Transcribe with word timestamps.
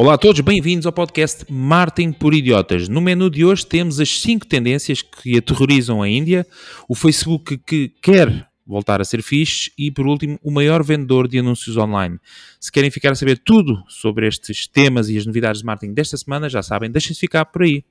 Olá 0.00 0.14
a 0.14 0.18
todos, 0.18 0.40
bem-vindos 0.40 0.86
ao 0.86 0.94
podcast 0.94 1.44
Martin 1.52 2.10
por 2.10 2.32
Idiotas. 2.32 2.88
No 2.88 3.02
menu 3.02 3.28
de 3.28 3.44
hoje 3.44 3.66
temos 3.66 4.00
as 4.00 4.08
5 4.22 4.46
tendências 4.46 5.02
que 5.02 5.36
aterrorizam 5.36 6.00
a 6.00 6.08
Índia, 6.08 6.46
o 6.88 6.94
Facebook 6.94 7.58
que 7.58 7.92
quer 8.00 8.48
voltar 8.66 9.02
a 9.02 9.04
ser 9.04 9.22
fixe 9.22 9.70
e, 9.76 9.90
por 9.90 10.06
último, 10.06 10.40
o 10.42 10.50
maior 10.50 10.82
vendedor 10.82 11.28
de 11.28 11.38
anúncios 11.38 11.76
online. 11.76 12.18
Se 12.58 12.72
querem 12.72 12.90
ficar 12.90 13.12
a 13.12 13.14
saber 13.14 13.42
tudo 13.44 13.84
sobre 13.88 14.26
estes 14.26 14.66
temas 14.66 15.10
e 15.10 15.18
as 15.18 15.26
novidades 15.26 15.60
de 15.60 15.66
marketing 15.66 15.92
desta 15.92 16.16
semana, 16.16 16.48
já 16.48 16.62
sabem, 16.62 16.90
deixem-se 16.90 17.20
ficar 17.20 17.44
por 17.44 17.62
aí. 17.62 17.84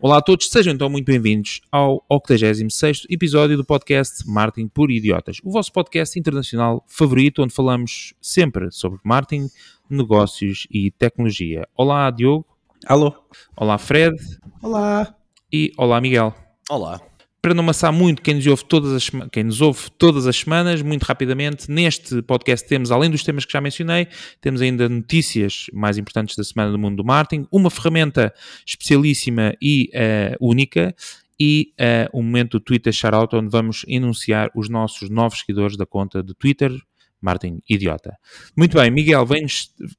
Olá 0.00 0.18
a 0.18 0.22
todos, 0.22 0.48
sejam 0.48 0.72
então 0.72 0.88
muito 0.88 1.06
bem-vindos 1.06 1.60
ao 1.72 2.04
86 2.08 3.08
episódio 3.10 3.56
do 3.56 3.64
podcast 3.64 4.24
Marketing 4.28 4.68
por 4.68 4.92
Idiotas, 4.92 5.38
o 5.42 5.50
vosso 5.50 5.72
podcast 5.72 6.16
internacional 6.16 6.84
favorito, 6.86 7.42
onde 7.42 7.52
falamos 7.52 8.14
sempre 8.20 8.70
sobre 8.70 9.00
marketing, 9.02 9.48
negócios 9.90 10.68
e 10.70 10.92
tecnologia. 10.92 11.66
Olá, 11.76 12.08
Diogo. 12.12 12.46
Alô. 12.86 13.12
Olá, 13.56 13.76
Fred. 13.76 14.16
Olá. 14.62 15.16
E 15.52 15.72
olá, 15.76 16.00
Miguel. 16.00 16.32
Olá. 16.70 17.00
Para 17.48 17.54
não 17.54 17.64
amassar 17.64 17.90
muito 17.90 18.20
quem 18.20 18.34
nos, 18.34 18.46
ouve 18.46 18.62
todas 18.66 18.92
as, 18.92 19.10
quem 19.32 19.42
nos 19.42 19.62
ouve 19.62 19.90
todas 19.92 20.26
as 20.26 20.36
semanas, 20.36 20.82
muito 20.82 21.04
rapidamente, 21.04 21.70
neste 21.70 22.20
podcast 22.20 22.68
temos, 22.68 22.90
além 22.90 23.10
dos 23.10 23.22
temas 23.24 23.46
que 23.46 23.52
já 23.54 23.58
mencionei, 23.58 24.06
temos 24.38 24.60
ainda 24.60 24.86
notícias 24.86 25.64
mais 25.72 25.96
importantes 25.96 26.36
da 26.36 26.44
semana 26.44 26.70
do 26.70 26.78
mundo 26.78 26.96
do 26.98 27.04
marketing, 27.06 27.46
uma 27.50 27.70
ferramenta 27.70 28.34
especialíssima 28.66 29.54
e 29.62 29.90
uh, 29.94 30.46
única 30.46 30.94
e 31.40 31.72
uh, 31.80 32.18
um 32.18 32.22
momento 32.22 32.58
do 32.58 32.60
Twitter 32.60 32.92
Shoutout, 32.92 33.34
onde 33.34 33.48
vamos 33.48 33.82
enunciar 33.88 34.50
os 34.54 34.68
nossos 34.68 35.08
novos 35.08 35.38
seguidores 35.40 35.74
da 35.74 35.86
conta 35.86 36.22
do 36.22 36.34
Twitter, 36.34 36.70
Martin 37.18 37.62
Idiota. 37.66 38.14
Muito 38.54 38.76
bem, 38.76 38.90
Miguel, 38.90 39.26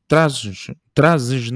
trazes-nos 0.08 0.70
trazes 0.94 1.50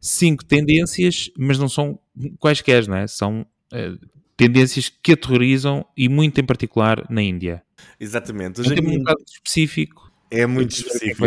cinco 0.00 0.44
tendências, 0.44 1.28
mas 1.36 1.58
não 1.58 1.68
são 1.68 1.98
quaisquer, 2.38 2.86
não 2.86 2.98
é? 2.98 3.08
São 3.08 3.44
uh, 3.72 4.14
tendências 4.36 4.92
que 5.02 5.12
aterrorizam 5.12 5.84
e 5.96 6.08
muito 6.08 6.40
em 6.40 6.44
particular 6.44 7.04
na 7.08 7.22
Índia. 7.22 7.62
Exatamente. 7.98 8.60
Hoje 8.60 8.74
é 8.76 8.80
um 8.80 8.98
bocado 8.98 9.22
específico. 9.26 10.12
É 10.30 10.46
muito 10.46 10.74
é 10.74 10.78
específico. 10.78 11.26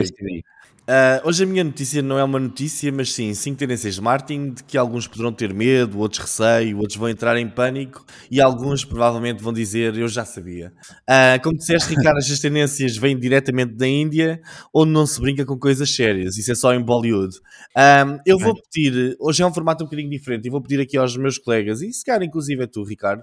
Uh, 0.87 1.27
hoje 1.27 1.43
a 1.43 1.45
minha 1.45 1.65
notícia 1.65 2.01
não 2.01 2.17
é 2.17 2.23
uma 2.23 2.39
notícia, 2.39 2.89
mas 2.93 3.11
sim 3.11 3.33
cinco 3.33 3.57
tendências 3.57 3.95
de 3.95 4.01
marketing 4.01 4.51
de 4.51 4.63
que 4.63 4.77
alguns 4.77 5.05
poderão 5.05 5.33
ter 5.33 5.53
medo, 5.53 5.99
outros 5.99 6.21
receio, 6.21 6.77
outros 6.77 6.95
vão 6.95 7.09
entrar 7.09 7.35
em 7.37 7.49
pânico 7.49 8.05
e 8.31 8.39
alguns 8.39 8.85
provavelmente 8.85 9.43
vão 9.43 9.51
dizer 9.51 9.97
eu 9.97 10.07
já 10.07 10.23
sabia. 10.23 10.71
Uh, 11.01 11.43
como 11.43 11.57
disseste, 11.57 11.93
Ricardo, 11.93 12.19
estas 12.19 12.39
tendências 12.39 12.95
vêm 12.95 13.19
diretamente 13.19 13.73
da 13.73 13.85
Índia, 13.85 14.39
onde 14.73 14.93
não 14.93 15.05
se 15.05 15.19
brinca 15.19 15.45
com 15.45 15.59
coisas 15.59 15.93
sérias, 15.93 16.37
isso 16.37 16.53
é 16.53 16.55
só 16.55 16.73
em 16.73 16.81
Bollywood. 16.81 17.35
Uh, 17.75 18.21
eu 18.25 18.39
vou 18.39 18.55
pedir, 18.55 19.17
hoje 19.19 19.43
é 19.43 19.45
um 19.45 19.53
formato 19.53 19.83
um 19.83 19.87
bocadinho 19.87 20.09
diferente, 20.09 20.47
e 20.47 20.49
vou 20.49 20.61
pedir 20.61 20.79
aqui 20.79 20.95
aos 20.95 21.17
meus 21.17 21.37
colegas, 21.37 21.81
e 21.81 21.91
se 21.91 22.05
calhar 22.05 22.23
inclusive 22.23 22.63
é 22.63 22.67
tu, 22.67 22.85
Ricardo, 22.85 23.21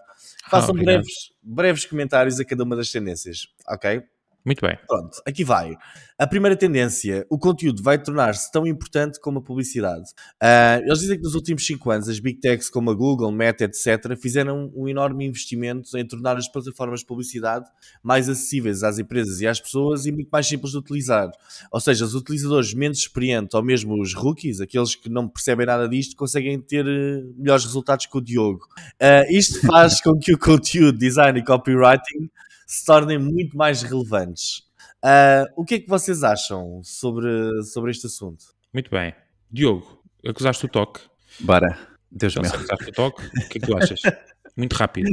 façam 0.51 0.75
oh, 0.75 0.79
breves, 0.79 1.33
breves 1.43 1.87
comentários 1.87 2.39
a 2.39 2.45
cada 2.45 2.63
uma 2.63 2.77
das 2.77 2.91
tendências, 2.91 3.47
ok? 3.67 4.03
Muito 4.45 4.61
bem. 4.61 4.77
Pronto, 4.87 5.23
aqui 5.27 5.43
vai. 5.43 5.75
A 6.19 6.27
primeira 6.27 6.55
tendência, 6.55 7.27
o 7.31 7.39
conteúdo 7.39 7.83
vai 7.83 7.97
tornar-se 8.01 8.53
tão 8.53 8.67
importante 8.67 9.19
como 9.19 9.39
a 9.39 9.43
publicidade. 9.43 10.05
Uh, 10.41 10.85
eles 10.85 11.01
dizem 11.01 11.17
que 11.17 11.25
nos 11.25 11.35
últimos 11.35 11.67
5 11.67 11.91
anos 11.91 12.09
as 12.11 12.21
big 12.21 12.41
techs 12.41 12.69
como 12.69 12.91
a 12.91 12.95
Google, 12.95 13.33
Meta, 13.33 13.65
etc., 13.65 14.15
fizeram 14.21 14.71
um 14.77 14.87
enorme 14.87 15.25
investimento 15.25 15.97
em 15.97 16.07
tornar 16.07 16.37
as 16.37 16.47
plataformas 16.47 17.01
de 17.01 17.07
publicidade 17.07 17.65
mais 18.03 18.29
acessíveis 18.29 18.83
às 18.83 18.99
empresas 18.99 19.41
e 19.41 19.47
às 19.47 19.59
pessoas 19.59 20.05
e 20.05 20.13
muito 20.13 20.29
mais 20.31 20.47
simples 20.47 20.73
de 20.73 20.79
utilizar. 20.79 21.31
Ou 21.73 21.81
seja, 21.81 22.05
os 22.05 22.15
utilizadores 22.15 22.75
menos 22.75 22.99
experientes 22.99 23.55
ou 23.55 23.63
mesmo 23.63 23.99
os 23.99 24.13
rookies, 24.13 24.61
aqueles 24.61 24.95
que 24.95 25.09
não 25.09 25.27
percebem 25.27 25.65
nada 25.65 25.89
disto, 25.89 26.15
conseguem 26.17 26.61
ter 26.61 26.87
eh, 26.87 27.23
melhores 27.35 27.65
resultados 27.65 28.05
que 28.05 28.19
o 28.19 28.21
Diogo. 28.21 28.67
Uh, 29.01 29.33
isto 29.33 29.67
faz 29.67 30.03
com 30.03 30.19
que 30.19 30.35
o 30.35 30.39
conteúdo, 30.39 30.99
design 30.99 31.39
e 31.41 31.43
copywriting 31.43 32.31
se 32.75 32.85
tornem 32.85 33.19
muito 33.19 33.57
mais 33.57 33.83
relevantes. 33.83 34.65
Uh, 35.05 35.47
o 35.57 35.65
que 35.65 35.75
é 35.77 35.81
que 35.81 35.89
vocês 35.89 36.25
acham 36.25 36.81
sobre, 36.83 37.29
sobre 37.65 37.91
este 37.91 38.07
assunto? 38.07 38.45
Muito 38.73 38.91
bem. 38.91 39.15
Diogo, 39.51 40.03
acusaste 40.27 40.67
o 40.67 40.69
toque. 40.69 41.01
Bora. 41.41 41.79
Deus 42.11 42.35
meu. 42.35 42.51
Acusaste 42.51 42.91
o 42.91 42.93
toque. 42.93 43.23
O 43.27 43.49
que 43.49 43.59
é 43.59 43.61
que 43.61 43.67
tu 43.67 43.77
achas? 43.77 44.01
Muito 44.57 44.75
rápido. 44.75 45.11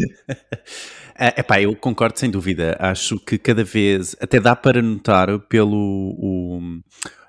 É 1.15 1.39
epá, 1.39 1.59
eu 1.59 1.75
concordo 1.75 2.17
sem 2.17 2.29
dúvida. 2.29 2.75
Acho 2.79 3.19
que 3.19 3.37
cada 3.37 3.63
vez, 3.63 4.15
até 4.19 4.39
dá 4.39 4.55
para 4.55 4.81
notar 4.81 5.39
pelo 5.47 6.15
o, 6.17 6.81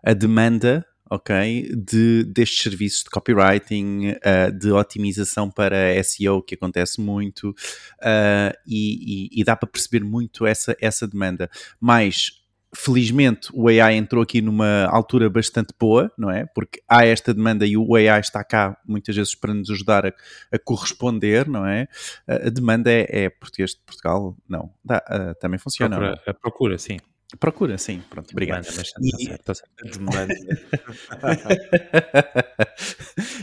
a 0.05 0.13
demanda 0.13 0.87
ok, 1.15 1.69
de, 1.77 2.25
destes 2.25 2.63
serviços 2.63 3.05
de 3.05 3.11
copywriting, 3.11 4.13
uh, 4.13 4.51
de 4.51 4.73
otimização 4.73 5.51
para 5.51 6.03
SEO, 6.03 6.43
que 6.43 6.55
acontece 6.55 7.01
muito, 7.01 7.51
uh, 7.51 8.57
e, 8.67 9.29
e, 9.37 9.41
e, 9.41 9.45
dá 9.45 9.55
para 9.55 9.69
perceber 9.69 10.03
muito 10.03 10.47
essa, 10.47 10.75
essa 10.81 11.07
demanda. 11.07 11.51
Mas, 11.79 12.31
felizmente, 12.75 13.51
o 13.53 13.69
AI 13.69 13.97
entrou 13.97 14.23
aqui 14.23 14.41
numa 14.41 14.87
altura 14.87 15.29
bastante 15.29 15.75
boa, 15.79 16.11
não 16.17 16.31
é? 16.31 16.47
Porque 16.47 16.81
há 16.89 17.05
esta 17.05 17.35
demanda 17.35 17.67
e 17.67 17.77
o 17.77 17.95
AI 17.95 18.19
está 18.19 18.43
cá 18.43 18.79
muitas 18.87 19.15
vezes 19.15 19.35
para 19.35 19.53
nos 19.53 19.69
ajudar 19.69 20.07
a, 20.07 20.13
a 20.51 20.59
corresponder, 20.59 21.47
não 21.47 21.67
é? 21.67 21.89
A 22.27 22.49
demanda 22.49 22.91
é, 22.91 23.25
é 23.25 23.29
português 23.29 23.73
de 23.73 23.81
Portugal? 23.85 24.35
Não, 24.49 24.73
dá, 24.83 25.05
uh, 25.11 25.39
também 25.39 25.59
funciona. 25.59 25.97
Procura, 25.97 26.23
a 26.27 26.35
procura, 26.35 26.79
sim. 26.79 26.97
Procura, 27.39 27.79
sim, 27.79 28.03
pronto, 28.11 28.33
obrigado. 28.33 28.63
Demanda, 28.63 28.77
mas 28.77 28.93
e... 29.21 29.27
certo, 29.27 29.45
tá 29.45 29.55
certo. 29.55 30.01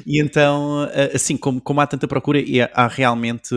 E 0.06 0.20
então, 0.20 0.88
assim, 1.14 1.38
como, 1.38 1.62
como 1.62 1.82
há 1.82 1.88
tanta 1.88 2.08
procura, 2.08 2.40
e 2.40 2.62
há 2.62 2.88
realmente, 2.88 3.54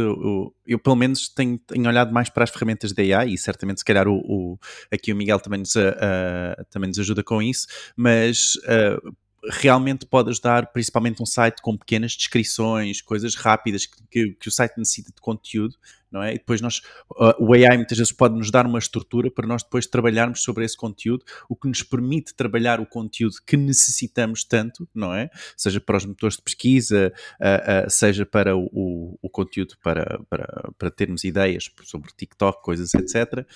eu 0.67 0.79
pelo 0.79 0.97
menos 0.97 1.29
tenho, 1.29 1.59
tenho 1.59 1.89
olhado 1.89 2.13
mais 2.13 2.29
para 2.29 2.45
as 2.45 2.51
ferramentas 2.51 2.93
da 2.93 3.03
AI, 3.03 3.31
e 3.31 3.39
certamente 3.39 3.79
se 3.79 3.85
calhar 3.85 4.07
o, 4.07 4.19
o 4.19 4.59
aqui 4.93 5.13
o 5.13 5.17
Miguel 5.17 5.41
também 5.41 5.61
nos, 5.61 5.75
uh, 5.75 6.65
também 6.71 6.89
nos 6.89 6.99
ajuda 6.99 7.23
com 7.23 7.41
isso, 7.41 7.67
mas 7.97 8.55
uh, 8.67 9.15
realmente 9.51 10.07
pode 10.07 10.31
ajudar, 10.31 10.73
principalmente 10.73 11.23
um 11.23 11.27
site 11.27 11.61
com 11.61 11.77
pequenas 11.77 12.13
descrições, 12.13 13.01
coisas 13.01 13.35
rápidas 13.35 13.87
que, 13.87 14.03
que, 14.11 14.33
que 14.35 14.49
o 14.49 14.53
site 14.53 14.79
necessita 14.79 15.11
de 15.13 15.21
conteúdo, 15.21 15.75
não 16.11 16.23
é? 16.23 16.35
E 16.35 16.39
depois 16.39 16.61
nós, 16.61 16.79
uh, 17.11 17.35
o 17.41 17.53
AI 17.53 17.77
muitas 17.77 17.99
vezes 17.99 18.13
pode 18.13 18.37
nos 18.37 18.51
dar 18.51 18.67
uma 18.67 18.79
estrutura 18.79 19.31
para 19.31 19.47
nós 19.47 19.63
depois 19.63 19.87
trabalharmos 19.87 20.43
sobre 20.43 20.65
esse 20.65 20.77
conteúdo, 20.77 21.25
o 21.49 21.57
que 21.57 21.67
nos 21.67 21.83
permite 21.83 22.35
trabalhar 22.35 22.81
o 22.81 22.87
conteúdo 22.87 23.37
que 23.45 23.57
necessitamos 23.57 24.45
tanto, 24.45 24.89
não 24.95 25.13
é? 25.13 25.29
Seja 25.57 25.81
para 25.81 25.97
os 25.97 26.05
motores 26.05 26.37
de 26.37 26.43
pesquisa, 26.43 27.13
uh, 27.41 27.87
uh, 27.87 27.91
seja 27.91 28.25
para 28.25 28.57
o, 28.57 28.69
o, 28.73 29.19
o, 29.23 29.31
conteúdo 29.31 29.75
para, 29.83 30.21
para, 30.29 30.71
para 30.79 30.91
termos 30.91 31.25
ideias 31.25 31.71
sobre 31.83 32.13
TikTok, 32.17 32.63
coisas, 32.63 32.95
etc. 32.95 33.47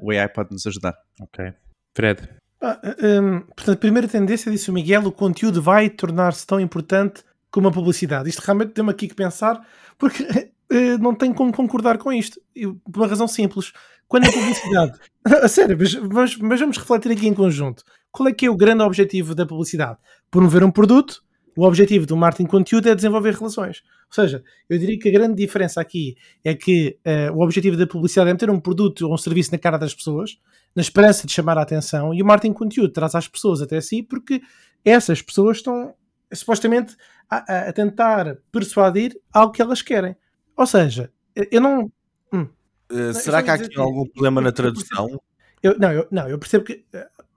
o 0.00 0.10
AI 0.10 0.28
pode 0.28 0.50
nos 0.52 0.66
ajudar. 0.66 0.96
Ok. 1.20 1.52
Fred. 1.94 2.43
Ah, 2.64 2.80
um, 3.02 3.40
portanto, 3.40 3.76
a 3.76 3.76
primeira 3.76 4.08
tendência, 4.08 4.50
disse 4.50 4.70
o 4.70 4.72
Miguel, 4.72 5.02
o 5.02 5.12
conteúdo 5.12 5.60
vai 5.60 5.90
tornar-se 5.90 6.46
tão 6.46 6.58
importante 6.58 7.22
como 7.50 7.68
a 7.68 7.70
publicidade. 7.70 8.30
Isto 8.30 8.40
realmente 8.40 8.72
deu-me 8.72 8.90
aqui 8.90 9.06
que 9.06 9.14
pensar, 9.14 9.60
porque 9.98 10.22
uh, 10.22 10.96
não 10.98 11.14
tenho 11.14 11.34
como 11.34 11.52
concordar 11.52 11.98
com 11.98 12.10
isto. 12.10 12.40
Eu, 12.56 12.76
por 12.90 13.00
uma 13.00 13.06
razão 13.06 13.28
simples. 13.28 13.72
Quando 14.08 14.28
a 14.28 14.32
publicidade. 14.32 14.98
a 15.24 15.48
sério, 15.48 15.76
mas, 15.78 15.94
mas, 15.94 16.36
mas, 16.36 16.60
vamos 16.60 16.78
refletir 16.78 17.12
aqui 17.12 17.28
em 17.28 17.34
conjunto. 17.34 17.84
Qual 18.10 18.28
é 18.28 18.32
que 18.32 18.46
é 18.46 18.50
o 18.50 18.56
grande 18.56 18.82
objetivo 18.82 19.34
da 19.34 19.44
publicidade? 19.44 19.98
Promover 20.30 20.64
um 20.64 20.70
produto. 20.70 21.22
O 21.56 21.64
objetivo 21.64 22.06
do 22.06 22.16
marketing 22.16 22.46
conteúdo 22.46 22.88
é 22.88 22.94
desenvolver 22.94 23.34
relações. 23.34 23.82
Ou 24.08 24.14
seja, 24.14 24.42
eu 24.68 24.78
diria 24.78 24.98
que 24.98 25.08
a 25.08 25.12
grande 25.12 25.36
diferença 25.36 25.80
aqui 25.80 26.16
é 26.42 26.54
que 26.54 26.98
uh, 27.06 27.32
o 27.36 27.42
objetivo 27.42 27.76
da 27.76 27.86
publicidade 27.86 28.30
é 28.30 28.32
meter 28.32 28.50
um 28.50 28.60
produto 28.60 29.06
ou 29.06 29.14
um 29.14 29.18
serviço 29.18 29.52
na 29.52 29.58
cara 29.58 29.78
das 29.78 29.94
pessoas 29.94 30.38
na 30.74 30.82
esperança 30.82 31.26
de 31.26 31.32
chamar 31.32 31.56
a 31.56 31.62
atenção, 31.62 32.12
e 32.12 32.20
o 32.20 32.26
marketing 32.26 32.52
conteúdo 32.52 32.92
traz 32.92 33.14
as 33.14 33.28
pessoas 33.28 33.62
até 33.62 33.80
si 33.80 34.02
porque 34.02 34.42
essas 34.84 35.22
pessoas 35.22 35.58
estão 35.58 35.94
supostamente 36.32 36.96
a, 37.30 37.68
a 37.68 37.72
tentar 37.72 38.38
persuadir 38.50 39.18
algo 39.32 39.52
que 39.52 39.62
elas 39.62 39.82
querem. 39.82 40.16
Ou 40.56 40.66
seja, 40.66 41.12
eu 41.50 41.60
não. 41.60 41.92
Hum. 42.32 42.48
Uh, 42.90 43.14
será 43.14 43.42
que 43.42 43.50
há 43.50 43.54
aqui 43.54 43.78
algum 43.78 44.06
problema 44.06 44.40
na 44.40 44.52
tradução? 44.52 45.20
Eu, 45.62 45.78
não, 45.78 45.92
eu, 45.92 46.08
não, 46.10 46.28
eu 46.28 46.38
percebo 46.38 46.64
que. 46.64 46.84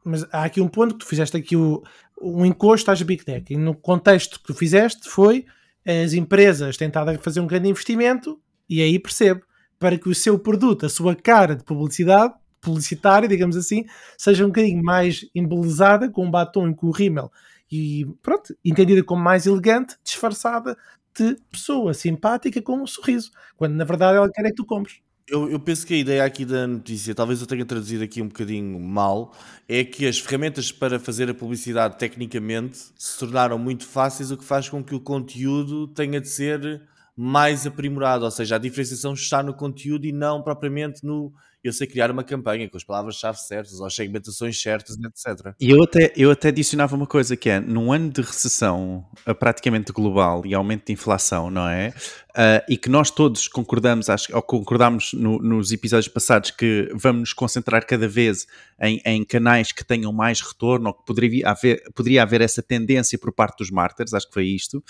Mas 0.07 0.25
há 0.31 0.43
aqui 0.43 0.61
um 0.61 0.67
ponto 0.67 0.93
que 0.93 0.99
tu 0.99 1.07
fizeste 1.07 1.35
aqui 1.37 1.55
o, 1.55 1.83
um 2.21 2.45
encosto 2.45 2.89
às 2.91 3.01
Big 3.01 3.23
Tech. 3.23 3.53
E 3.53 3.57
no 3.57 3.75
contexto 3.75 4.39
que 4.39 4.47
tu 4.47 4.53
fizeste 4.53 5.09
foi 5.09 5.45
as 5.85 6.13
empresas 6.13 6.75
tentarem 6.75 7.17
fazer 7.17 7.39
um 7.39 7.47
grande 7.47 7.69
investimento, 7.69 8.39
e 8.69 8.81
aí 8.81 8.99
percebo, 8.99 9.41
para 9.79 9.97
que 9.97 10.09
o 10.09 10.15
seu 10.15 10.37
produto, 10.37 10.85
a 10.85 10.89
sua 10.89 11.15
cara 11.15 11.55
de 11.55 11.63
publicidade, 11.63 12.33
publicitária, 12.59 13.29
digamos 13.29 13.55
assim, 13.55 13.85
seja 14.17 14.43
um 14.43 14.47
bocadinho 14.47 14.83
mais 14.83 15.21
embelezada, 15.33 16.09
com 16.09 16.25
um 16.25 16.31
batom 16.31 16.69
e 16.69 16.75
com 16.75 16.87
o 16.87 16.91
rímel 16.91 17.31
e 17.71 18.05
pronto, 18.21 18.55
entendida 18.63 19.03
como 19.03 19.21
mais 19.21 19.45
elegante, 19.45 19.95
disfarçada 20.03 20.77
de 21.17 21.35
pessoa 21.51 21.93
simpática 21.93 22.61
com 22.61 22.81
um 22.81 22.87
sorriso, 22.87 23.31
quando 23.55 23.75
na 23.75 23.83
verdade 23.83 24.17
ela 24.17 24.31
quer 24.31 24.45
é 24.45 24.49
que 24.49 24.55
tu 24.55 24.65
compres. 24.65 25.01
Eu, 25.29 25.49
eu, 25.51 25.59
penso 25.59 25.85
que 25.85 25.93
a 25.93 25.97
ideia 25.97 26.23
aqui 26.23 26.45
da 26.45 26.65
notícia, 26.65 27.13
talvez 27.13 27.41
eu 27.41 27.47
tenha 27.47 27.65
traduzido 27.65 28.01
aqui 28.01 28.21
um 28.21 28.29
bocadinho 28.29 28.79
mal, 28.79 29.35
é 29.67 29.83
que 29.83 30.07
as 30.07 30.17
ferramentas 30.17 30.71
para 30.71 30.97
fazer 30.99 31.29
a 31.29 31.33
publicidade 31.33 31.97
tecnicamente 31.97 32.77
se 32.95 33.19
tornaram 33.19 33.59
muito 33.59 33.85
fáceis, 33.85 34.31
o 34.31 34.37
que 34.37 34.45
faz 34.45 34.69
com 34.69 34.81
que 34.81 34.95
o 34.95 35.01
conteúdo 35.01 35.85
tenha 35.89 36.21
de 36.21 36.29
ser 36.29 36.81
mais 37.13 37.67
aprimorado, 37.67 38.23
ou 38.23 38.31
seja, 38.31 38.55
a 38.55 38.59
diferenciação 38.59 39.13
está 39.13 39.43
no 39.43 39.53
conteúdo 39.53 40.05
e 40.05 40.13
não 40.13 40.41
propriamente 40.41 41.05
no 41.05 41.33
eu 41.67 41.73
sei 41.73 41.87
criar 41.87 42.09
uma 42.09 42.23
campanha 42.23 42.69
com 42.69 42.77
as 42.77 42.83
palavras-chave 42.83 43.37
certas, 43.39 43.79
ou 43.79 43.85
as 43.85 43.95
segmentações 43.95 44.61
certas, 44.61 44.97
etc. 44.97 45.53
E 45.59 45.69
eu 45.69 45.83
até, 45.83 46.13
eu 46.15 46.31
até 46.31 46.49
adicionava 46.49 46.95
uma 46.95 47.07
coisa 47.07 47.35
que 47.35 47.49
é, 47.49 47.59
num 47.59 47.91
ano 47.91 48.09
de 48.09 48.21
recessão 48.21 49.05
uh, 49.27 49.35
praticamente 49.35 49.91
global 49.91 50.45
e 50.45 50.53
aumento 50.53 50.87
de 50.87 50.93
inflação, 50.93 51.49
não 51.49 51.67
é? 51.67 51.93
Uh, 52.29 52.63
e 52.69 52.77
que 52.77 52.89
nós 52.89 53.09
todos 53.09 53.47
concordamos, 53.47 54.09
acho, 54.09 54.35
ou 54.35 54.41
concordámos 54.41 55.13
no, 55.13 55.39
nos 55.39 55.71
episódios 55.71 56.07
passados 56.07 56.51
que 56.51 56.89
vamos 56.93 57.19
nos 57.21 57.33
concentrar 57.33 57.85
cada 57.85 58.07
vez 58.07 58.45
em, 58.79 59.01
em, 59.05 59.25
canais 59.25 59.71
que 59.71 59.83
tenham 59.83 60.13
mais 60.13 60.39
retorno, 60.41 60.89
ou 60.89 60.93
que 60.93 61.05
poderia 61.05 61.49
haver, 61.49 61.83
poderia 61.93 62.21
haver 62.21 62.41
essa 62.41 62.61
tendência 62.61 63.17
por 63.17 63.33
parte 63.33 63.57
dos 63.57 63.71
marketers, 63.71 64.13
acho 64.13 64.27
que 64.27 64.33
foi 64.33 64.45
isto. 64.45 64.83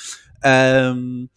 Um, 0.46 1.28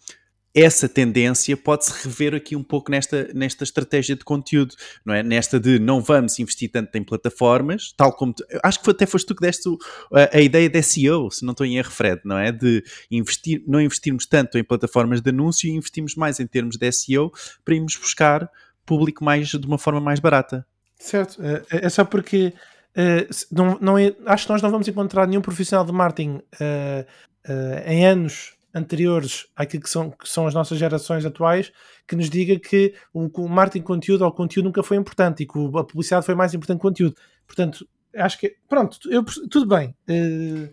essa 0.54 0.88
tendência 0.88 1.56
pode-se 1.56 1.92
rever 2.06 2.34
aqui 2.34 2.56
um 2.56 2.62
pouco 2.62 2.90
nesta, 2.90 3.28
nesta 3.32 3.62
estratégia 3.62 4.16
de 4.16 4.24
conteúdo, 4.24 4.74
não 5.04 5.14
é? 5.14 5.22
Nesta 5.22 5.60
de 5.60 5.78
não 5.78 6.00
vamos 6.00 6.38
investir 6.38 6.70
tanto 6.70 6.96
em 6.96 7.04
plataformas, 7.04 7.92
tal 7.96 8.12
como. 8.12 8.34
Tu, 8.34 8.44
acho 8.62 8.82
que 8.82 8.90
até 8.90 9.06
foste 9.06 9.26
tu 9.26 9.34
que 9.34 9.42
deste 9.42 9.68
a, 10.12 10.36
a, 10.36 10.40
ideia 10.40 10.68
de 10.68 10.82
SEO, 10.82 11.30
se 11.30 11.44
não 11.44 11.52
estou 11.52 11.64
em 11.64 11.78
erro, 11.78 11.90
Fred, 11.90 12.20
não 12.24 12.36
é? 12.36 12.50
De 12.50 12.82
investir, 13.10 13.62
não 13.66 13.80
investirmos 13.80 14.26
tanto 14.26 14.58
em 14.58 14.64
plataformas 14.64 15.20
de 15.20 15.30
anúncio 15.30 15.68
e 15.68 15.72
investimos 15.72 16.16
mais 16.16 16.40
em 16.40 16.46
termos 16.46 16.76
de 16.76 16.90
SEO 16.90 17.30
para 17.64 17.74
irmos 17.74 17.96
buscar 17.96 18.50
público 18.84 19.24
mais 19.24 19.48
de 19.48 19.66
uma 19.66 19.78
forma 19.78 20.00
mais 20.00 20.18
barata. 20.18 20.66
Certo, 20.98 21.40
é, 21.42 21.86
é 21.86 21.88
só 21.88 22.04
porque. 22.04 22.52
Uh, 22.90 23.30
não, 23.52 23.78
não 23.80 23.96
é, 23.96 24.12
acho 24.26 24.46
que 24.46 24.52
nós 24.52 24.60
não 24.60 24.68
vamos 24.68 24.88
encontrar 24.88 25.24
nenhum 25.24 25.40
profissional 25.40 25.86
de 25.86 25.92
marketing 25.92 26.40
uh, 26.60 27.06
uh, 27.48 27.88
em 27.88 28.04
anos 28.04 28.58
anteriores 28.74 29.46
àquilo 29.56 29.82
que 29.82 29.90
são, 29.90 30.10
que 30.10 30.28
são 30.28 30.46
as 30.46 30.54
nossas 30.54 30.78
gerações 30.78 31.24
atuais 31.24 31.72
que 32.06 32.16
nos 32.16 32.28
diga 32.30 32.58
que 32.58 32.94
o, 33.12 33.28
o 33.42 33.48
marketing 33.48 33.84
conteúdo 33.84 34.24
ou 34.24 34.32
conteúdo 34.32 34.66
nunca 34.66 34.82
foi 34.82 34.96
importante 34.96 35.42
e 35.42 35.46
que 35.46 35.58
a 35.58 35.84
publicidade 35.84 36.26
foi 36.26 36.34
mais 36.34 36.54
importante 36.54 36.78
que 36.78 36.86
o 36.86 36.90
conteúdo. 36.90 37.16
Portanto, 37.46 37.86
acho 38.16 38.38
que 38.38 38.56
pronto, 38.68 38.98
eu, 39.10 39.24
tudo 39.24 39.66
bem. 39.66 39.94
Uh... 40.08 40.68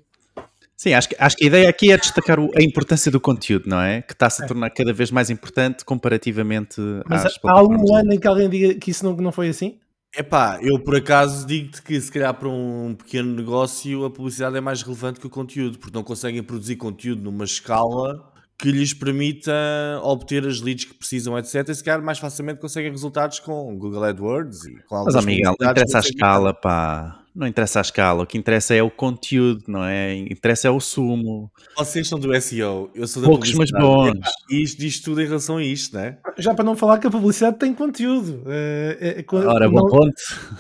Sim, 0.76 0.94
acho 0.94 1.10
que, 1.10 1.16
acho 1.18 1.36
que 1.36 1.44
a 1.44 1.48
ideia 1.48 1.70
aqui 1.70 1.92
é 1.92 1.98
destacar 1.98 2.40
o, 2.40 2.52
a 2.56 2.62
importância 2.62 3.12
do 3.12 3.20
conteúdo, 3.20 3.68
não 3.68 3.82
é? 3.82 4.04
Que 4.04 4.14
está-se 4.14 4.44
a 4.44 4.46
é. 4.46 4.48
tornar 4.48 4.70
cada 4.70 4.94
vez 4.94 5.10
mais 5.10 5.32
importante 5.32 5.84
comparativamente 5.84 6.80
Mas 7.08 7.26
às 7.26 7.40
há 7.44 7.52
algum 7.52 7.96
ano 7.96 8.14
em 8.14 8.20
que 8.20 8.28
alguém 8.28 8.48
diga 8.48 8.76
que 8.76 8.92
isso 8.92 9.04
não, 9.04 9.16
não 9.16 9.32
foi 9.32 9.50
assim? 9.50 9.80
Epá, 10.16 10.58
eu 10.64 10.80
por 10.80 10.96
acaso 10.96 11.46
digo-te 11.46 11.82
que 11.82 12.00
se 12.00 12.12
calhar 12.12 12.34
para 12.34 12.48
um 12.50 12.96
pequeno 12.96 13.36
negócio 13.36 14.06
a 14.06 14.10
publicidade 14.10 14.58
é 14.58 14.62
mais 14.62 14.82
relevante 14.82 15.20
que 15.20 15.28
o 15.28 15.30
conteúdo, 15.30 15.78
porque 15.78 15.96
não 15.96 16.04
conseguem 16.04 16.42
produzir 16.42 16.76
conteúdo 16.78 17.22
numa 17.22 17.44
escala 17.44 18.32
que 18.60 18.72
lhes 18.72 18.94
permita 18.94 19.52
obter 20.02 20.46
as 20.46 20.60
leads 20.62 20.86
que 20.86 20.94
precisam, 20.96 21.38
etc. 21.38 21.70
E 21.70 21.76
se 21.76 21.84
calhar 21.84 22.04
mais 22.04 22.18
facilmente 22.18 22.60
conseguem 22.60 22.90
resultados 22.90 23.40
com 23.40 23.78
Google 23.78 24.04
AdWords 24.04 24.66
e 24.66 24.82
com 24.88 25.04
Mas, 25.04 25.16
amiga, 25.16 25.54
não 25.60 25.70
interessa 25.70 25.98
a 25.98 26.02
escala, 26.02 26.54
pá. 26.54 27.24
Não 27.36 27.46
interessa 27.46 27.80
a 27.80 27.82
escala. 27.82 28.24
O 28.24 28.26
que 28.26 28.36
interessa 28.36 28.74
é 28.74 28.82
o 28.82 28.90
conteúdo, 28.90 29.66
não 29.68 29.84
é? 29.84 30.16
Interessa 30.16 30.70
é 30.70 30.72
o 30.72 30.80
sumo. 30.80 31.52
Vocês 31.78 32.08
são 32.08 32.18
do 32.18 32.34
SEO, 32.42 32.90
eu 32.96 33.08
sou 33.08 33.22
da 33.22 33.28
Poucos, 33.28 33.54
mas 33.54 33.70
bons. 33.70 34.18
E 34.50 34.64
isto 34.64 34.80
diz 34.80 35.00
tudo 35.00 35.22
em 35.22 35.28
relação 35.28 35.58
a 35.58 35.64
isto, 35.64 35.96
não 35.96 36.02
é? 36.02 36.18
Já 36.40 36.56
para 36.56 36.66
não 36.66 36.76
falar 36.76 36.98
que 36.98 37.06
a 37.06 37.12
publicidade 37.12 37.60
tem 37.60 37.76
conteúdo. 37.76 38.42
É, 38.48 38.98
é, 39.00 39.22
é, 39.22 39.26
Ora, 39.46 39.70
bom 39.70 39.82
não... 39.82 39.88
ponto. 39.88 40.16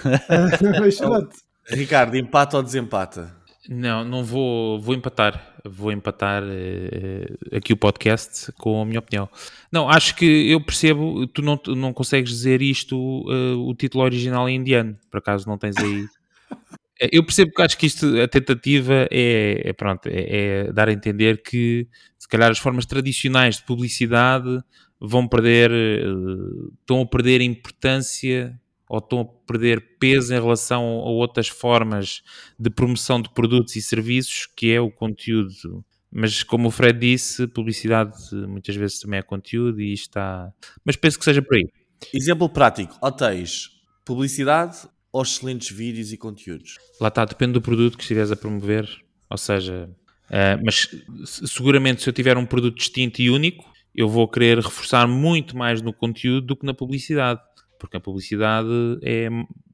Ricardo, 1.67 2.15
empata 2.15 2.57
ou 2.57 2.63
desempata? 2.63 3.35
Não, 3.69 4.03
não 4.03 4.23
vou, 4.23 4.79
vou 4.79 4.95
empatar. 4.95 5.55
Vou 5.65 5.91
empatar 5.91 6.41
uh, 6.43 7.55
aqui 7.55 7.73
o 7.73 7.77
podcast 7.77 8.51
com 8.53 8.81
a 8.81 8.85
minha 8.85 8.99
opinião. 8.99 9.29
Não, 9.71 9.89
acho 9.89 10.15
que 10.15 10.49
eu 10.49 10.63
percebo, 10.63 11.27
tu 11.27 11.41
não, 11.41 11.59
não 11.75 11.91
consegues 11.91 12.31
dizer 12.31 12.61
isto, 12.61 12.95
uh, 12.95 13.67
o 13.67 13.75
título 13.75 14.03
original 14.03 14.47
em 14.47 14.55
indiano, 14.55 14.97
por 15.11 15.17
acaso 15.17 15.47
não 15.47 15.57
tens 15.57 15.75
aí. 15.77 16.05
eu 17.11 17.23
percebo 17.23 17.51
que 17.51 17.61
acho 17.61 17.77
que 17.77 17.85
isto, 17.85 18.05
a 18.21 18.27
tentativa 18.27 19.07
é, 19.11 19.61
é 19.65 19.73
pronto, 19.73 20.07
é, 20.07 20.67
é, 20.67 20.71
dar 20.71 20.87
a 20.87 20.93
entender 20.93 21.41
que 21.41 21.87
se 22.17 22.27
calhar 22.27 22.49
as 22.49 22.59
formas 22.59 22.85
tradicionais 22.85 23.57
de 23.57 23.63
publicidade 23.63 24.61
vão 24.99 25.27
perder, 25.27 25.71
uh, 25.71 26.73
estão 26.79 27.01
a 27.01 27.05
perder 27.05 27.41
importância 27.41 28.57
ou 28.89 28.99
estão 28.99 29.21
a 29.21 29.25
perder 29.25 29.97
peso 29.99 30.33
em 30.33 30.39
relação 30.39 30.83
a 30.83 31.09
outras 31.09 31.47
formas 31.47 32.21
de 32.57 32.69
promoção 32.69 33.21
de 33.21 33.29
produtos 33.33 33.75
e 33.75 33.81
serviços, 33.81 34.47
que 34.55 34.71
é 34.71 34.79
o 34.79 34.89
conteúdo. 34.91 35.83
Mas 36.11 36.41
como 36.41 36.69
o 36.69 36.71
Fred 36.71 36.97
disse, 36.99 37.47
publicidade 37.47 38.13
muitas 38.47 38.75
vezes 38.75 38.99
também 38.99 39.19
é 39.19 39.21
conteúdo 39.23 39.81
e 39.81 39.93
está. 39.93 40.51
Mas 40.85 40.95
penso 40.95 41.19
que 41.19 41.25
seja 41.25 41.41
por 41.41 41.55
aí. 41.55 41.67
Exemplo 42.13 42.47
prático: 42.47 42.97
hotéis, 43.01 43.69
publicidade 44.05 44.87
ou 45.11 45.21
excelentes 45.21 45.75
vídeos 45.75 46.13
e 46.13 46.17
conteúdos? 46.17 46.75
Lá 47.01 47.09
está, 47.09 47.25
depende 47.25 47.53
do 47.53 47.61
produto 47.61 47.97
que 47.97 48.03
estiveres 48.03 48.31
a 48.31 48.35
promover. 48.35 48.87
Ou 49.29 49.37
seja, 49.37 49.89
uh, 50.29 50.63
mas 50.63 50.89
seguramente 51.25 52.01
se 52.01 52.09
eu 52.09 52.13
tiver 52.13 52.37
um 52.37 52.45
produto 52.45 52.77
distinto 52.77 53.21
e 53.21 53.29
único, 53.29 53.65
eu 53.93 54.07
vou 54.07 54.27
querer 54.27 54.59
reforçar 54.59 55.07
muito 55.07 55.57
mais 55.57 55.81
no 55.81 55.91
conteúdo 55.91 56.47
do 56.47 56.55
que 56.55 56.65
na 56.65 56.73
publicidade 56.73 57.41
porque 57.77 57.97
a 57.97 57.99
publicidade 57.99 58.67
é, 59.03 59.29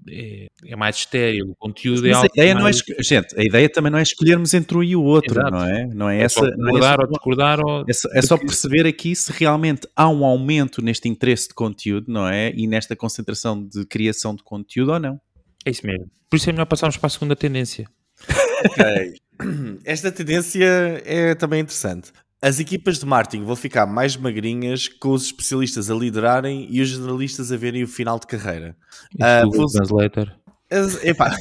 é, 0.09 0.47
é 0.65 0.75
mais 0.75 0.97
estéril, 0.97 1.51
o 1.51 1.55
conteúdo 1.55 2.01
Mas 2.01 2.11
é 2.11 2.13
algo. 2.13 2.27
A 2.27 2.31
ideia 2.33 2.55
mais... 2.55 2.83
não 2.87 2.95
é, 2.97 3.03
gente, 3.03 3.39
a 3.39 3.43
ideia 3.43 3.69
também 3.69 3.91
não 3.91 3.99
é 3.99 4.03
escolhermos 4.03 4.53
entre 4.53 4.77
um 4.77 4.83
e 4.83 4.95
o 4.95 5.03
outro, 5.03 5.33
Exato. 5.33 5.51
não 5.51 5.65
é? 5.65 5.87
Não 5.87 6.09
é, 6.09 6.19
é 6.19 6.23
essa. 6.23 6.41
Concordar 6.41 6.99
é 6.99 7.01
ou 7.01 7.07
discordar. 7.09 7.59
Ou... 7.59 7.85
É, 7.87 7.93
só, 7.93 8.09
é 8.13 8.21
só 8.21 8.37
perceber 8.37 8.85
aqui 8.85 9.15
se 9.15 9.31
realmente 9.31 9.87
há 9.95 10.09
um 10.09 10.25
aumento 10.25 10.81
neste 10.81 11.07
interesse 11.07 11.47
de 11.47 11.53
conteúdo, 11.53 12.11
não 12.11 12.27
é? 12.27 12.51
E 12.55 12.67
nesta 12.67 12.95
concentração 12.95 13.63
de 13.63 13.85
criação 13.85 14.35
de 14.35 14.43
conteúdo 14.43 14.91
ou 14.91 14.99
não. 14.99 15.19
É 15.65 15.71
isso 15.71 15.85
mesmo. 15.85 16.09
Por 16.29 16.37
isso 16.37 16.49
é 16.49 16.53
melhor 16.53 16.65
passarmos 16.65 16.97
para 16.97 17.07
a 17.07 17.11
segunda 17.11 17.35
tendência. 17.35 17.87
Ok. 18.65 19.15
Esta 19.83 20.09
tendência 20.09 20.63
é 21.05 21.35
também 21.35 21.59
interessante. 21.59 22.13
As 22.43 22.59
equipas 22.59 22.99
de 22.99 23.05
marketing 23.05 23.45
vão 23.45 23.55
ficar 23.55 23.85
mais 23.85 24.17
magrinhas 24.17 24.89
com 24.89 25.11
os 25.11 25.23
especialistas 25.23 25.89
a 25.89 25.95
liderarem 25.95 26.67
e 26.69 26.81
os 26.81 26.89
jornalistas 26.89 27.53
a 27.53 27.55
verem 27.55 27.85
o 27.85 27.87
final 27.87 28.19
de 28.19 28.27
carreira. 28.27 28.75
Uh, 29.15 29.49
vou... 29.49 29.65
Translator. 29.65 30.29
Epá, 31.03 31.29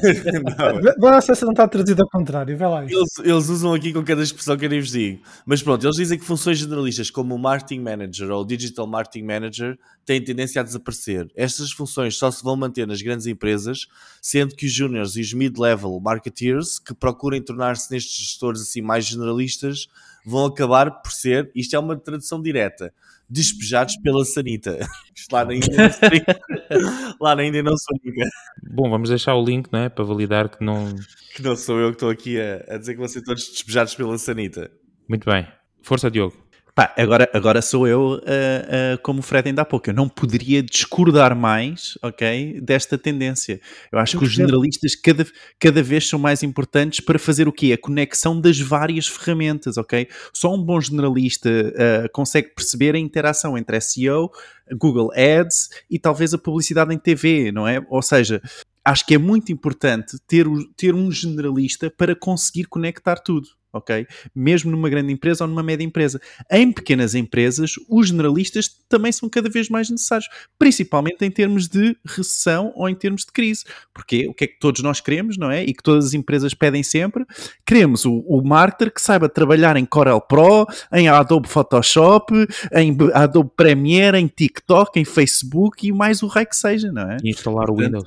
não. 0.98 1.20
se 1.20 1.44
não 1.44 1.50
está 1.50 1.66
traduzido 1.66 2.02
ao 2.02 2.08
contrário, 2.08 2.56
vai 2.56 2.68
lá. 2.68 2.84
Eles, 2.84 3.18
eles, 3.18 3.48
usam 3.48 3.74
aqui 3.74 3.92
com 3.92 4.04
cada 4.04 4.22
expressão 4.22 4.56
que 4.56 4.66
eu 4.66 4.68
nem 4.68 4.78
vos 4.78 4.90
digo. 4.90 5.22
Mas 5.44 5.60
pronto, 5.60 5.84
eles 5.84 5.96
dizem 5.96 6.18
que 6.18 6.24
funções 6.24 6.58
generalistas 6.58 7.10
como 7.10 7.34
o 7.34 7.38
Marketing 7.38 7.80
Manager 7.80 8.30
ou 8.30 8.42
o 8.42 8.44
Digital 8.44 8.86
Marketing 8.86 9.24
Manager 9.24 9.76
têm 10.04 10.22
tendência 10.22 10.60
a 10.60 10.64
desaparecer. 10.64 11.28
Estas 11.34 11.72
funções 11.72 12.16
só 12.16 12.30
se 12.30 12.44
vão 12.44 12.54
manter 12.54 12.86
nas 12.86 13.02
grandes 13.02 13.26
empresas, 13.26 13.88
sendo 14.20 14.54
que 14.54 14.66
os 14.66 14.72
juniors 14.72 15.16
e 15.16 15.20
os 15.22 15.32
mid-level 15.32 15.98
marketeers 15.98 16.78
que 16.78 16.94
procurem 16.94 17.42
tornar-se 17.42 17.90
nestes 17.90 18.14
gestores 18.14 18.60
assim 18.60 18.82
mais 18.82 19.04
generalistas 19.06 19.88
vão 20.24 20.46
acabar 20.46 21.02
por 21.02 21.10
ser, 21.12 21.50
isto 21.54 21.74
é 21.74 21.78
uma 21.78 21.96
tradução 21.96 22.40
direta, 22.40 22.92
despejados 23.28 23.96
pela 23.96 24.24
sanita. 24.24 24.78
Isto 25.14 25.32
lá 25.32 25.44
não 25.44 25.60
sou, 25.62 27.16
lá 27.20 27.38
ainda 27.38 27.62
não 27.62 27.76
sou 27.76 27.98
nunca. 28.04 28.28
Bom, 28.70 28.90
vamos 28.90 29.08
deixar 29.08 29.34
o 29.34 29.44
link, 29.44 29.70
não 29.72 29.80
é? 29.80 29.88
Para 29.88 30.04
validar 30.04 30.48
que 30.48 30.64
não... 30.64 30.94
Que 31.34 31.42
não 31.42 31.56
sou 31.56 31.78
eu 31.78 31.90
que 31.90 31.96
estou 31.96 32.10
aqui 32.10 32.40
a, 32.40 32.74
a 32.74 32.78
dizer 32.78 32.92
que 32.92 32.98
vão 32.98 33.08
ser 33.08 33.22
todos 33.22 33.48
despejados 33.48 33.94
pela 33.94 34.18
sanita. 34.18 34.70
Muito 35.08 35.30
bem. 35.30 35.46
Força, 35.82 36.10
Diogo. 36.10 36.36
Pá, 36.74 36.94
agora, 36.96 37.28
agora 37.34 37.60
sou 37.60 37.86
eu, 37.86 38.12
uh, 38.12 38.14
uh, 38.14 38.98
como 39.02 39.20
o 39.20 39.22
Fred 39.22 39.46
ainda 39.46 39.60
há 39.60 39.64
pouco, 39.64 39.90
eu 39.90 39.94
não 39.94 40.08
poderia 40.08 40.62
discordar 40.62 41.36
mais, 41.36 41.98
ok, 42.02 42.58
desta 42.62 42.96
tendência. 42.96 43.60
Eu 43.92 43.98
acho 43.98 44.16
eu 44.16 44.20
que 44.20 44.24
os 44.24 44.32
generalistas 44.32 44.94
cada, 44.94 45.26
cada 45.60 45.82
vez 45.82 46.08
são 46.08 46.18
mais 46.18 46.42
importantes 46.42 47.00
para 47.00 47.18
fazer 47.18 47.46
o 47.46 47.52
quê? 47.52 47.74
A 47.74 47.78
conexão 47.78 48.40
das 48.40 48.58
várias 48.58 49.06
ferramentas, 49.06 49.76
ok? 49.76 50.08
Só 50.32 50.54
um 50.54 50.62
bom 50.62 50.80
generalista 50.80 51.50
uh, 51.50 52.10
consegue 52.10 52.54
perceber 52.54 52.94
a 52.94 52.98
interação 52.98 53.58
entre 53.58 53.78
SEO, 53.78 54.30
Google 54.72 55.10
Ads 55.12 55.68
e 55.90 55.98
talvez 55.98 56.32
a 56.32 56.38
publicidade 56.38 56.94
em 56.94 56.98
TV, 56.98 57.52
não 57.52 57.68
é? 57.68 57.84
Ou 57.90 58.00
seja, 58.00 58.40
acho 58.84 59.06
que 59.06 59.14
é 59.14 59.18
muito 59.18 59.52
importante 59.52 60.18
ter, 60.26 60.46
ter 60.76 60.94
um 60.94 61.10
generalista 61.10 61.90
para 61.90 62.14
conseguir 62.14 62.64
conectar 62.64 63.16
tudo 63.16 63.48
ok? 63.72 64.06
Mesmo 64.34 64.70
numa 64.70 64.88
grande 64.88 65.12
empresa 65.12 65.44
ou 65.44 65.48
numa 65.48 65.62
média 65.62 65.84
empresa. 65.84 66.20
Em 66.50 66.70
pequenas 66.70 67.14
empresas, 67.14 67.74
os 67.88 68.08
generalistas 68.08 68.68
também 68.88 69.10
são 69.10 69.28
cada 69.28 69.48
vez 69.48 69.68
mais 69.68 69.88
necessários, 69.88 70.28
principalmente 70.58 71.24
em 71.24 71.30
termos 71.30 71.68
de 71.68 71.96
recessão 72.04 72.72
ou 72.76 72.88
em 72.88 72.94
termos 72.94 73.24
de 73.24 73.32
crise. 73.32 73.64
Porque 73.94 74.28
o 74.28 74.34
que 74.34 74.44
é 74.44 74.46
que 74.46 74.58
todos 74.58 74.82
nós 74.82 75.00
queremos, 75.00 75.38
não 75.38 75.50
é? 75.50 75.64
E 75.64 75.72
que 75.72 75.82
todas 75.82 76.06
as 76.06 76.14
empresas 76.14 76.52
pedem 76.52 76.82
sempre? 76.82 77.24
Queremos 77.66 78.04
o, 78.04 78.18
o 78.26 78.42
marketer 78.46 78.92
que 78.92 79.00
saiba 79.00 79.28
trabalhar 79.28 79.76
em 79.76 79.84
Corel 79.84 80.20
Pro, 80.20 80.66
em 80.92 81.08
Adobe 81.08 81.48
Photoshop, 81.48 82.34
em 82.72 82.96
Adobe 83.14 83.50
Premiere, 83.56 84.18
em 84.18 84.26
TikTok, 84.26 85.00
em 85.00 85.04
Facebook 85.04 85.86
e 85.86 85.92
mais 85.92 86.22
o 86.22 86.26
raio 86.26 86.46
que 86.46 86.56
seja, 86.56 86.92
não 86.92 87.10
é? 87.10 87.16
E 87.22 87.30
instalar 87.30 87.70
o 87.70 87.76
Windows. 87.76 88.04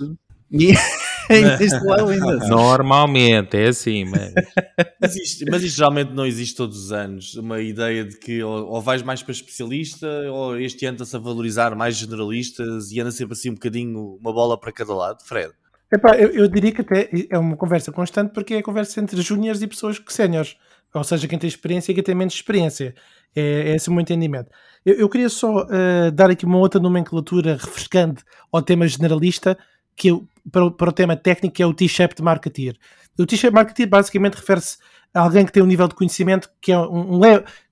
E 0.52 0.74
instalar 1.64 2.04
o 2.04 2.08
Windows. 2.08 2.48
Normalmente, 2.50 3.58
é 3.58 3.68
assim, 3.68 4.06
mas... 4.06 4.34
Mas 5.00 5.16
isto, 5.16 5.46
mas 5.50 5.64
isto 5.64 5.78
geralmente 5.78 6.14
não 6.14 6.26
existe 6.26 6.56
todos 6.56 6.86
os 6.86 6.92
anos. 6.92 7.36
Uma 7.36 7.62
ideia 7.62 8.04
de 8.04 8.18
que 8.18 8.42
ou, 8.42 8.68
ou 8.68 8.82
vais 8.82 9.04
mais 9.04 9.22
para 9.22 9.34
especialista, 9.34 10.08
ou 10.32 10.60
este 10.60 10.86
ano 10.86 10.96
está-se 10.96 11.16
a 11.16 11.20
valorizar 11.20 11.76
mais 11.76 11.96
generalistas 11.96 12.92
e 12.92 13.00
anda 13.00 13.12
sempre 13.12 13.34
assim 13.34 13.52
um 13.52 13.54
bocadinho 13.54 14.18
uma 14.20 14.34
bola 14.34 14.60
para 14.60 14.72
cada 14.72 14.94
lado. 14.94 15.24
Fred. 15.24 15.54
Epá, 15.92 16.16
eu, 16.16 16.30
eu 16.30 16.48
diria 16.48 16.72
que 16.72 16.82
até 16.82 17.10
é 17.30 17.38
uma 17.38 17.56
conversa 17.56 17.92
constante 17.92 18.34
porque 18.34 18.56
é 18.56 18.58
a 18.58 18.64
conversa 18.64 19.00
entre 19.00 19.22
júniores 19.22 19.62
e 19.62 19.68
pessoas 19.68 20.00
que 20.00 20.12
séniores. 20.12 20.58
Ou 20.94 21.04
seja, 21.04 21.28
quem 21.28 21.38
tem 21.38 21.48
experiência 21.48 21.92
e 21.92 21.96
quem 21.96 22.04
tem 22.04 22.16
menos 22.16 22.34
experiência. 22.34 22.96
É, 23.36 23.72
é 23.72 23.76
esse 23.76 23.90
o 23.90 23.92
meu 23.92 24.02
entendimento. 24.02 24.50
Eu, 24.86 24.96
eu 24.96 25.10
queria 25.10 25.30
só 25.30 25.64
uh, 25.64 26.12
dar 26.14 26.30
aqui 26.30 26.46
uma 26.46 26.58
outra 26.58 26.80
nomenclatura 26.80 27.54
refrescante 27.54 28.24
ao 28.52 28.62
tema 28.62 28.88
generalista, 28.88 29.58
que 29.96 30.08
eu, 30.08 30.26
para, 30.52 30.66
o, 30.66 30.72
para 30.72 30.90
o 30.90 30.94
tema 30.94 31.16
técnico, 31.16 31.56
que 31.56 31.64
é 31.64 31.66
o 31.66 31.74
T-Shape 31.74 32.16
de 32.16 32.24
Marketeer. 32.24 32.76
O 33.18 33.26
T-Shape 33.26 33.54
Marketeer 33.54 33.90
basicamente 33.90 34.36
refere-se 34.36 34.78
a 35.14 35.22
alguém 35.22 35.46
que 35.46 35.52
tem 35.52 35.64
um 35.64 35.68
nível 35.68 35.88
de 35.88 35.96
conhecimento 35.96 36.50
que 36.62 36.72
é 36.72 36.78
um, 36.78 37.16
um 37.16 37.22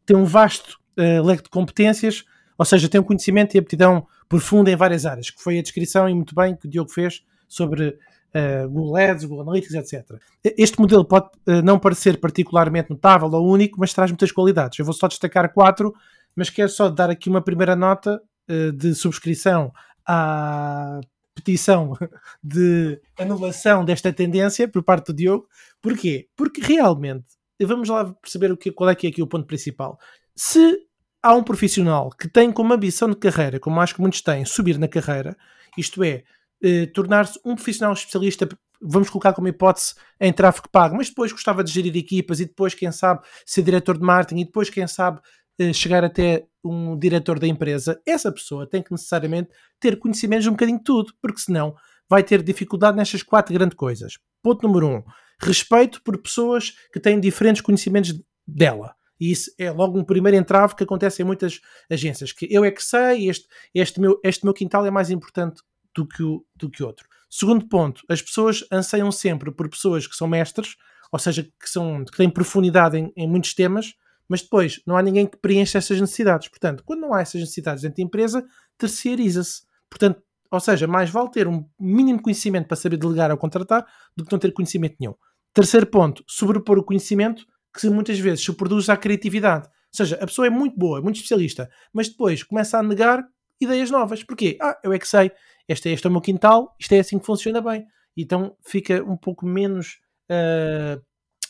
tem 0.06 0.15
um 0.15 0.25
vasto 0.25 0.77
uh, 0.98 1.24
leque 1.24 1.44
de 1.44 1.50
competências, 1.50 2.24
ou 2.58 2.65
seja, 2.65 2.89
tem 2.89 3.00
um 3.00 3.03
conhecimento 3.03 3.56
e 3.56 3.60
aptidão 3.60 4.06
profunda 4.27 4.72
em 4.72 4.75
várias 4.75 5.06
áreas, 5.06 5.30
que 5.30 5.42
foi 5.42 5.60
a 5.60 5.62
descrição 5.62 6.10
e 6.10 6.13
muito 6.13 6.34
bem 6.34 6.56
que 6.56 6.68
o 6.68 6.70
Diogo 6.70 6.92
fez 6.92 7.24
sobre 7.48 7.89
uh, 7.89 8.70
Google 8.70 8.96
Ads, 8.98 9.25
Google 9.25 9.44
Analytics, 9.44 9.75
etc. 9.75 10.18
Este 10.44 10.80
modelo 10.80 11.06
pode 11.06 11.27
uh, 11.48 11.62
não 11.63 11.77
parecer 11.77 12.20
particularmente 12.20 12.89
notável 12.89 13.30
ou 13.30 13.48
único, 13.48 13.80
mas 13.80 13.94
traz 13.94 14.12
muitas 14.12 14.32
qualidades. 14.32 14.80
Eu 14.80 14.86
vou 14.86 14.94
só 14.94 15.08
destacar 15.08 15.53
quatro, 15.53 15.94
mas 16.36 16.50
quero 16.50 16.70
só 16.70 16.89
dar 16.89 17.10
aqui 17.10 17.30
uma 17.30 17.42
primeira 17.42 17.75
nota 17.75 18.22
uh, 18.50 18.72
de 18.72 18.96
subscrição 18.96 19.72
à 20.06 21.00
petição 21.34 21.94
de 22.44 23.00
anulação 23.18 23.84
desta 23.84 24.12
tendência 24.13 24.68
por 24.68 24.84
parte 24.84 25.08
do 25.08 25.13
Diogo. 25.13 25.48
Porquê? 25.82 26.28
Porque 26.36 26.62
realmente, 26.62 27.25
vamos 27.62 27.90
lá 27.90 28.13
perceber 28.13 28.52
o 28.52 28.58
que, 28.58 28.72
qual 28.72 28.90
é 28.90 28.96
que 28.96 29.08
é 29.08 29.10
aqui 29.10 29.22
o 29.22 29.28
ponto 29.28 29.46
principal. 29.46 30.00
Se 30.36 30.80
há 31.22 31.34
um 31.34 31.44
profissional 31.44 32.10
que 32.10 32.28
tem 32.28 32.52
como 32.52 32.74
ambição 32.74 33.10
de 33.10 33.16
carreira, 33.16 33.60
como 33.60 33.80
acho 33.80 33.96
que 33.96 34.02
muitos 34.02 34.22
têm, 34.22 34.46
subir 34.46 34.78
na 34.78 34.88
carreira, 34.88 35.38
isto 35.78 36.04
é, 36.04 36.24
eh, 36.62 36.86
tornar-se 36.88 37.40
um 37.46 37.56
profissional 37.56 37.94
especialista, 37.94 38.48
vamos 38.82 39.10
colocar 39.10 39.34
como 39.34 39.48
hipótese, 39.48 39.96
em 40.20 40.34
tráfego 40.34 40.70
pago, 40.70 40.96
mas 40.96 41.10
depois 41.10 41.32
gostava 41.32 41.63
de 41.63 41.72
gerir 41.72 41.96
equipas 41.96 42.40
e 42.40 42.46
depois, 42.46 42.74
quem 42.74 42.92
sabe, 42.92 43.22
ser 43.46 43.63
diretor 43.63 43.98
de 43.98 44.04
marketing 44.04 44.42
e 44.42 44.46
depois, 44.46 44.70
quem 44.70 44.86
sabe, 44.86 45.22
chegar 45.74 46.03
até 46.03 46.45
um 46.63 46.98
diretor 46.98 47.39
da 47.39 47.48
empresa, 47.48 48.01
essa 48.05 48.31
pessoa 48.31 48.67
tem 48.67 48.81
que 48.81 48.91
necessariamente 48.91 49.50
ter 49.79 50.00
conhecimentos 50.00 50.43
de 50.43 50.50
um 50.50 50.53
bocadinho 50.53 50.77
de 50.77 50.83
tudo, 50.83 51.13
porque 51.22 51.41
senão 51.41 51.75
vai 52.10 52.24
ter 52.24 52.41
dificuldade 52.41 52.98
nestas 52.98 53.24
quatro 53.24 53.53
grandes 53.53 53.75
coisas. 53.75 54.17
Ponto 54.41 54.65
número 54.65 54.88
um, 54.88 55.03
respeito 55.39 56.01
por 56.03 56.17
pessoas 56.17 56.74
que 56.91 57.00
têm 57.00 57.19
diferentes 57.19 57.62
conhecimentos 57.62 58.13
dela. 58.48 58.95
E 59.19 59.31
isso 59.31 59.51
é 59.57 59.72
logo 59.72 59.98
um 59.98 60.03
primeiro 60.03 60.38
entrave 60.38 60.75
que 60.75 60.83
acontece 60.83 61.22
em 61.22 61.25
muitas 61.25 61.62
agências, 61.89 62.31
que 62.31 62.48
eu 62.50 62.65
é 62.65 62.72
que 62.72 62.83
sei, 62.83 63.29
este, 63.29 63.48
este, 63.74 64.00
meu, 64.00 64.19
este 64.24 64.43
meu 64.43 64.53
quintal 64.53 64.86
é 64.86 64.91
mais 64.91 65.10
importante 65.10 65.62
do 65.95 66.07
que, 66.07 66.24
o, 66.24 66.45
do 66.55 66.69
que 66.69 66.83
outro. 66.83 67.07
Segundo 67.29 67.67
ponto, 67.67 68.03
as 68.10 68.22
pessoas 68.22 68.65
anseiam 68.72 69.12
sempre 69.12 69.51
por 69.51 69.69
pessoas 69.69 70.07
que 70.07 70.15
são 70.15 70.27
mestres, 70.27 70.75
ou 71.12 71.19
seja, 71.19 71.43
que, 71.43 71.69
são, 71.69 72.03
que 72.03 72.17
têm 72.17 72.29
profundidade 72.29 72.98
em, 72.98 73.13
em 73.15 73.27
muitos 73.27 73.53
temas, 73.53 73.93
mas 74.27 74.42
depois 74.42 74.82
não 74.86 74.96
há 74.98 75.01
ninguém 75.01 75.25
que 75.25 75.38
preencha 75.38 75.77
essas 75.77 76.00
necessidades. 76.00 76.48
Portanto, 76.48 76.84
quando 76.86 77.01
não 77.01 77.13
há 77.13 77.22
essas 77.22 77.42
necessidades 77.42 77.82
dentro 77.82 77.98
da 77.98 78.03
empresa, 78.03 78.46
terceiriza-se. 78.77 79.63
Portanto, 79.89 80.22
ou 80.50 80.60
seja, 80.60 80.88
mais 80.88 81.10
vale 81.10 81.32
ter 81.32 81.48
um 81.48 81.68
mínimo 81.80 82.22
conhecimento 82.22 82.68
para 82.68 82.77
saber 82.77 82.98
delegar 82.98 83.32
ou 83.32 83.38
contratar 83.38 83.86
do 84.15 84.24
que 84.24 84.32
não 84.32 84.39
ter 84.39 84.51
conhecimento 84.51 84.96
nenhum. 85.00 85.15
Terceiro 85.53 85.88
ponto, 85.88 86.24
sobrepor 86.27 86.77
o 86.77 86.84
conhecimento 86.84 87.46
que 87.75 87.89
muitas 87.89 88.20
vezes 88.20 88.46
se 88.46 88.53
produz 88.53 88.89
à 88.89 88.96
criatividade. 88.96 89.68
Ou 89.68 89.98
seja, 89.98 90.15
a 90.15 90.25
pessoa 90.25 90.48
é 90.48 90.50
muito 90.50 90.77
boa, 90.77 91.01
muito 91.01 91.15
especialista, 91.15 91.70
mas 91.92 92.08
depois 92.08 92.44
começa 92.44 92.77
a 92.77 92.84
negar 92.84 93.24
ideias 93.60 93.89
novas. 93.89 94.24
Porquê? 94.24 94.58
Ah, 94.62 94.77
eu 94.84 94.94
é 94.94 95.00
que 95.00 95.08
sei, 95.08 95.32
este, 95.68 95.89
este 95.89 96.06
é 96.06 96.10
o 96.10 96.12
meu 96.12 96.22
quintal, 96.22 96.75
isto 96.80 96.92
é 96.94 97.00
assim 97.00 97.18
que 97.18 97.25
funciona 97.25 97.62
bem. 97.62 97.86
Então 98.15 98.56
fica 98.63 99.03
um 99.03 99.18
pouco 99.18 99.46
menos 99.46 100.00
uh, 100.30 101.01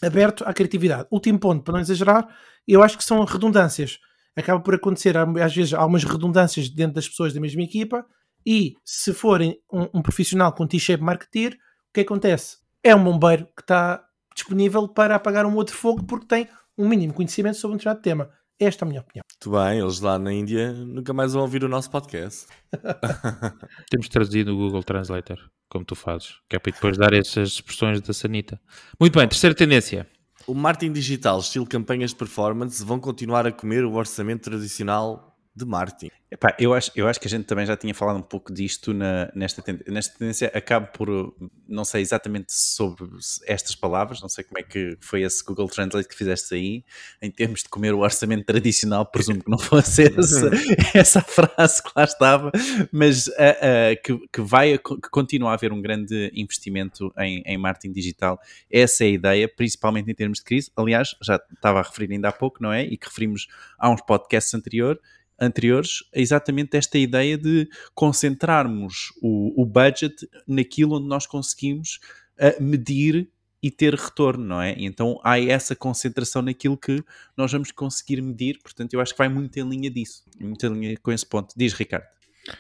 aberto 0.04 0.44
à 0.46 0.54
criatividade. 0.54 1.08
Último 1.12 1.40
ponto, 1.40 1.64
para 1.64 1.74
não 1.74 1.82
exagerar, 1.82 2.28
eu 2.68 2.84
acho 2.84 2.98
que 2.98 3.04
são 3.04 3.24
redundâncias. 3.24 4.00
Acaba 4.36 4.60
por 4.60 4.74
acontecer, 4.74 5.16
às 5.18 5.56
vezes, 5.56 5.74
algumas 5.74 6.04
redundâncias 6.04 6.70
dentro 6.70 6.96
das 6.96 7.08
pessoas 7.08 7.34
da 7.34 7.40
mesma 7.40 7.62
equipa 7.62 8.06
e 8.46 8.76
se 8.84 9.14
forem 9.14 9.60
um, 9.72 10.00
um 10.00 10.02
profissional 10.02 10.52
com 10.54 10.68
T-shape 10.68 11.04
marketeer, 11.04 11.54
o 11.54 11.94
que 11.94 12.02
acontece? 12.02 12.58
É 12.84 12.96
um 12.96 13.04
bombeiro 13.04 13.48
que 13.56 13.62
está 13.62 14.04
disponível 14.36 14.88
para 14.88 15.16
apagar 15.16 15.46
um 15.46 15.56
outro 15.56 15.76
fogo 15.76 16.04
porque 16.04 16.26
tem 16.26 16.48
um 16.78 16.88
mínimo 16.88 17.14
conhecimento 17.14 17.58
sobre 17.58 17.76
um 17.76 17.78
determinado 17.78 18.02
tema. 18.02 18.30
Esta 18.60 18.84
é 18.84 18.86
a 18.86 18.90
minha 18.90 19.02
opinião. 19.02 19.24
Muito 19.32 19.58
bem, 19.58 19.80
eles 19.80 20.00
lá 20.00 20.20
na 20.20 20.32
Índia 20.32 20.74
nunca 20.74 21.14
mais 21.14 21.34
vão 21.34 21.44
ouvir 21.44 21.64
o 21.64 21.70
nosso 21.70 21.90
podcast. 21.90 22.48
Temos 23.90 24.10
traduzido 24.10 24.54
o 24.54 24.58
Google 24.58 24.84
Translator, 24.84 25.38
como 25.74 25.84
tu 25.84 25.96
fazes, 25.96 26.36
que 26.48 26.56
é 26.56 26.60
para 26.60 26.72
depois 26.72 26.98
dar 26.98 27.14
essas 27.14 27.54
expressões 27.54 28.00
da 28.00 28.14
sanita. 28.14 28.62
Muito 29.00 29.18
bem, 29.18 29.28
terceira 29.28 29.56
tendência. 29.56 30.08
O 30.46 30.54
marketing 30.54 30.94
digital, 30.94 31.40
estilo 31.40 31.66
campanhas 31.66 32.12
de 32.12 32.16
performance, 32.16 32.86
vão 32.86 33.00
continuar 33.00 33.48
a 33.48 33.52
comer 33.52 33.84
o 33.84 33.94
orçamento 33.94 34.44
tradicional 34.44 35.33
de 35.56 35.66
marketing. 35.66 36.10
Epá, 36.32 36.56
eu, 36.58 36.74
acho, 36.74 36.92
eu 36.96 37.08
acho 37.08 37.20
que 37.20 37.28
a 37.28 37.30
gente 37.30 37.46
também 37.46 37.64
já 37.64 37.78
tinha 37.78 37.94
falado 37.94 38.18
um 38.18 38.24
pouco 38.24 38.52
disto 38.52 38.92
na, 38.92 39.32
nesta, 39.36 39.62
tendência, 39.62 39.94
nesta 39.94 40.18
tendência. 40.18 40.52
Acabo 40.56 40.88
por, 40.88 41.36
não 41.68 41.86
sei 41.86 42.02
exatamente 42.02 42.52
sobre 42.52 43.08
estas 43.46 43.76
palavras, 43.76 44.20
não 44.20 44.28
sei 44.28 44.44
como 44.44 44.58
é 44.58 44.64
que 44.64 44.98
foi 45.00 45.22
esse 45.22 45.44
Google 45.44 45.68
Translate 45.68 46.08
que 46.08 46.16
fizeste 46.16 46.56
aí, 46.56 46.84
em 47.22 47.30
termos 47.30 47.62
de 47.62 47.70
comer 47.70 47.94
o 47.94 48.00
orçamento 48.00 48.46
tradicional, 48.46 49.06
presumo 49.06 49.44
que 49.44 49.52
não 49.52 49.60
fosse 49.62 50.06
essa, 50.06 50.50
essa 50.98 51.22
frase 51.22 51.84
que 51.84 51.92
lá 51.96 52.04
estava, 52.04 52.52
mas 52.92 53.28
uh, 53.28 53.32
uh, 53.32 54.02
que, 54.04 54.28
que 54.30 54.42
vai 54.42 54.76
que 54.80 55.10
continua 55.12 55.52
a 55.52 55.54
haver 55.54 55.72
um 55.72 55.84
grande 55.84 56.32
investimento 56.34 57.14
em, 57.20 57.44
em 57.46 57.60
marketing 57.60 57.94
digital. 57.94 58.40
Essa 58.72 59.04
é 59.04 59.08
a 59.08 59.12
ideia, 59.12 59.48
principalmente 59.48 60.10
em 60.10 60.16
termos 60.16 60.40
de 60.40 60.46
crise. 60.46 60.72
Aliás, 60.76 61.16
já 61.22 61.40
estava 61.54 61.80
a 61.80 61.84
referir 61.84 62.12
ainda 62.12 62.30
há 62.30 62.32
pouco, 62.32 62.58
não 62.60 62.74
é? 62.74 62.84
E 62.84 62.98
que 62.98 63.06
referimos 63.06 63.48
a 63.78 63.92
uns 63.92 64.02
podcasts 64.02 64.52
anteriores 64.56 65.00
anteriores, 65.40 66.04
é 66.14 66.22
exatamente 66.22 66.78
esta 66.78 66.98
ideia 66.98 67.38
de 67.38 67.68
concentrarmos 67.94 69.14
o, 69.22 69.62
o 69.62 69.66
budget 69.66 70.28
naquilo 70.48 70.98
onde 70.98 71.08
nós 71.08 71.26
conseguimos 71.26 72.00
uh, 72.40 72.62
medir 72.62 73.30
e 73.62 73.72
ter 73.72 73.96
retorno, 73.96 74.44
não 74.44 74.62
é? 74.62 74.76
Então 74.78 75.20
há 75.24 75.40
essa 75.40 75.74
concentração 75.74 76.42
naquilo 76.42 76.78
que 76.78 77.02
nós 77.38 77.52
vamos 77.52 77.72
conseguir 77.72 78.22
medir, 78.22 78.60
portanto 78.62 78.94
eu 78.94 79.00
acho 79.00 79.14
que 79.14 79.18
vai 79.18 79.30
muito 79.30 79.58
em 79.58 79.68
linha 79.68 79.90
disso, 79.90 80.24
muito 80.40 80.66
em 80.66 80.74
linha 80.74 80.98
com 81.02 81.12
esse 81.12 81.26
ponto. 81.26 81.54
Diz 81.56 81.74
Ricardo. 81.74 82.06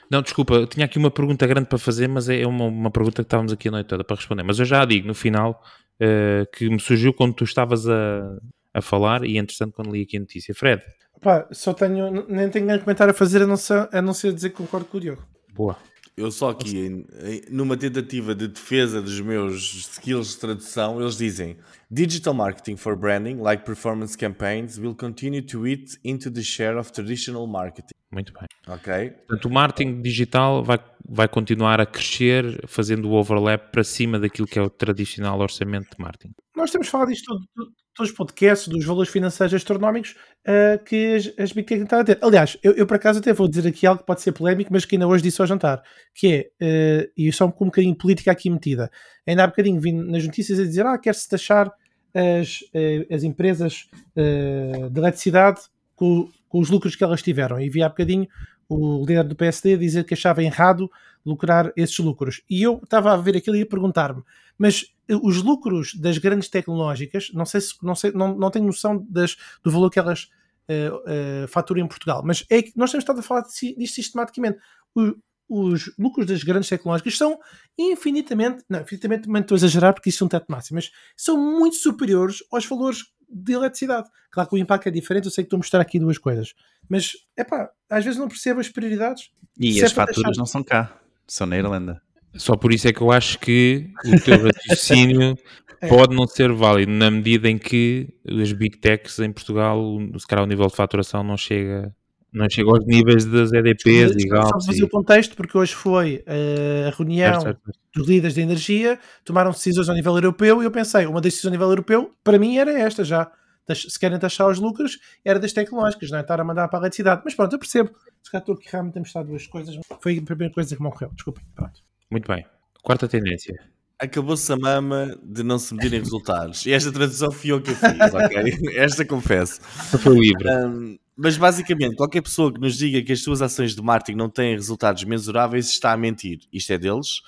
Não, 0.09 0.21
desculpa, 0.21 0.53
eu 0.53 0.65
tinha 0.65 0.85
aqui 0.85 0.97
uma 0.97 1.11
pergunta 1.11 1.45
grande 1.45 1.67
para 1.67 1.77
fazer, 1.77 2.07
mas 2.07 2.29
é 2.29 2.47
uma, 2.47 2.65
uma 2.65 2.89
pergunta 2.89 3.21
que 3.21 3.27
estávamos 3.27 3.51
aqui 3.51 3.67
a 3.67 3.71
noite 3.71 3.87
toda 3.87 4.03
para 4.03 4.15
responder. 4.15 4.43
Mas 4.43 4.59
eu 4.59 4.65
já 4.65 4.81
a 4.81 4.85
digo 4.85 5.05
no 5.05 5.13
final 5.13 5.61
uh, 6.01 6.49
que 6.55 6.69
me 6.69 6.79
surgiu 6.79 7.13
quando 7.13 7.33
tu 7.33 7.43
estavas 7.43 7.85
a, 7.89 8.37
a 8.73 8.81
falar 8.81 9.25
e 9.25 9.37
entretanto 9.37 9.73
quando 9.73 9.91
li 9.91 10.03
aqui 10.03 10.15
a 10.15 10.21
notícia. 10.21 10.55
Fred, 10.55 10.81
Pá, 11.23 11.47
só 11.51 11.73
tenho, 11.73 12.25
nem 12.27 12.49
tenho 12.49 12.65
nenhum 12.65 12.79
comentário 12.79 13.11
a 13.11 13.15
fazer 13.15 13.41
a 13.41 13.47
não 13.47 13.55
ser, 13.55 13.87
a 13.91 14.01
não 14.01 14.13
ser 14.13 14.33
dizer 14.33 14.49
que 14.49 14.57
concordo 14.57 14.85
com 14.85 14.97
o 14.97 15.01
Diogo. 15.01 15.23
Boa. 15.53 15.77
Eu 16.15 16.29
só 16.29 16.49
aqui, 16.49 17.07
numa 17.49 17.75
tentativa 17.75 18.35
de 18.35 18.47
defesa 18.47 19.01
dos 19.01 19.19
meus 19.19 19.73
skills 19.73 20.33
de 20.33 20.37
tradução, 20.37 21.01
eles 21.01 21.17
dizem 21.17 21.57
Digital 21.89 22.35
marketing 22.35 22.75
for 22.75 22.95
branding, 22.95 23.37
like 23.37 23.63
performance 23.65 24.15
campaigns, 24.15 24.77
will 24.77 24.93
continue 24.93 25.41
to 25.41 25.65
eat 25.65 25.97
into 26.03 26.29
the 26.29 26.43
share 26.43 26.77
of 26.77 26.91
traditional 26.91 27.47
marketing. 27.47 27.95
Muito 28.13 28.31
bem. 28.31 28.47
Ok? 28.67 29.09
Portanto, 29.09 29.45
o 29.45 29.51
marketing 29.51 30.01
digital 30.01 30.63
vai, 30.63 30.77
vai 31.03 31.27
continuar 31.27 31.81
a 31.81 31.85
crescer, 31.85 32.63
fazendo 32.67 33.09
o 33.09 33.13
overlap 33.13 33.71
para 33.71 33.83
cima 33.83 34.19
daquilo 34.19 34.47
que 34.47 34.59
é 34.59 34.61
o 34.61 34.69
tradicional 34.69 35.39
orçamento 35.39 35.97
de 35.97 36.03
marketing. 36.03 36.33
Nós 36.55 36.69
temos 36.69 36.87
falado 36.87 37.11
isto 37.11 37.25
tudo, 37.55 37.73
todos 37.95 38.11
os 38.11 38.15
podcasts 38.15 38.67
dos 38.67 38.85
valores 38.85 39.11
financeiros 39.11 39.53
astronómicos 39.55 40.15
uh, 40.47 40.83
que 40.83 41.15
as, 41.15 41.39
as 41.39 41.51
Big 41.51 41.67
Tech 41.67 41.81
tentaram 41.81 42.03
ter. 42.03 42.19
Aliás, 42.21 42.55
eu, 42.61 42.73
eu, 42.73 42.85
por 42.85 42.95
acaso 42.95 43.17
até 43.17 43.33
vou 43.33 43.47
dizer 43.47 43.67
aqui 43.67 43.87
algo 43.87 44.01
que 44.01 44.05
pode 44.05 44.21
ser 44.21 44.31
polémico, 44.31 44.71
mas 44.71 44.85
que 44.85 44.95
ainda 44.95 45.07
hoje 45.07 45.23
disse 45.23 45.41
ao 45.41 45.47
jantar, 45.47 45.81
que 46.13 46.51
é, 46.61 47.05
uh, 47.05 47.11
e 47.17 47.31
só 47.31 47.51
com 47.51 47.65
um 47.65 47.67
bocadinho 47.67 47.95
política 47.95 48.31
aqui 48.31 48.49
metida, 48.49 48.91
ainda 49.25 49.43
há 49.43 49.47
bocadinho 49.47 49.81
vim 49.81 49.93
nas 49.93 50.23
notícias 50.23 50.59
a 50.59 50.63
dizer, 50.63 50.85
ah, 50.85 50.97
quer-se 50.99 51.27
taxar 51.27 51.71
as, 52.13 52.61
uh, 52.61 53.13
as 53.13 53.23
empresas 53.23 53.89
de 54.15 54.99
eletricidade 54.99 55.61
com, 55.95 56.29
com, 56.53 56.59
os 56.59 56.69
lucros 56.69 56.95
que 56.95 57.03
elas 57.03 57.21
tiveram. 57.21 57.59
E 57.59 57.69
vi 57.69 57.81
há 57.81 57.89
bocadinho 57.89 58.27
o 58.69 59.05
líder 59.05 59.23
do 59.23 59.35
PSD 59.35 59.77
dizer 59.77 60.03
que 60.03 60.13
achava 60.13 60.43
errado 60.43 60.89
lucrar 61.25 61.71
esses 61.75 61.97
lucros. 61.99 62.41
E 62.49 62.61
eu 62.61 62.79
estava 62.83 63.13
a 63.13 63.17
ver 63.17 63.37
aquilo 63.37 63.55
e 63.55 63.61
a 63.61 63.65
perguntar-me, 63.65 64.21
mas 64.57 64.85
eh, 65.07 65.15
os 65.21 65.41
lucros 65.41 65.93
das 65.95 66.17
grandes 66.17 66.49
tecnológicas, 66.49 67.31
não 67.33 67.45
sei 67.45 67.61
se 67.61 67.75
não, 67.81 67.95
sei, 67.95 68.11
não, 68.11 68.35
não 68.35 68.51
tenho 68.51 68.65
noção 68.65 69.05
das, 69.09 69.35
do 69.63 69.71
valor 69.71 69.89
que 69.89 69.99
elas 69.99 70.29
uh, 70.69 71.43
uh, 71.43 71.47
faturam 71.47 71.81
em 71.81 71.87
Portugal, 71.87 72.21
mas 72.25 72.45
é 72.49 72.61
que 72.61 72.71
nós 72.75 72.91
temos 72.91 73.03
estado 73.03 73.19
a 73.19 73.23
falar 73.23 73.41
disto 73.41 73.95
sistematicamente. 73.95 74.59
O, 74.95 75.13
os 75.49 75.91
lucros 75.99 76.25
das 76.25 76.43
grandes 76.43 76.69
tecnológicas 76.69 77.17
são 77.17 77.37
infinitamente, 77.77 78.63
não, 78.67 78.81
infinitamente, 78.81 79.27
estou 79.41 79.55
a 79.55 79.57
exagerar 79.57 79.93
porque 79.93 80.09
isso 80.09 80.23
é 80.23 80.25
um 80.25 80.29
teto 80.29 80.45
máximo, 80.49 80.75
mas 80.75 80.89
são 81.15 81.37
muito 81.37 81.75
superiores 81.75 82.37
aos 82.51 82.65
valores 82.65 83.03
de 83.33 83.53
eletricidade. 83.53 84.07
Claro 84.31 84.49
que 84.49 84.55
o 84.55 84.57
impacto 84.57 84.87
é 84.87 84.91
diferente, 84.91 85.25
eu 85.25 85.31
sei 85.31 85.43
que 85.43 85.47
estou 85.47 85.57
a 85.57 85.59
mostrar 85.59 85.81
aqui 85.81 85.99
duas 85.99 86.17
coisas, 86.17 86.53
mas 86.89 87.13
é 87.37 87.43
pá, 87.43 87.69
às 87.89 88.03
vezes 88.03 88.19
não 88.19 88.27
percebo 88.27 88.59
as 88.59 88.69
prioridades. 88.69 89.31
E 89.59 89.81
as 89.83 89.91
é 89.91 89.95
faturas 89.95 90.23
deixar... 90.23 90.39
não 90.39 90.45
são 90.45 90.63
cá, 90.63 90.99
são 91.27 91.47
na 91.47 91.57
Irlanda. 91.57 92.01
Só 92.35 92.55
por 92.55 92.73
isso 92.73 92.87
é 92.87 92.93
que 92.93 93.01
eu 93.01 93.11
acho 93.11 93.37
que 93.39 93.91
o 94.05 94.19
teu 94.19 94.45
raciocínio 94.45 95.37
é. 95.79 95.87
pode 95.87 96.15
não 96.15 96.25
ser 96.27 96.51
válido, 96.51 96.91
na 96.91 97.11
medida 97.11 97.49
em 97.49 97.57
que 97.57 98.13
as 98.27 98.51
big 98.51 98.77
techs 98.79 99.19
em 99.19 99.31
Portugal, 99.31 99.79
se 100.17 100.25
calhar 100.25 100.43
o 100.43 100.47
nível 100.47 100.67
de 100.67 100.75
faturação 100.75 101.23
não 101.23 101.37
chega, 101.37 101.95
não 102.33 102.49
chega 102.49 102.69
aos 102.69 102.85
níveis 102.85 103.25
das 103.25 103.53
EDPs 103.53 104.15
e 104.17 104.27
Galps. 104.27 104.65
Só 104.65 104.71
fazer 104.71 104.83
o 104.83 104.89
contexto, 104.89 105.35
porque 105.35 105.57
hoje 105.57 105.75
foi 105.75 106.23
uh, 106.27 106.87
a 106.87 106.89
reunião 106.97 107.41
certo, 107.41 107.61
certo. 107.63 107.79
dos 107.95 108.07
líderes 108.07 108.33
de 108.33 108.41
energia, 108.41 108.99
tomaram 109.23 109.51
decisões 109.51 109.87
a 109.87 109.93
nível 109.93 110.15
europeu 110.15 110.61
e 110.61 110.65
eu 110.65 110.71
pensei, 110.71 111.05
uma 111.05 111.21
decisão 111.21 111.49
a 111.49 111.51
nível 111.51 111.69
europeu, 111.69 112.11
para 112.23 112.39
mim 112.39 112.57
era 112.57 112.71
esta 112.71 113.03
já. 113.03 113.31
Se 113.71 113.97
querem 113.97 114.19
taxar 114.19 114.49
os 114.49 114.59
lucros, 114.59 114.99
era 115.23 115.39
das 115.39 115.53
tecnológicas, 115.53 116.11
não 116.11 116.17
é? 116.17 116.21
Estar 116.21 116.41
a 116.41 116.43
mandar 116.43 116.67
para 116.67 116.79
a 116.79 116.81
eletricidade. 116.81 117.21
Mas 117.23 117.33
pronto, 117.33 117.53
eu 117.53 117.59
percebo. 117.59 117.91
Se 118.21 118.29
calhar 118.29 118.41
estou 118.41 118.55
aqui 118.55 118.67
realmente 118.69 118.97
a 118.97 118.99
mostrar 118.99 119.23
duas 119.23 119.47
coisas. 119.47 119.79
Foi 120.01 120.17
a 120.17 120.21
primeira 120.21 120.53
coisa 120.53 120.75
que 120.75 120.81
me 120.81 120.89
ocorreu. 120.89 121.11
Desculpem. 121.13 121.45
Pronto. 121.55 121.79
Muito 122.11 122.27
bem. 122.27 122.45
Quarta 122.81 123.07
tendência. 123.07 123.55
Acabou-se 123.97 124.51
a 124.51 124.57
mama 124.57 125.17
de 125.23 125.43
não 125.43 125.57
se 125.57 125.73
medirem 125.73 126.01
resultados. 126.01 126.65
E 126.65 126.73
esta 126.73 126.91
tradução 126.91 127.31
fui 127.31 127.53
eu 127.53 127.61
que 127.61 127.71
eu 127.71 127.75
fiz, 127.75 128.13
ok? 128.13 128.75
Esta 128.75 129.05
confesso. 129.05 129.61
Foi 129.61 130.19
livre. 130.19 130.49
Um, 130.49 130.97
mas 131.15 131.37
basicamente, 131.37 131.95
qualquer 131.95 132.21
pessoa 132.21 132.51
que 132.51 132.59
nos 132.59 132.77
diga 132.77 133.01
que 133.01 133.11
as 133.11 133.21
suas 133.21 133.41
ações 133.41 133.75
de 133.75 133.81
marketing 133.81 134.17
não 134.17 134.29
têm 134.29 134.53
resultados 134.53 135.03
mensuráveis 135.03 135.69
está 135.69 135.91
a 135.91 135.97
mentir. 135.97 136.39
Isto 136.51 136.73
é 136.73 136.77
deles. 136.77 137.21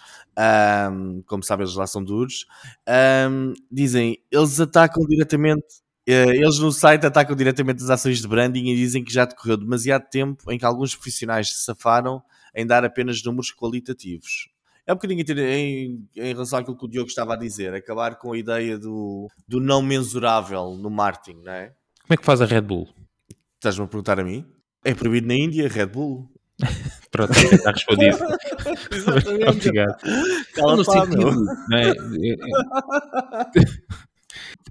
Um, 0.92 1.22
como 1.28 1.44
sabem, 1.44 1.66
eles 1.66 1.76
lá 1.76 1.86
são 1.86 2.04
duros. 2.04 2.46
Um, 3.30 3.54
dizem, 3.72 4.18
eles 4.32 4.60
atacam 4.60 5.06
diretamente. 5.06 5.66
Uh, 6.08 6.34
eles 6.34 6.60
no 6.60 6.72
site 6.72 7.06
atacam 7.06 7.36
diretamente 7.36 7.84
as 7.84 7.90
ações 7.90 8.22
de 8.22 8.28
branding 8.28 8.68
e 8.68 8.76
dizem 8.76 9.04
que 9.04 9.12
já 9.12 9.26
decorreu 9.26 9.58
demasiado 9.58 10.08
tempo 10.10 10.52
em 10.52 10.58
que 10.58 10.66
alguns 10.66 10.96
profissionais 10.96 11.50
se 11.50 11.66
safaram 11.66 12.22
em 12.56 12.66
dar 12.66 12.86
apenas 12.86 13.24
números 13.24 13.52
qualitativos 13.52 14.50
é 14.86 14.94
um 14.94 14.96
bocadinho 14.96 15.24
em, 15.42 16.08
em 16.16 16.34
relação 16.34 16.60
àquilo 16.60 16.78
que 16.78 16.86
o 16.86 16.88
Diogo 16.88 17.10
estava 17.10 17.34
a 17.34 17.38
dizer, 17.38 17.74
acabar 17.74 18.16
com 18.18 18.34
a 18.34 18.38
ideia 18.38 18.78
do, 18.78 19.28
do 19.48 19.60
não 19.60 19.82
mensurável 19.82 20.76
no 20.76 20.90
marketing, 20.90 21.42
não 21.42 21.52
é? 21.52 21.74
Como 22.04 22.14
é 22.14 22.18
que 22.18 22.26
faz 22.26 22.40
a 22.40 22.46
Red 22.46 22.62
Bull? 22.62 22.88
Estás-me 23.66 23.86
a 23.86 23.88
perguntar 23.88 24.20
a 24.20 24.24
mim? 24.24 24.46
É 24.84 24.94
proibido 24.94 25.26
na 25.26 25.34
Índia, 25.34 25.68
Red 25.68 25.88
Bull. 25.88 26.30
Pronto, 27.10 27.32
está 27.34 27.72
respondido. 27.72 28.16
Obrigado. 29.50 29.98
Cala 30.54 30.76
no 30.76 30.86
sentido, 30.86 31.46
não 31.68 31.78
é? 31.80 31.94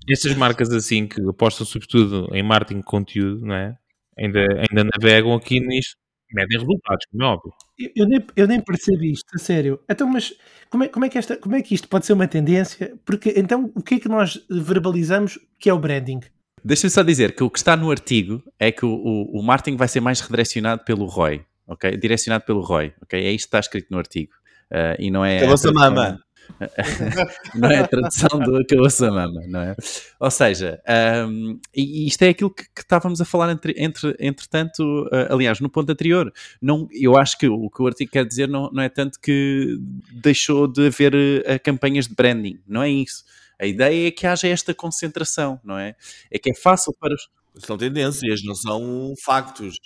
Estas 0.09 0.37
marcas 0.37 0.71
assim 0.71 1.09
que 1.09 1.21
apostam 1.29 1.67
sobretudo 1.67 2.29
em 2.33 2.45
marketing 2.45 2.79
de 2.79 2.85
conteúdo, 2.85 3.45
não 3.45 3.57
é? 3.57 3.77
Ainda, 4.17 4.43
ainda 4.43 4.89
navegam 4.97 5.35
aqui 5.35 5.59
nisto 5.59 5.97
medem 6.33 6.59
resultados, 6.59 7.07
como 7.11 7.23
é 7.23 7.27
óbvio. 7.27 7.53
Eu, 7.79 7.91
eu, 7.97 8.09
nem, 8.09 8.27
eu 8.37 8.47
nem 8.47 8.61
percebi 8.61 9.13
isto, 9.13 9.27
a 9.35 9.39
sério. 9.39 9.81
Então, 9.89 10.09
mas 10.09 10.35
como 10.71 10.85
é, 10.85 10.89
como, 10.89 11.05
é 11.05 11.09
que 11.09 11.19
esta, 11.19 11.37
como 11.37 11.57
é 11.57 11.63
que 11.63 11.75
isto 11.75 11.89
pode 11.89 12.07
ser 12.07 12.13
uma 12.13 12.29
tendência? 12.29 12.97
Porque 13.05 13.35
então 13.37 13.73
o 13.75 13.83
que 13.83 13.95
é 13.95 14.01
que 14.01 14.09
nós 14.09 14.45
verbalizamos 14.49 15.39
que 15.59 15.69
é 15.69 15.75
o 15.75 15.79
branding? 15.79 16.21
Deixa-me 16.65 16.91
só 16.91 17.03
dizer 17.03 17.35
que 17.35 17.45
o 17.45 17.51
que 17.51 17.59
está 17.59 17.77
no 17.77 17.91
artigo 17.91 18.43
é 18.59 18.73
que 18.73 18.87
o, 18.87 18.89
o, 18.89 19.41
o 19.41 19.43
marketing 19.43 19.77
vai 19.77 19.87
ser 19.87 20.01
mais 20.01 20.21
redirecionado 20.21 20.83
pelo 20.83 21.05
ROI, 21.05 21.45
ok? 21.67 21.97
Direcionado 21.97 22.45
pelo 22.45 22.63
ROI, 22.63 22.95
ok? 23.03 23.23
É 23.23 23.31
isto 23.31 23.45
que 23.45 23.49
está 23.49 23.61
escrito 23.61 23.89
no 23.91 23.99
artigo. 23.99 24.33
Uh, 24.71 24.97
e 24.99 25.11
não 25.11 25.23
é. 25.23 25.39
Acabou-se 25.39 25.69
a 25.69 25.73
mama. 25.73 26.21
não 27.55 27.71
é 27.71 27.79
a 27.79 27.89
tradução 27.89 28.39
do 28.39 28.57
acabou-se 28.57 29.05
a 29.05 29.11
mama, 29.11 29.41
não 29.47 29.61
é? 29.61 29.77
Ou 30.21 30.31
seja, 30.31 30.81
um, 31.29 31.59
e 31.75 32.07
isto 32.07 32.23
é 32.23 32.29
aquilo 32.29 32.51
que, 32.51 32.65
que 32.65 32.81
estávamos 32.81 33.21
a 33.21 33.25
falar 33.25 33.51
entre, 33.51 33.75
entre, 33.77 34.15
entretanto, 34.19 34.83
uh, 35.07 35.33
aliás, 35.33 35.61
no 35.61 35.69
ponto 35.69 35.91
anterior. 35.91 36.33
Não, 36.61 36.89
eu 36.93 37.17
acho 37.17 37.39
que 37.39 37.49
o 37.49 37.69
que 37.71 37.83
o 37.83 37.87
artigo 37.87 38.11
quer 38.11 38.27
dizer 38.27 38.49
não, 38.49 38.71
não 38.73 38.83
é 38.83 38.89
tanto 38.89 39.21
que 39.21 39.77
deixou 40.13 40.67
de 40.67 40.87
haver 40.87 41.15
uh, 41.15 41.63
campanhas 41.63 42.07
de 42.07 42.15
branding, 42.15 42.59
não 42.67 42.83
é 42.83 42.89
isso. 42.89 43.25
A 43.61 43.67
ideia 43.67 44.09
é 44.09 44.11
que 44.11 44.27
haja 44.27 44.49
esta 44.49 44.75
concentração, 44.75 45.61
não 45.65 45.79
é? 45.79 45.95
É 46.31 46.39
que 46.39 46.51
é 46.51 46.55
fácil 46.55 46.93
para 46.99 47.15
os. 47.15 47.29
São 47.65 47.79
tendências, 47.79 48.43
não 48.43 48.55
são 48.55 49.15
factos. 49.25 49.77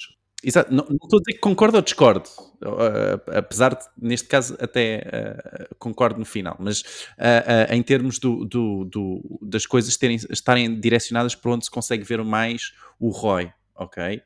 Exato, 0.42 0.72
não, 0.72 0.84
não, 0.88 0.94
estou 0.94 1.18
a 1.18 1.20
dizer 1.20 1.32
que 1.32 1.40
concordo 1.40 1.78
ou 1.78 1.82
discordo, 1.82 2.28
uh, 2.62 3.36
apesar 3.36 3.74
de, 3.74 3.84
neste 4.00 4.28
caso, 4.28 4.56
até 4.60 5.02
uh, 5.68 5.74
concordo 5.80 6.20
no 6.20 6.24
final, 6.24 6.56
mas 6.60 6.82
uh, 6.82 7.72
em 7.72 7.82
termos 7.82 8.20
do, 8.20 8.44
do, 8.44 8.84
do, 8.84 9.40
das 9.42 9.66
coisas 9.66 9.96
terem, 9.96 10.16
estarem 10.30 10.78
direcionadas 10.78 11.34
para 11.34 11.50
onde 11.50 11.64
se 11.64 11.70
consegue 11.70 12.04
ver 12.04 12.22
mais 12.22 12.72
o 13.00 13.10
ROI, 13.10 13.52
ok? 13.78 14.22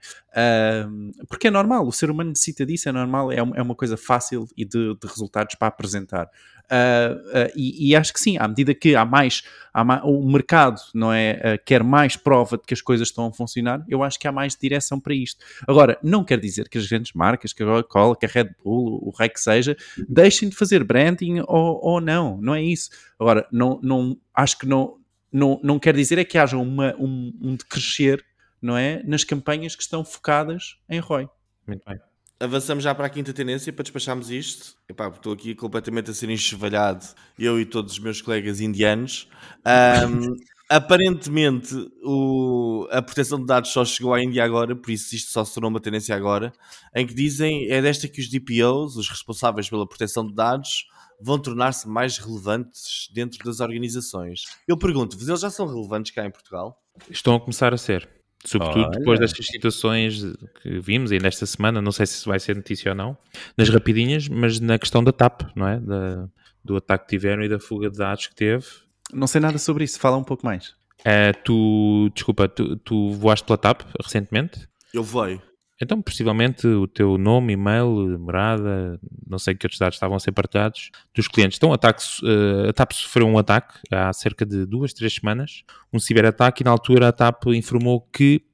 porque 1.28 1.48
é 1.48 1.50
normal, 1.50 1.86
o 1.86 1.92
ser 1.92 2.10
humano 2.10 2.30
necessita 2.30 2.64
disso, 2.64 2.88
é 2.88 2.92
normal, 2.92 3.30
é 3.30 3.42
uma, 3.42 3.56
é 3.56 3.62
uma 3.62 3.74
coisa 3.74 3.96
fácil 3.96 4.48
e 4.56 4.64
de, 4.64 4.94
de 4.94 5.06
resultados 5.06 5.54
para 5.54 5.68
apresentar. 5.68 6.30
Uh, 6.72 7.14
uh, 7.28 7.52
e, 7.54 7.90
e, 7.90 7.96
acho 7.96 8.14
que 8.14 8.18
sim, 8.18 8.38
à 8.38 8.48
medida 8.48 8.74
que 8.74 8.96
há 8.96 9.04
mais, 9.04 9.42
há 9.74 9.84
mais 9.84 10.00
o 10.04 10.22
mercado 10.24 10.80
não 10.94 11.12
é, 11.12 11.32
uh, 11.34 11.64
quer 11.66 11.82
mais 11.84 12.16
prova 12.16 12.56
de 12.56 12.62
que 12.62 12.72
as 12.72 12.80
coisas 12.80 13.08
estão 13.08 13.26
a 13.26 13.32
funcionar, 13.32 13.84
eu 13.86 14.02
acho 14.02 14.18
que 14.18 14.26
há 14.26 14.32
mais 14.32 14.56
direção 14.56 14.98
para 14.98 15.14
isto. 15.14 15.44
Agora, 15.68 15.98
não 16.02 16.24
quer 16.24 16.40
dizer 16.40 16.70
que 16.70 16.78
as 16.78 16.86
grandes 16.86 17.12
marcas, 17.12 17.52
que 17.52 17.62
a 17.62 17.66
Coca-Cola, 17.66 18.16
que 18.16 18.24
a 18.24 18.28
Red 18.28 18.54
Bull, 18.64 19.00
o 19.02 19.10
rei 19.10 19.28
que 19.28 19.38
seja, 19.38 19.76
deixem 20.08 20.48
de 20.48 20.56
fazer 20.56 20.82
branding 20.82 21.40
ou, 21.46 21.78
ou 21.82 22.00
não, 22.00 22.38
não 22.40 22.54
é 22.54 22.62
isso. 22.62 22.88
Agora, 23.20 23.46
não, 23.52 23.78
não, 23.82 24.16
acho 24.34 24.58
que 24.58 24.66
não, 24.66 24.96
não, 25.30 25.60
não 25.62 25.78
quer 25.78 25.94
dizer 25.94 26.16
é 26.16 26.24
que 26.24 26.38
haja 26.38 26.56
uma, 26.56 26.94
um, 26.98 27.34
um 27.42 27.54
decrescer, 27.54 28.24
não 28.62 28.76
é, 28.76 29.02
nas 29.02 29.24
campanhas 29.24 29.74
que 29.74 29.82
estão 29.82 30.04
focadas 30.04 30.76
em 30.88 31.00
ROI. 31.00 31.28
Muito 31.66 31.84
bem 31.84 31.98
avançamos 32.42 32.82
já 32.82 32.92
para 32.92 33.06
a 33.06 33.10
quinta 33.10 33.32
tendência 33.32 33.72
para 33.72 33.84
despacharmos 33.84 34.28
isto. 34.28 34.74
Epá, 34.88 35.08
estou 35.08 35.32
aqui 35.32 35.54
completamente 35.54 36.10
a 36.10 36.14
ser 36.14 36.28
enxovalhado, 36.28 37.06
eu 37.38 37.60
e 37.60 37.64
todos 37.64 37.92
os 37.92 37.98
meus 38.00 38.20
colegas 38.20 38.60
indianos. 38.60 39.28
Um, 39.64 40.34
aparentemente, 40.68 41.72
o, 42.02 42.88
a 42.90 43.00
proteção 43.00 43.38
de 43.38 43.46
dados 43.46 43.70
só 43.70 43.84
chegou 43.84 44.12
à 44.12 44.20
Índia 44.20 44.44
agora, 44.44 44.74
por 44.74 44.90
isso 44.90 45.14
isto 45.14 45.30
só 45.30 45.44
se 45.44 45.54
tornou 45.54 45.70
uma 45.70 45.80
tendência 45.80 46.16
agora, 46.16 46.52
em 46.94 47.06
que 47.06 47.14
dizem 47.14 47.70
é 47.70 47.80
desta 47.80 48.08
que 48.08 48.20
os 48.20 48.28
DPOs, 48.28 48.96
os 48.96 49.08
responsáveis 49.08 49.70
pela 49.70 49.86
proteção 49.86 50.26
de 50.26 50.34
dados, 50.34 50.86
vão 51.20 51.38
tornar-se 51.38 51.88
mais 51.88 52.18
relevantes 52.18 53.08
dentro 53.14 53.38
das 53.44 53.60
organizações. 53.60 54.46
Eu 54.66 54.76
pergunto-vos, 54.76 55.28
eles 55.28 55.40
já 55.40 55.50
são 55.50 55.68
relevantes 55.68 56.10
cá 56.10 56.26
em 56.26 56.30
Portugal? 56.30 56.82
Estão 57.08 57.36
a 57.36 57.40
começar 57.40 57.72
a 57.72 57.78
ser. 57.78 58.21
Sobretudo 58.44 58.86
Olha. 58.86 58.98
depois 58.98 59.20
destas 59.20 59.46
situações 59.46 60.24
que 60.60 60.80
vimos, 60.80 61.12
e 61.12 61.18
nesta 61.18 61.46
semana, 61.46 61.80
não 61.80 61.92
sei 61.92 62.06
se 62.06 62.26
vai 62.26 62.40
ser 62.40 62.56
notícia 62.56 62.90
ou 62.90 62.96
não, 62.96 63.16
nas 63.56 63.68
rapidinhas, 63.68 64.28
mas 64.28 64.58
na 64.58 64.78
questão 64.78 65.02
da 65.02 65.12
TAP, 65.12 65.42
não 65.54 65.68
é? 65.68 65.78
Da, 65.78 66.28
do 66.64 66.76
ataque 66.76 67.04
que 67.04 67.10
tiveram 67.10 67.42
e 67.42 67.48
da 67.48 67.60
fuga 67.60 67.88
de 67.88 67.98
dados 67.98 68.26
que 68.26 68.34
teve. 68.34 68.66
Não 69.12 69.26
sei 69.26 69.40
nada 69.40 69.58
sobre 69.58 69.84
isso, 69.84 69.98
fala 69.98 70.16
um 70.16 70.24
pouco 70.24 70.44
mais. 70.44 70.70
Uh, 71.00 71.36
tu, 71.44 72.10
desculpa, 72.14 72.48
tu, 72.48 72.76
tu 72.76 73.12
voaste 73.12 73.44
pela 73.44 73.58
TAP 73.58 73.82
recentemente? 74.02 74.68
Eu 74.92 75.02
voei. 75.02 75.40
Então, 75.82 76.00
possivelmente, 76.00 76.64
o 76.64 76.86
teu 76.86 77.18
nome, 77.18 77.54
e-mail, 77.54 78.16
morada, 78.16 79.00
não 79.28 79.36
sei 79.36 79.52
que 79.52 79.66
outros 79.66 79.80
dados 79.80 79.96
estavam 79.96 80.16
a 80.16 80.20
ser 80.20 80.30
partilhados 80.30 80.90
dos 81.12 81.26
clientes. 81.26 81.58
Então, 81.58 81.72
a 81.72 81.76
TAP, 81.76 81.98
uh, 82.22 82.68
a 82.68 82.72
TAP 82.72 82.92
sofreu 82.92 83.26
um 83.26 83.36
ataque 83.36 83.74
há 83.90 84.12
cerca 84.12 84.46
de 84.46 84.64
duas, 84.64 84.92
três 84.94 85.12
semanas, 85.12 85.64
um 85.92 85.98
ciberataque, 85.98 86.62
e 86.62 86.64
na 86.64 86.70
altura 86.70 87.08
a 87.08 87.12
TAP 87.12 87.46
informou 87.48 88.00
que, 88.12 88.44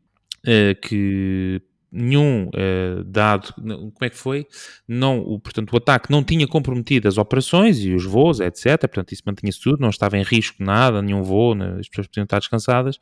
uh, 0.46 0.80
que 0.80 1.60
nenhum 1.92 2.48
uh, 2.48 3.04
dado, 3.04 3.52
como 3.54 3.92
é 4.00 4.08
que 4.08 4.16
foi? 4.16 4.46
Não, 4.86 5.20
o, 5.20 5.38
portanto, 5.38 5.70
o 5.72 5.76
ataque 5.76 6.10
não 6.10 6.24
tinha 6.24 6.46
comprometido 6.46 7.08
as 7.08 7.18
operações 7.18 7.78
e 7.84 7.92
os 7.92 8.04
voos, 8.06 8.40
etc. 8.40 8.78
Portanto, 8.80 9.12
isso 9.12 9.22
mantinha-se 9.26 9.60
tudo, 9.60 9.80
não 9.80 9.90
estava 9.90 10.16
em 10.16 10.22
risco 10.22 10.62
nada, 10.62 11.02
nenhum 11.02 11.22
voo, 11.22 11.54
né, 11.54 11.76
as 11.78 11.88
pessoas 11.88 12.06
podiam 12.06 12.24
estar 12.24 12.38
descansadas, 12.38 12.98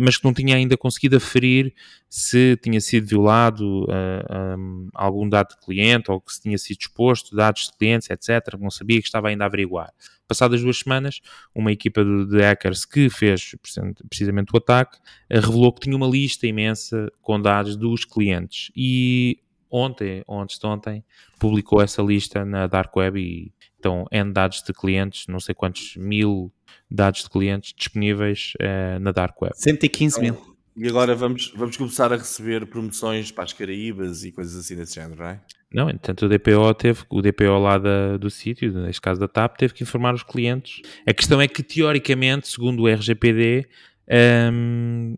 mas 0.00 0.16
que 0.16 0.24
não 0.24 0.34
tinha 0.34 0.56
ainda 0.56 0.76
conseguido 0.76 1.16
aferir 1.16 1.72
se 2.10 2.56
tinha 2.56 2.80
sido 2.80 3.06
violado 3.06 3.84
uh, 3.84 4.58
um, 4.58 4.88
algum 4.92 5.28
dado 5.28 5.50
de 5.50 5.64
cliente 5.64 6.10
ou 6.10 6.20
que 6.20 6.32
se 6.32 6.42
tinha 6.42 6.58
sido 6.58 6.80
exposto 6.80 7.36
dados 7.36 7.66
de 7.66 7.78
clientes, 7.78 8.10
etc. 8.10 8.58
Não 8.58 8.68
sabia 8.68 9.00
que 9.00 9.06
estava 9.06 9.28
ainda 9.28 9.44
a 9.44 9.46
averiguar. 9.46 9.92
Passadas 10.26 10.60
duas 10.60 10.80
semanas, 10.80 11.20
uma 11.54 11.70
equipa 11.70 12.04
de, 12.04 12.40
hackers 12.40 12.84
que 12.84 13.08
fez 13.08 13.54
precisamente 14.08 14.52
o 14.52 14.56
ataque 14.56 14.98
revelou 15.30 15.72
que 15.72 15.82
tinha 15.82 15.96
uma 15.96 16.08
lista 16.08 16.48
imensa 16.48 17.12
com 17.22 17.40
dados 17.40 17.76
dos 17.76 18.04
clientes 18.04 18.72
e 18.74 19.38
ontem, 19.70 20.24
antes 20.28 20.58
de 20.58 20.66
ontem, 20.66 21.04
publicou 21.38 21.80
essa 21.80 22.02
lista 22.02 22.44
na 22.44 22.66
Dark 22.66 22.94
Web 22.96 23.20
e 23.20 23.52
então 23.78 24.04
N 24.10 24.32
dados 24.32 24.62
de 24.62 24.72
clientes, 24.72 25.26
não 25.28 25.38
sei 25.38 25.54
quantos 25.54 25.96
mil 25.96 26.52
dados 26.90 27.22
de 27.22 27.30
clientes 27.30 27.72
disponíveis 27.72 28.52
na 29.00 29.12
Dark 29.12 29.40
Web. 29.40 29.54
115 29.56 30.20
mil. 30.20 30.49
E 30.76 30.88
agora 30.88 31.14
vamos, 31.14 31.52
vamos 31.54 31.76
começar 31.76 32.12
a 32.12 32.16
receber 32.16 32.66
promoções 32.66 33.30
para 33.30 33.44
as 33.44 33.52
Caraíbas 33.52 34.24
e 34.24 34.32
coisas 34.32 34.56
assim 34.56 34.76
desse 34.76 34.94
género, 34.94 35.20
não 35.20 35.26
é? 35.26 35.40
Não, 35.72 35.90
entanto 35.90 36.26
o 36.26 36.28
DPO 36.28 36.74
teve, 36.74 37.02
o 37.08 37.22
DPO 37.22 37.58
lá 37.58 37.78
da, 37.78 38.16
do 38.16 38.28
sítio, 38.28 38.72
neste 38.72 39.00
caso 39.00 39.20
da 39.20 39.28
TAP, 39.28 39.56
teve 39.56 39.74
que 39.74 39.82
informar 39.82 40.14
os 40.14 40.22
clientes. 40.22 40.82
A 41.06 41.14
questão 41.14 41.40
é 41.40 41.46
que, 41.46 41.62
teoricamente, 41.62 42.48
segundo 42.48 42.82
o 42.82 42.88
RGPD, 42.88 43.68
um, 44.52 45.16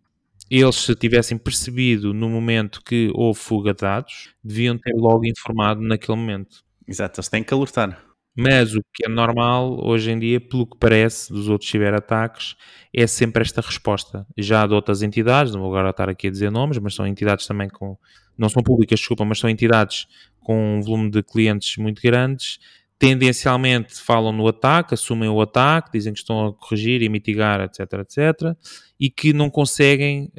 eles 0.51 0.77
se 0.77 0.95
tivessem 0.95 1.39
percebido 1.39 2.13
no 2.13 2.29
momento 2.29 2.83
que 2.85 3.11
houve 3.15 3.39
fuga 3.39 3.73
de 3.73 3.81
dados, 3.81 4.35
deviam 4.45 4.77
ter 4.77 4.93
logo 4.95 5.25
informado 5.25 5.81
naquele 5.81 6.19
momento. 6.19 6.63
Exato, 6.87 7.21
eles 7.21 7.29
têm 7.31 7.43
que 7.43 7.55
alertar. 7.55 8.12
Mas 8.35 8.75
o 8.75 8.83
que 8.95 9.05
é 9.05 9.09
normal 9.09 9.79
hoje 9.85 10.11
em 10.11 10.19
dia, 10.19 10.41
pelo 10.41 10.67
que 10.67 10.79
parece 10.79 11.31
dos 11.31 11.49
outros 11.49 11.71
ciberataques, 11.71 12.57
é 12.95 13.07
sempre 13.07 13.43
esta 13.43 13.61
resposta. 13.61 14.27
Já 14.37 14.67
de 14.67 14.73
outras 14.73 15.03
entidades, 15.03 15.53
não 15.53 15.61
vou 15.61 15.71
agora 15.71 15.91
estar 15.91 16.09
aqui 16.09 16.29
a 16.29 16.31
dizer 16.31 16.51
nomes, 16.51 16.79
mas 16.79 16.95
são 16.95 17.07
entidades 17.07 17.47
também 17.47 17.69
com. 17.69 17.97
Não 18.37 18.49
são 18.49 18.63
públicas, 18.63 18.99
desculpa, 18.99 19.25
mas 19.25 19.39
são 19.39 19.51
entidades 19.51 20.07
com 20.41 20.79
um 20.79 20.81
volume 20.81 21.11
de 21.11 21.23
clientes 21.23 21.77
muito 21.77 22.01
grandes. 22.01 22.59
Tendencialmente 22.99 24.01
falam 24.01 24.33
no 24.33 24.47
ataque, 24.47 24.95
assumem 24.95 25.29
o 25.29 25.41
ataque, 25.41 25.91
dizem 25.93 26.13
que 26.13 26.21
estão 26.21 26.47
a 26.47 26.55
corrigir 26.55 27.03
e 27.03 27.09
mitigar, 27.09 27.61
etc, 27.61 27.81
etc, 28.01 28.57
e 28.99 29.11
que 29.11 29.33
não 29.33 29.51
conseguem. 29.51 30.33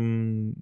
Hum, 0.00 0.52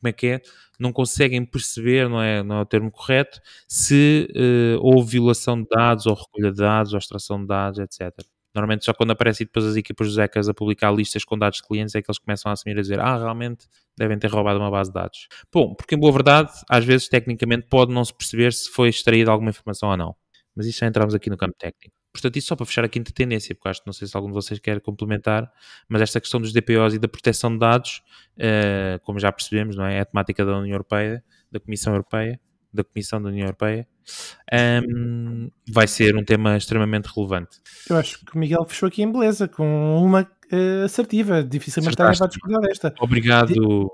como 0.00 0.08
é 0.08 0.12
que 0.12 0.26
é? 0.28 0.40
Não 0.78 0.92
conseguem 0.92 1.44
perceber, 1.44 2.08
não 2.08 2.22
é, 2.22 2.42
não 2.42 2.56
é 2.56 2.60
o 2.62 2.66
termo 2.66 2.90
correto, 2.90 3.40
se 3.66 4.28
uh, 4.36 4.78
houve 4.80 5.12
violação 5.12 5.60
de 5.60 5.68
dados, 5.68 6.06
ou 6.06 6.14
recolha 6.14 6.52
de 6.52 6.58
dados, 6.58 6.92
ou 6.92 6.98
extração 6.98 7.40
de 7.40 7.46
dados, 7.48 7.78
etc. 7.78 8.12
Normalmente 8.54 8.84
só 8.84 8.94
quando 8.94 9.10
aparecem 9.12 9.46
depois 9.46 9.64
as 9.66 9.76
equipas 9.76 10.16
hackers 10.16 10.48
a 10.48 10.54
publicar 10.54 10.90
listas 10.90 11.24
com 11.24 11.38
dados 11.38 11.58
de 11.58 11.66
clientes 11.66 11.94
é 11.94 12.02
que 12.02 12.10
eles 12.10 12.18
começam 12.18 12.50
a 12.50 12.52
assumir 12.54 12.78
a 12.78 12.80
dizer 12.80 12.98
ah, 12.98 13.16
realmente 13.16 13.66
devem 13.96 14.18
ter 14.18 14.30
roubado 14.30 14.58
uma 14.58 14.70
base 14.70 14.90
de 14.90 14.94
dados. 14.94 15.28
Bom, 15.52 15.74
porque 15.74 15.94
em 15.94 15.98
boa 15.98 16.12
verdade, 16.12 16.50
às 16.68 16.84
vezes 16.84 17.08
tecnicamente 17.08 17.66
pode 17.68 17.92
não 17.92 18.04
se 18.04 18.14
perceber 18.14 18.52
se 18.52 18.70
foi 18.70 18.88
extraída 18.88 19.30
alguma 19.30 19.50
informação 19.50 19.90
ou 19.90 19.96
não. 19.96 20.16
Mas 20.56 20.66
isso 20.66 20.80
já 20.80 20.86
entramos 20.86 21.14
aqui 21.14 21.30
no 21.30 21.36
campo 21.36 21.54
técnico. 21.58 21.97
Portanto, 22.12 22.36
isso 22.36 22.48
só 22.48 22.56
para 22.56 22.66
fechar 22.66 22.84
a 22.84 22.88
quinta 22.88 23.12
tendência, 23.12 23.54
porque 23.54 23.68
acho 23.68 23.80
que 23.80 23.86
não 23.86 23.92
sei 23.92 24.08
se 24.08 24.16
algum 24.16 24.28
de 24.28 24.34
vocês 24.34 24.58
quer 24.58 24.80
complementar, 24.80 25.50
mas 25.88 26.02
esta 26.02 26.20
questão 26.20 26.40
dos 26.40 26.52
DPOs 26.52 26.94
e 26.94 26.98
da 26.98 27.06
proteção 27.06 27.52
de 27.52 27.58
dados, 27.58 28.02
uh, 28.36 28.98
como 29.04 29.18
já 29.18 29.30
percebemos, 29.30 29.76
não 29.76 29.84
é? 29.84 29.98
é 29.98 30.00
a 30.00 30.04
temática 30.04 30.44
da 30.44 30.56
União 30.58 30.74
Europeia, 30.74 31.22
da 31.50 31.60
Comissão 31.60 31.92
Europeia, 31.92 32.40
da 32.72 32.84
Comissão 32.84 33.20
da 33.20 33.28
União 33.28 33.44
Europeia, 33.44 33.86
um, 34.88 35.50
vai 35.70 35.86
ser 35.86 36.16
um 36.16 36.24
tema 36.24 36.56
extremamente 36.56 37.06
relevante. 37.14 37.58
Eu 37.88 37.96
acho 37.96 38.24
que 38.24 38.34
o 38.34 38.38
Miguel 38.38 38.64
fechou 38.66 38.86
aqui 38.86 39.02
em 39.02 39.10
beleza, 39.10 39.48
com 39.48 40.02
uma 40.02 40.22
uh, 40.22 40.84
assertiva, 40.84 41.42
dificilmente 41.42 42.00
alguém 42.00 42.18
vai 42.18 42.28
discordar 42.28 42.60
desta. 42.62 42.94
Obrigado. 43.00 43.90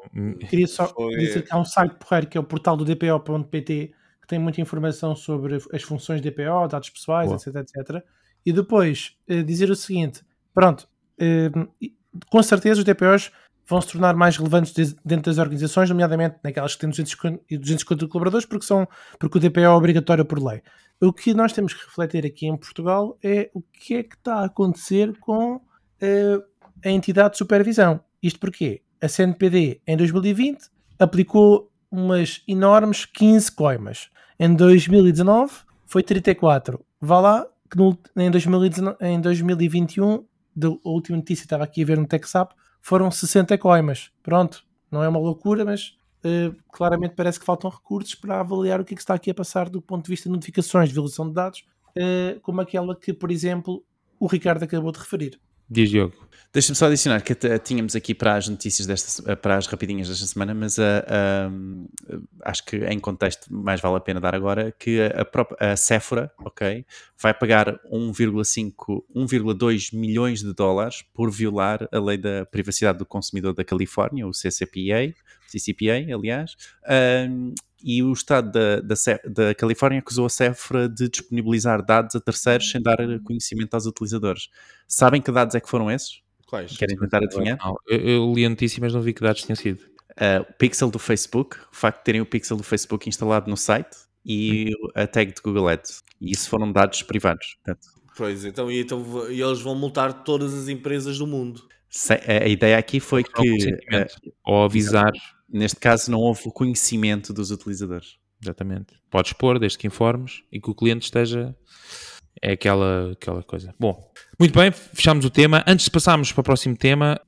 Queria 0.48 0.66
só 0.66 0.88
Foi... 0.88 1.16
dizer 1.16 1.42
que 1.42 1.52
há 1.52 1.58
um 1.58 1.64
site 1.64 1.94
porreiro 1.96 2.26
que 2.26 2.38
é 2.38 2.40
o 2.40 2.44
portal 2.44 2.76
do 2.76 2.84
dpo.pt 2.84 3.92
que 4.24 4.28
tem 4.28 4.38
muita 4.38 4.60
informação 4.60 5.14
sobre 5.14 5.58
as 5.70 5.82
funções 5.82 6.22
DPO, 6.22 6.66
dados 6.70 6.88
pessoais, 6.88 7.28
Boa. 7.28 7.36
etc, 7.36 7.56
etc. 7.56 8.02
E 8.44 8.52
depois 8.52 9.16
uh, 9.28 9.42
dizer 9.42 9.70
o 9.70 9.76
seguinte: 9.76 10.22
pronto, 10.54 10.88
uh, 11.20 11.90
com 12.30 12.42
certeza 12.42 12.80
os 12.80 12.84
DPOs 12.84 13.30
vão 13.66 13.80
se 13.82 13.92
tornar 13.92 14.14
mais 14.14 14.36
relevantes 14.36 14.94
dentro 15.04 15.30
das 15.30 15.38
organizações, 15.38 15.90
nomeadamente 15.90 16.36
naquelas 16.42 16.74
que 16.74 16.80
têm 16.80 16.90
200 16.90 17.40
e 17.50 17.58
250 17.58 18.08
colaboradores, 18.08 18.46
porque, 18.46 18.64
são, 18.64 18.88
porque 19.18 19.38
o 19.38 19.40
DPO 19.40 19.60
é 19.60 19.68
obrigatório 19.68 20.24
por 20.24 20.42
lei. 20.42 20.62
O 21.00 21.12
que 21.12 21.34
nós 21.34 21.52
temos 21.52 21.74
que 21.74 21.84
refletir 21.84 22.24
aqui 22.24 22.46
em 22.46 22.56
Portugal 22.56 23.18
é 23.22 23.50
o 23.52 23.60
que 23.60 23.94
é 23.94 24.02
que 24.02 24.16
está 24.16 24.36
a 24.36 24.44
acontecer 24.46 25.18
com 25.18 25.56
uh, 25.56 26.44
a 26.84 26.90
entidade 26.90 27.32
de 27.32 27.38
supervisão. 27.38 28.00
Isto 28.22 28.40
porque 28.40 28.82
a 29.02 29.08
CNPD, 29.08 29.82
em 29.86 29.96
2020, 29.96 30.70
aplicou 30.98 31.70
umas 31.90 32.42
enormes 32.48 33.04
15 33.04 33.52
coimas. 33.52 34.10
Em 34.38 34.54
2019 34.54 35.52
foi 35.86 36.02
34. 36.02 36.84
Vá 37.00 37.20
lá 37.20 37.46
que 37.70 37.76
no, 37.76 37.96
em, 38.16 38.30
2019, 38.30 38.96
em 39.00 39.20
2021, 39.20 40.24
da 40.54 40.68
última 40.84 41.16
notícia 41.16 41.44
estava 41.44 41.64
aqui 41.64 41.82
a 41.82 41.86
ver 41.86 41.98
no 41.98 42.06
TechSap, 42.06 42.54
foram 42.80 43.10
60 43.10 43.56
coimas. 43.58 44.10
Pronto, 44.22 44.64
não 44.90 45.02
é 45.02 45.08
uma 45.08 45.20
loucura, 45.20 45.64
mas 45.64 45.96
uh, 46.24 46.54
claramente 46.72 47.14
parece 47.14 47.38
que 47.38 47.46
faltam 47.46 47.70
recursos 47.70 48.14
para 48.14 48.40
avaliar 48.40 48.80
o 48.80 48.84
que, 48.84 48.94
é 48.94 48.96
que 48.96 49.02
está 49.02 49.14
aqui 49.14 49.30
a 49.30 49.34
passar 49.34 49.68
do 49.68 49.80
ponto 49.80 50.04
de 50.04 50.10
vista 50.10 50.28
de 50.28 50.32
notificações 50.32 50.88
de 50.88 50.94
violação 50.94 51.28
de 51.28 51.34
dados, 51.34 51.64
uh, 51.96 52.40
como 52.40 52.60
aquela 52.60 52.94
que, 52.96 53.12
por 53.12 53.30
exemplo, 53.30 53.84
o 54.18 54.26
Ricardo 54.26 54.62
acabou 54.64 54.90
de 54.90 54.98
referir. 54.98 55.40
Diz 55.68 55.90
Diogo. 55.90 56.24
Deixa-me 56.54 56.76
só 56.76 56.86
adicionar 56.86 57.20
que 57.20 57.34
tínhamos 57.58 57.96
aqui 57.96 58.14
para 58.14 58.36
as 58.36 58.46
notícias 58.46 58.86
desta, 58.86 59.36
para 59.36 59.56
as 59.56 59.66
rapidinhas 59.66 60.08
desta 60.08 60.24
semana, 60.24 60.54
mas 60.54 60.78
uh, 60.78 60.82
uh, 62.12 62.22
acho 62.42 62.64
que 62.64 62.76
em 62.76 63.00
contexto 63.00 63.52
mais 63.52 63.80
vale 63.80 63.96
a 63.96 64.00
pena 64.00 64.20
dar 64.20 64.36
agora 64.36 64.70
que 64.70 65.00
a, 65.02 65.24
própria, 65.24 65.72
a 65.72 65.76
Sephora, 65.76 66.30
ok, 66.38 66.86
vai 67.20 67.34
pagar 67.34 67.76
1,5, 67.92 69.02
1,2 69.16 69.92
milhões 69.92 70.42
de 70.44 70.54
dólares 70.54 71.04
por 71.12 71.28
violar 71.28 71.88
a 71.90 71.98
lei 71.98 72.18
da 72.18 72.46
privacidade 72.46 72.98
do 72.98 73.04
consumidor 73.04 73.52
da 73.52 73.64
Califórnia, 73.64 74.24
o 74.24 74.30
CCPA, 74.30 75.12
CCPA, 75.48 76.14
aliás, 76.14 76.52
uh, 76.84 77.52
e 77.84 78.02
o 78.02 78.12
Estado 78.12 78.50
da, 78.50 78.80
da, 78.80 78.94
da, 79.26 79.54
Califórnia 79.54 79.98
acusou 79.98 80.24
a 80.24 80.30
Sephora 80.30 80.88
de 80.88 81.06
disponibilizar 81.06 81.84
dados 81.84 82.16
a 82.16 82.20
terceiros 82.20 82.70
sem 82.70 82.80
dar 82.80 82.96
conhecimento 83.22 83.74
aos 83.74 83.84
utilizadores. 83.84 84.48
Sabem 84.88 85.20
que 85.20 85.30
dados 85.30 85.54
é 85.54 85.60
que 85.60 85.68
foram 85.68 85.90
esses? 85.90 86.22
Quais? 86.46 86.74
Querem 86.76 86.96
tentar 86.96 87.18
adivinhar? 87.18 87.58
Não, 87.62 87.76
eu, 87.86 88.00
eu 88.00 88.32
li 88.32 88.46
a 88.46 88.48
notícia, 88.48 88.80
mas 88.80 88.94
não 88.94 89.02
vi 89.02 89.12
que 89.12 89.20
dados 89.20 89.42
tinham 89.42 89.56
sido. 89.56 89.80
Uh, 90.12 90.40
o 90.48 90.52
pixel 90.54 90.90
do 90.90 90.98
Facebook, 90.98 91.56
o 91.56 91.76
facto 91.76 91.98
de 91.98 92.04
terem 92.04 92.20
o 92.22 92.26
pixel 92.26 92.56
do 92.56 92.62
Facebook 92.62 93.06
instalado 93.06 93.50
no 93.50 93.56
site 93.56 93.96
e 94.24 94.70
hum. 94.70 94.88
a 94.94 95.06
tag 95.06 95.34
de 95.34 95.42
Google 95.42 95.68
Ads. 95.68 96.02
E 96.20 96.30
isso 96.30 96.48
foram 96.48 96.72
dados 96.72 97.02
privados. 97.02 97.58
Portanto. 97.62 97.86
Pois, 98.16 98.44
então, 98.46 98.70
e, 98.70 98.80
então 98.80 99.30
e 99.30 99.42
eles 99.42 99.60
vão 99.60 99.74
multar 99.74 100.24
todas 100.24 100.54
as 100.54 100.68
empresas 100.68 101.18
do 101.18 101.26
mundo. 101.26 101.60
A 102.26 102.48
ideia 102.48 102.78
aqui 102.78 102.98
foi 102.98 103.22
que. 103.22 103.72
Uh, 103.92 104.32
ou 104.44 104.64
avisar 104.64 105.12
Neste 105.54 105.78
caso, 105.78 106.10
não 106.10 106.18
houve 106.18 106.50
conhecimento 106.52 107.32
dos 107.32 107.52
utilizadores. 107.52 108.16
Exatamente. 108.42 108.94
Podes 109.08 109.32
pôr, 109.34 109.60
desde 109.60 109.78
que 109.78 109.86
informes 109.86 110.42
e 110.50 110.60
que 110.60 110.68
o 110.68 110.74
cliente 110.74 111.04
esteja. 111.04 111.54
É 112.42 112.54
aquela, 112.54 113.12
aquela 113.12 113.40
coisa. 113.44 113.72
Bom, 113.78 113.96
muito 114.38 114.58
bem, 114.58 114.72
fechamos 114.72 115.24
o 115.24 115.30
tema. 115.30 115.62
Antes 115.64 115.84
de 115.84 115.92
passarmos 115.92 116.32
para 116.32 116.40
o 116.40 116.44
próximo 116.44 116.76
tema, 116.76 117.20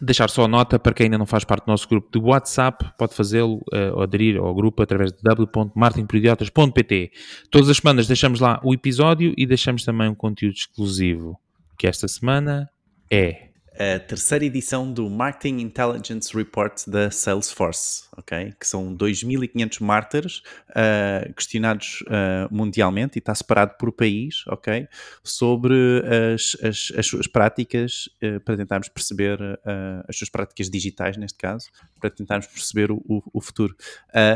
deixar 0.00 0.30
só 0.30 0.48
nota 0.48 0.78
para 0.78 0.94
quem 0.94 1.04
ainda 1.04 1.18
não 1.18 1.26
faz 1.26 1.44
parte 1.44 1.66
do 1.66 1.70
nosso 1.70 1.86
grupo 1.86 2.18
de 2.18 2.24
WhatsApp, 2.24 2.92
pode 2.98 3.14
fazê-lo 3.14 3.56
uh, 3.56 3.94
ou 3.94 4.02
aderir 4.02 4.38
ao 4.38 4.54
grupo 4.54 4.82
através 4.82 5.12
de 5.12 5.18
w.martinperidiotas.pt. 5.22 7.10
Todas 7.50 7.68
as 7.68 7.76
semanas 7.76 8.06
deixamos 8.06 8.40
lá 8.40 8.58
o 8.64 8.72
episódio 8.72 9.34
e 9.36 9.44
deixamos 9.44 9.84
também 9.84 10.08
um 10.08 10.14
conteúdo 10.14 10.54
exclusivo, 10.54 11.38
que 11.76 11.86
esta 11.86 12.08
semana 12.08 12.70
é 13.12 13.50
a 13.78 13.98
terceira 13.98 14.44
edição 14.44 14.90
do 14.90 15.08
Marketing 15.10 15.60
Intelligence 15.60 16.34
Report 16.34 16.72
da 16.86 17.10
Salesforce, 17.10 18.04
ok? 18.16 18.54
Que 18.58 18.66
são 18.66 18.96
2.500 18.96 19.80
marketers 19.82 20.42
uh, 20.70 21.32
questionados 21.34 22.02
uh, 22.02 22.54
mundialmente 22.54 23.18
e 23.18 23.20
está 23.20 23.34
separado 23.34 23.74
por 23.78 23.92
país, 23.92 24.44
ok? 24.46 24.88
Sobre 25.22 26.02
as, 26.34 26.56
as, 26.62 26.92
as 26.96 27.06
suas 27.06 27.26
práticas 27.26 28.08
uh, 28.22 28.40
para 28.40 28.56
tentarmos 28.56 28.88
perceber 28.88 29.38
as 30.08 30.16
suas 30.16 30.30
práticas 30.30 30.70
digitais, 30.70 31.16
neste 31.16 31.38
caso, 31.38 31.68
para 32.00 32.10
tentarmos 32.10 32.46
perceber 32.46 32.90
o, 32.90 33.02
o, 33.06 33.22
o 33.32 33.40
futuro. 33.40 33.74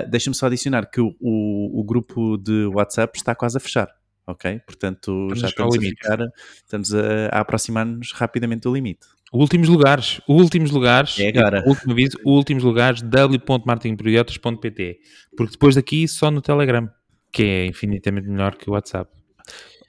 Deixa-me 0.08 0.34
só 0.34 0.46
adicionar 0.46 0.90
que 0.90 1.00
o, 1.00 1.14
o, 1.20 1.82
grupo 1.84 2.36
de 2.36 2.66
WhatsApp 2.66 3.16
está 3.16 3.34
quase 3.34 3.56
a 3.56 3.60
fechar 3.60 4.00
ok? 4.30 4.60
Portanto, 4.60 5.28
já 5.34 5.48
estamos 5.48 5.76
a, 5.76 5.80
ficar, 5.80 6.18
estamos 6.54 6.94
a, 6.94 7.26
a 7.32 7.40
aproximar-nos 7.40 8.12
rapidamente 8.12 8.62
do 8.62 8.72
limite. 8.74 9.06
Últimos 9.32 9.68
lugares, 9.68 10.20
últimos 10.26 10.72
lugares, 10.72 11.18
É 11.20 11.28
agora. 11.28 11.62
último 11.64 11.92
aviso, 11.92 12.18
últimos 12.24 12.64
lugares, 12.64 13.00
w.marketingproidiotas.pt 13.00 14.98
porque 15.36 15.52
depois 15.52 15.76
daqui 15.76 16.08
só 16.08 16.30
no 16.32 16.42
Telegram, 16.42 16.90
que 17.32 17.42
é 17.42 17.66
infinitamente 17.66 18.28
melhor 18.28 18.56
que 18.56 18.68
o 18.68 18.72
WhatsApp. 18.72 19.10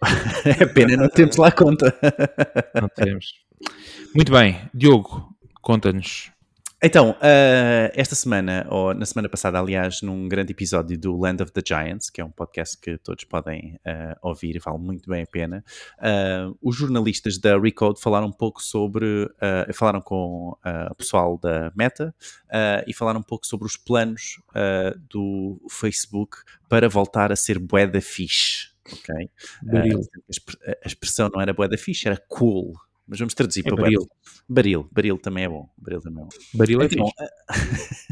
É 0.46 0.66
pena 0.66 0.98
não 0.98 1.10
temos 1.10 1.38
lá 1.38 1.52
conta. 1.52 1.96
Não 2.80 2.88
temos. 2.90 3.26
Muito 4.16 4.32
bem, 4.32 4.60
Diogo, 4.74 5.36
conta-nos. 5.62 6.32
Então, 6.84 7.16
eh, 7.22 7.92
esta 7.94 8.16
semana, 8.16 8.66
ou 8.68 8.92
na 8.96 9.06
semana 9.06 9.30
passada, 9.30 9.60
aliás, 9.60 10.02
num 10.02 10.28
grande 10.28 10.52
episódio 10.52 10.98
do 10.98 11.16
Land 11.16 11.44
of 11.44 11.52
the 11.52 11.62
Giants, 11.64 12.10
que 12.10 12.20
é 12.20 12.26
um 12.26 12.32
podcast 12.32 12.76
que 12.80 12.98
todos 12.98 13.24
podem 13.24 13.80
eh, 13.86 14.18
ouvir 14.20 14.56
e 14.56 14.60
vale 14.60 14.80
muito 14.80 15.08
bem 15.08 15.22
a 15.22 15.28
pena, 15.28 15.64
eh, 16.02 16.48
os 16.60 16.76
jornalistas 16.76 17.38
da 17.38 17.56
Recode 17.60 18.02
falaram 18.02 18.26
um 18.26 18.32
pouco 18.32 18.64
sobre, 18.64 19.30
falaram 19.76 20.02
com 20.02 20.58
o 20.90 20.96
pessoal 20.96 21.38
da 21.38 21.72
Meta 21.76 22.16
e 22.88 22.94
falaram 22.96 23.20
um 23.20 23.24
pouco 23.24 23.46
sobre 23.46 23.68
os 23.68 23.78
planos 23.78 24.42
do 25.10 25.62
Facebook 25.70 26.38
para 26.68 26.90
voltar 26.90 27.32
a 27.32 27.36
ser 27.36 27.60
bué 27.60 27.86
da 27.86 28.02
fixe, 28.02 28.70
ok? 28.92 29.30
A 29.70 30.32
expre- 30.32 30.58
a 30.84 30.88
expressão 30.88 31.30
não 31.32 31.40
era 31.42 31.54
bué 31.54 31.68
da 31.68 31.78
fixe, 31.78 32.08
era 32.08 32.18
cool. 32.28 32.74
Mas 33.12 33.20
vamos 33.20 33.34
traduzir 33.34 33.60
É 33.60 33.64
para 33.70 33.76
baril. 33.76 34.08
Baril. 34.48 34.88
Baril 34.90 35.18
também 35.18 35.44
é 35.44 35.50
bom. 35.50 35.70
Baril 35.78 36.00
também 36.00 36.24
é 36.24 36.24
bom. 36.24 36.30
Baril 36.54 36.82
é 36.82 36.86
Então, 36.86 37.06
fixe. 37.06 38.12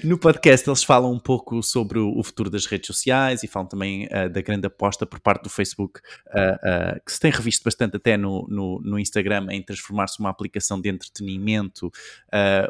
no 0.04 0.16
podcast 0.18 0.66
eles 0.66 0.82
falam 0.82 1.12
um 1.12 1.18
pouco 1.18 1.62
sobre 1.62 1.98
o 1.98 2.22
futuro 2.22 2.48
das 2.48 2.64
redes 2.64 2.86
sociais 2.86 3.42
e 3.42 3.46
falam 3.46 3.68
também 3.68 4.08
ah, 4.10 4.26
da 4.26 4.40
grande 4.40 4.66
aposta 4.66 5.04
por 5.04 5.20
parte 5.20 5.42
do 5.42 5.50
Facebook, 5.50 6.00
ah, 6.30 6.58
ah, 6.62 7.00
que 7.04 7.12
se 7.12 7.20
tem 7.20 7.30
revisto 7.30 7.62
bastante 7.62 7.98
até 7.98 8.16
no, 8.16 8.46
no, 8.48 8.80
no 8.82 8.98
Instagram, 8.98 9.48
em 9.50 9.62
transformar-se 9.62 10.18
numa 10.18 10.30
aplicação 10.30 10.80
de 10.80 10.88
entretenimento 10.88 11.92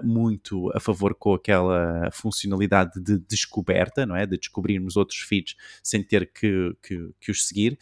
muito 0.03 0.69
a 0.75 0.81
favor 0.81 1.15
com 1.15 1.35
aquela 1.35 2.11
funcionalidade 2.13 3.01
de 3.01 3.21
descoberta, 3.21 4.05
não 4.05 4.17
é? 4.17 4.27
De 4.27 4.37
descobrirmos 4.37 4.97
outros 4.97 5.21
feeds 5.21 5.55
sem 5.81 6.03
ter 6.03 6.29
que, 6.33 6.75
que, 6.83 7.11
que 7.21 7.31
os 7.31 7.47
seguir. 7.47 7.79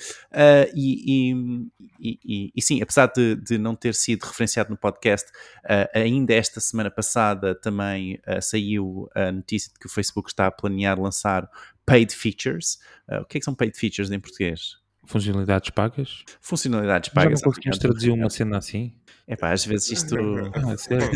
E, 0.75 1.33
e, 1.33 1.71
e- 1.99 2.19
e- 2.25 2.53
e 2.55 2.63
sim, 2.63 2.83
apesar 2.83 3.07
de, 3.07 3.22
de 3.37 3.59
não 3.59 3.75
ter 3.75 3.95
sido 3.95 4.25
referenciado 4.25 4.71
no 4.71 4.77
podcast, 4.77 5.31
Uh, 5.65 5.87
ainda 5.95 6.35
esta 6.35 6.59
semana 6.61 6.91
passada 6.91 7.55
também 7.55 8.19
uh, 8.27 8.43
saiu 8.43 9.09
a 9.15 9.31
notícia 9.31 9.73
de 9.73 9.79
que 9.79 9.87
o 9.87 9.89
Facebook 9.89 10.29
está 10.29 10.49
a 10.49 10.51
planear 10.51 11.01
lançar 11.01 11.49
paid 11.87 12.13
features. 12.13 12.81
Uh, 13.09 13.21
o 13.23 13.25
que 13.25 13.39
é 13.39 13.41
que 13.41 13.45
são 13.45 13.55
paid 13.55 13.79
features 13.79 14.11
em 14.11 14.19
português? 14.19 14.77
Funcionalidades 15.07 15.71
pagas? 15.71 16.25
Funcionalidades 16.41 17.11
Já 17.15 17.21
não 17.21 17.25
pagas. 17.25 17.43
conseguimos 17.43 17.79
traduzir 17.79 18.11
uma 18.11 18.29
cena 18.29 18.59
assim? 18.59 18.93
Epá, 19.29 19.53
às 19.53 19.65
vezes 19.65 19.91
isto. 19.93 20.17
Ah, 20.53 20.77
sério? 20.77 21.11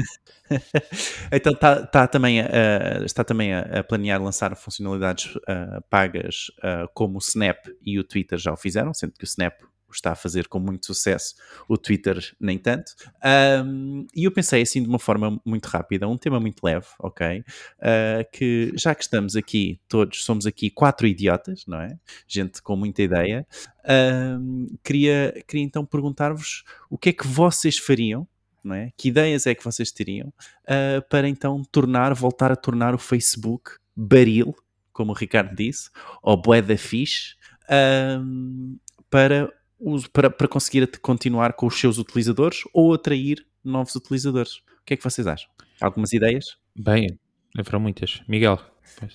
então 1.32 1.52
tá, 1.54 1.84
tá 1.86 2.06
também 2.06 2.40
a- 2.40 3.02
está 3.04 3.24
também 3.24 3.52
a, 3.52 3.82
planear 3.82 4.22
lançar 4.22 4.54
funcionalidades 4.56 5.34
uh, 5.36 5.82
pagas 5.90 6.52
uh, 6.58 6.88
como 6.94 7.16
o 7.16 7.18
Snap 7.18 7.66
e 7.82 7.98
o 7.98 8.04
Twitter 8.04 8.38
já 8.38 8.52
o 8.52 8.56
fizeram, 8.56 8.94
sendo 8.94 9.12
que 9.12 9.24
o 9.24 9.26
Snap 9.26 9.54
está 9.92 10.12
a 10.12 10.14
fazer 10.14 10.48
com 10.48 10.58
muito 10.58 10.86
sucesso, 10.86 11.34
o 11.68 11.76
Twitter 11.76 12.34
nem 12.40 12.58
tanto. 12.58 12.94
Um, 13.64 14.06
e 14.14 14.24
eu 14.24 14.32
pensei 14.32 14.62
assim 14.62 14.82
de 14.82 14.88
uma 14.88 14.98
forma 14.98 15.40
muito 15.44 15.66
rápida, 15.66 16.08
um 16.08 16.16
tema 16.16 16.40
muito 16.40 16.62
leve, 16.62 16.86
ok? 16.98 17.40
Uh, 17.40 18.30
que 18.32 18.72
já 18.74 18.94
que 18.94 19.02
estamos 19.02 19.36
aqui, 19.36 19.80
todos 19.88 20.24
somos 20.24 20.46
aqui 20.46 20.70
quatro 20.70 21.06
idiotas, 21.06 21.64
não 21.66 21.80
é? 21.80 21.98
Gente 22.26 22.62
com 22.62 22.76
muita 22.76 23.02
ideia. 23.02 23.46
um, 24.40 24.66
queria, 24.82 25.42
queria 25.46 25.64
então 25.64 25.84
perguntar-vos 25.84 26.64
o 26.90 26.98
que 26.98 27.10
é 27.10 27.12
que 27.12 27.26
vocês 27.26 27.78
fariam 27.78 28.26
é? 28.74 28.90
Que 28.96 29.10
ideias 29.10 29.46
é 29.46 29.54
que 29.54 29.62
vocês 29.62 29.92
teriam 29.92 30.28
uh, 30.28 31.00
para 31.08 31.28
então 31.28 31.62
tornar, 31.70 32.12
voltar 32.14 32.50
a 32.50 32.56
tornar 32.56 32.96
o 32.96 32.98
Facebook 32.98 33.72
baril, 33.94 34.54
como 34.92 35.12
o 35.12 35.14
Ricardo 35.14 35.54
disse, 35.54 35.90
ou 36.22 36.36
bué 36.36 36.60
da 36.60 36.76
fixe, 36.76 37.36
um, 38.20 38.78
para, 39.08 39.52
para, 40.12 40.30
para 40.30 40.48
conseguir 40.48 40.86
continuar 41.00 41.52
com 41.52 41.66
os 41.66 41.78
seus 41.78 41.98
utilizadores 41.98 42.60
ou 42.72 42.94
atrair 42.94 43.46
novos 43.64 43.94
utilizadores. 43.94 44.56
O 44.56 44.84
que 44.84 44.94
é 44.94 44.96
que 44.96 45.04
vocês 45.04 45.26
acham? 45.26 45.48
Algumas 45.80 46.12
ideias? 46.12 46.56
Bem, 46.74 47.18
foram 47.64 47.80
muitas. 47.80 48.22
Miguel. 48.28 48.60